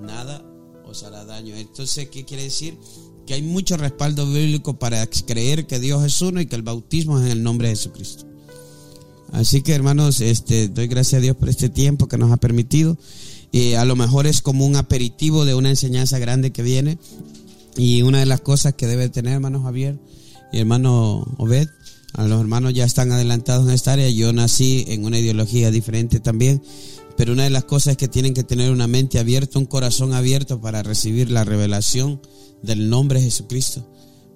nada 0.00 0.44
os 0.86 1.02
hará 1.02 1.24
daño. 1.24 1.54
Entonces, 1.56 2.08
¿qué 2.10 2.24
quiere 2.24 2.44
decir? 2.44 2.78
Que 3.26 3.34
hay 3.34 3.42
mucho 3.42 3.76
respaldo 3.76 4.26
bíblico 4.26 4.78
para 4.78 5.06
creer 5.06 5.66
que 5.66 5.78
Dios 5.78 6.04
es 6.04 6.20
uno 6.20 6.40
y 6.40 6.46
que 6.46 6.56
el 6.56 6.62
bautismo 6.62 7.18
es 7.18 7.26
en 7.26 7.32
el 7.32 7.42
nombre 7.42 7.68
de 7.68 7.76
Jesucristo. 7.76 8.26
Así 9.32 9.62
que 9.62 9.74
hermanos, 9.74 10.20
este, 10.20 10.68
doy 10.68 10.86
gracias 10.86 11.18
a 11.18 11.22
Dios 11.22 11.36
por 11.36 11.48
este 11.48 11.68
tiempo 11.68 12.06
que 12.06 12.18
nos 12.18 12.30
ha 12.30 12.36
permitido. 12.36 12.96
y 13.50 13.74
a 13.74 13.84
lo 13.84 13.94
mejor 13.94 14.26
es 14.26 14.42
como 14.42 14.66
un 14.66 14.76
aperitivo 14.76 15.44
de 15.44 15.54
una 15.54 15.70
enseñanza 15.70 16.18
grande 16.18 16.52
que 16.52 16.62
viene. 16.62 16.98
Y 17.76 18.02
una 18.02 18.20
de 18.20 18.26
las 18.26 18.40
cosas 18.40 18.74
que 18.74 18.86
debe 18.86 19.08
tener 19.08 19.34
hermano 19.34 19.62
Javier 19.62 19.98
hermano 20.58 21.26
Obed 21.38 21.68
a 22.14 22.24
los 22.28 22.40
hermanos 22.40 22.72
ya 22.72 22.84
están 22.84 23.10
adelantados 23.10 23.66
en 23.66 23.74
esta 23.74 23.92
área. 23.92 24.08
Yo 24.08 24.32
nací 24.32 24.84
en 24.88 25.04
una 25.04 25.18
ideología 25.18 25.72
diferente 25.72 26.20
también, 26.20 26.62
pero 27.16 27.32
una 27.32 27.42
de 27.42 27.50
las 27.50 27.64
cosas 27.64 27.92
es 27.92 27.96
que 27.96 28.06
tienen 28.06 28.34
que 28.34 28.44
tener 28.44 28.70
una 28.70 28.86
mente 28.86 29.18
abierta, 29.18 29.58
un 29.58 29.66
corazón 29.66 30.14
abierto 30.14 30.60
para 30.60 30.84
recibir 30.84 31.30
la 31.30 31.44
revelación 31.44 32.20
del 32.62 32.88
nombre 32.88 33.18
de 33.18 33.26
Jesucristo. 33.26 33.84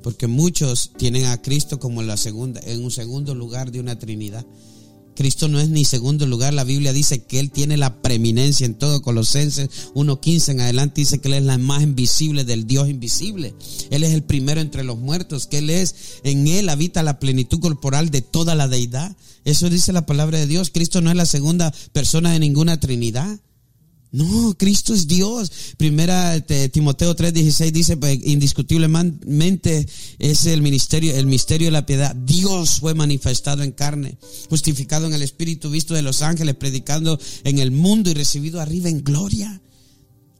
Porque 0.02 0.26
muchos 0.26 0.92
tienen 0.96 1.26
a 1.26 1.40
Cristo 1.40 1.78
como 1.78 2.02
la 2.02 2.16
segunda, 2.16 2.60
en 2.64 2.82
un 2.82 2.90
segundo 2.90 3.34
lugar 3.34 3.70
de 3.70 3.80
una 3.80 3.98
Trinidad. 3.98 4.44
Cristo 5.18 5.48
no 5.48 5.58
es 5.58 5.68
ni 5.68 5.84
segundo 5.84 6.26
lugar. 6.26 6.54
La 6.54 6.62
Biblia 6.62 6.92
dice 6.92 7.24
que 7.24 7.40
Él 7.40 7.50
tiene 7.50 7.76
la 7.76 8.02
preeminencia 8.02 8.64
en 8.64 8.76
todo. 8.76 9.02
Colosenses 9.02 9.68
1.15 9.96 10.52
en 10.52 10.60
adelante 10.60 11.00
dice 11.00 11.18
que 11.18 11.26
Él 11.26 11.34
es 11.34 11.42
la 11.42 11.54
imagen 11.54 11.96
visible 11.96 12.44
del 12.44 12.68
Dios 12.68 12.88
invisible. 12.88 13.52
Él 13.90 14.04
es 14.04 14.14
el 14.14 14.22
primero 14.22 14.60
entre 14.60 14.84
los 14.84 14.96
muertos. 14.96 15.48
Que 15.48 15.58
Él 15.58 15.70
es, 15.70 16.20
en 16.22 16.46
Él 16.46 16.68
habita 16.68 17.02
la 17.02 17.18
plenitud 17.18 17.58
corporal 17.58 18.10
de 18.10 18.22
toda 18.22 18.54
la 18.54 18.68
deidad. 18.68 19.16
Eso 19.44 19.68
dice 19.68 19.92
la 19.92 20.06
palabra 20.06 20.38
de 20.38 20.46
Dios. 20.46 20.70
Cristo 20.72 21.00
no 21.00 21.10
es 21.10 21.16
la 21.16 21.26
segunda 21.26 21.74
persona 21.92 22.30
de 22.30 22.38
ninguna 22.38 22.78
Trinidad. 22.78 23.40
No, 24.10 24.54
Cristo 24.56 24.94
es 24.94 25.06
Dios. 25.06 25.50
Primera 25.76 26.40
Timoteo 26.40 27.14
3:16 27.14 27.72
dice 27.72 27.96
pues, 27.96 28.18
indiscutiblemente 28.24 29.86
es 30.18 30.46
el 30.46 30.62
ministerio, 30.62 31.14
el 31.14 31.26
misterio 31.26 31.66
de 31.66 31.72
la 31.72 31.84
piedad. 31.84 32.16
Dios 32.16 32.80
fue 32.80 32.94
manifestado 32.94 33.62
en 33.62 33.72
carne, 33.72 34.16
justificado 34.48 35.06
en 35.06 35.12
el 35.12 35.22
espíritu, 35.22 35.70
visto 35.70 35.94
de 35.94 36.02
los 36.02 36.22
ángeles, 36.22 36.54
predicando 36.54 37.18
en 37.44 37.58
el 37.58 37.70
mundo 37.70 38.10
y 38.10 38.14
recibido 38.14 38.60
arriba 38.60 38.88
en 38.88 39.04
gloria. 39.04 39.60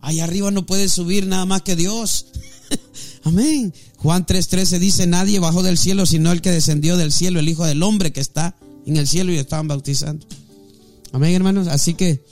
Allá 0.01 0.25
arriba 0.25 0.51
no 0.51 0.65
puede 0.65 0.89
subir 0.89 1.27
nada 1.27 1.45
más 1.45 1.63
que 1.63 1.77
Dios. 1.77 2.27
Amén. 3.25 3.75
Juan 3.97 4.25
3:13 4.25 4.79
dice, 4.79 5.07
nadie 5.07 5.41
bajó 5.41 5.63
del 5.63 5.77
cielo 5.77 6.07
sino 6.07 6.33
el 6.33 6.41
que 6.41 6.53
descendió 6.53 6.97
del 6.97 7.13
cielo, 7.13 7.39
el 7.41 7.49
Hijo 7.49 7.67
del 7.67 7.83
Hombre 7.83 8.13
que 8.13 8.21
está 8.21 8.57
en 8.87 8.97
el 8.97 9.07
cielo 9.07 9.31
y 9.31 9.37
estaban 9.37 9.69
bautizando. 9.69 10.27
Amén, 11.13 11.35
hermanos. 11.35 11.69
Así 11.69 11.93
que 11.95 12.25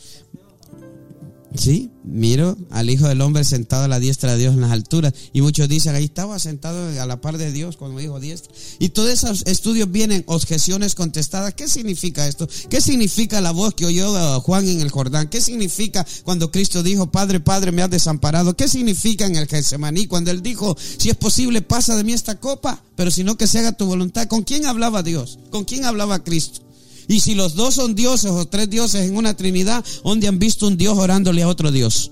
Sí, 1.56 1.90
miro 2.04 2.56
al 2.70 2.90
Hijo 2.90 3.08
del 3.08 3.20
Hombre 3.20 3.42
sentado 3.44 3.84
a 3.84 3.88
la 3.88 3.98
diestra 3.98 4.32
de 4.32 4.38
Dios 4.38 4.54
en 4.54 4.60
las 4.60 4.70
alturas. 4.70 5.14
Y 5.32 5.40
muchos 5.40 5.68
dicen, 5.68 5.94
ahí 5.94 6.04
estaba 6.04 6.38
sentado 6.38 7.00
a 7.00 7.06
la 7.06 7.20
par 7.20 7.38
de 7.38 7.50
Dios 7.52 7.76
cuando 7.76 7.98
dijo 7.98 8.20
diestra. 8.20 8.52
Y 8.78 8.90
todos 8.90 9.10
esos 9.10 9.42
estudios 9.46 9.90
vienen 9.90 10.24
objeciones 10.26 10.94
contestadas. 10.94 11.54
¿Qué 11.54 11.68
significa 11.68 12.28
esto? 12.28 12.48
¿Qué 12.68 12.80
significa 12.80 13.40
la 13.40 13.52
voz 13.52 13.74
que 13.74 13.86
oyó 13.86 14.12
uh, 14.12 14.40
Juan 14.40 14.68
en 14.68 14.80
el 14.80 14.90
Jordán? 14.90 15.28
¿Qué 15.28 15.40
significa 15.40 16.06
cuando 16.24 16.50
Cristo 16.50 16.82
dijo, 16.82 17.10
Padre, 17.10 17.40
Padre, 17.40 17.72
me 17.72 17.82
has 17.82 17.90
desamparado? 17.90 18.56
¿Qué 18.56 18.68
significa 18.68 19.26
en 19.26 19.36
el 19.36 19.46
Getsemaní 19.46 20.06
cuando 20.06 20.30
él 20.30 20.42
dijo, 20.42 20.76
si 20.98 21.08
es 21.08 21.16
posible, 21.16 21.62
pasa 21.62 21.96
de 21.96 22.04
mí 22.04 22.12
esta 22.12 22.38
copa, 22.38 22.82
pero 22.96 23.10
si 23.10 23.24
no 23.24 23.36
que 23.36 23.46
se 23.46 23.60
haga 23.60 23.72
tu 23.72 23.86
voluntad? 23.86 24.26
¿Con 24.28 24.42
quién 24.42 24.66
hablaba 24.66 25.02
Dios? 25.02 25.38
¿Con 25.50 25.64
quién 25.64 25.84
hablaba 25.84 26.22
Cristo? 26.22 26.65
Y 27.08 27.20
si 27.20 27.34
los 27.34 27.54
dos 27.54 27.74
son 27.74 27.94
dioses 27.94 28.30
o 28.30 28.46
tres 28.46 28.68
dioses 28.68 29.08
en 29.08 29.16
una 29.16 29.36
trinidad, 29.36 29.84
¿dónde 30.04 30.28
han 30.28 30.38
visto 30.38 30.66
un 30.66 30.76
Dios 30.76 30.98
orándole 30.98 31.42
a 31.42 31.48
otro 31.48 31.70
Dios? 31.70 32.10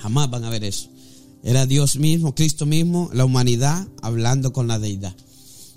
Jamás 0.00 0.30
van 0.30 0.44
a 0.44 0.50
ver 0.50 0.64
eso. 0.64 0.88
Era 1.42 1.66
Dios 1.66 1.96
mismo, 1.96 2.34
Cristo 2.34 2.66
mismo, 2.66 3.10
la 3.12 3.24
humanidad 3.24 3.86
hablando 4.02 4.52
con 4.52 4.66
la 4.66 4.78
deidad. 4.78 5.14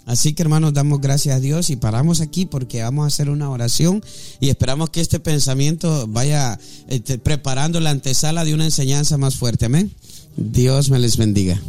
Así 0.05 0.33
que 0.33 0.41
hermanos, 0.41 0.73
damos 0.73 1.01
gracias 1.01 1.35
a 1.35 1.39
Dios 1.39 1.69
y 1.69 1.75
paramos 1.75 2.19
aquí 2.19 2.47
porque 2.47 2.81
vamos 2.81 3.03
a 3.03 3.07
hacer 3.07 3.29
una 3.29 3.51
oración 3.51 4.03
y 4.39 4.49
esperamos 4.49 4.89
que 4.89 5.01
este 5.01 5.19
pensamiento 5.19 6.07
vaya 6.07 6.59
este, 6.87 7.19
preparando 7.19 7.79
la 7.79 7.91
antesala 7.91 8.43
de 8.43 8.55
una 8.55 8.65
enseñanza 8.65 9.19
más 9.19 9.35
fuerte. 9.35 9.65
Amén. 9.65 9.93
Dios 10.35 10.89
me 10.89 10.97
les 10.97 11.17
bendiga. 11.17 11.61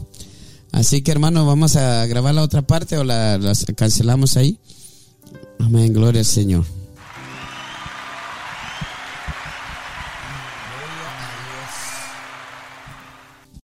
Así 0.73 1.03
que 1.03 1.11
hermanos, 1.11 1.47
vamos 1.47 1.77
a 1.77 2.07
grabar 2.07 2.35
la 2.35 2.43
otra 2.43 2.63
parte 2.63 2.97
o 2.97 3.05
la, 3.05 3.37
la 3.37 3.53
cancelamos 3.77 4.39
ahí. 4.39 4.59
Amén, 5.61 5.93
gloria 5.93 6.21
al 6.21 6.27
Señor. 6.27 6.65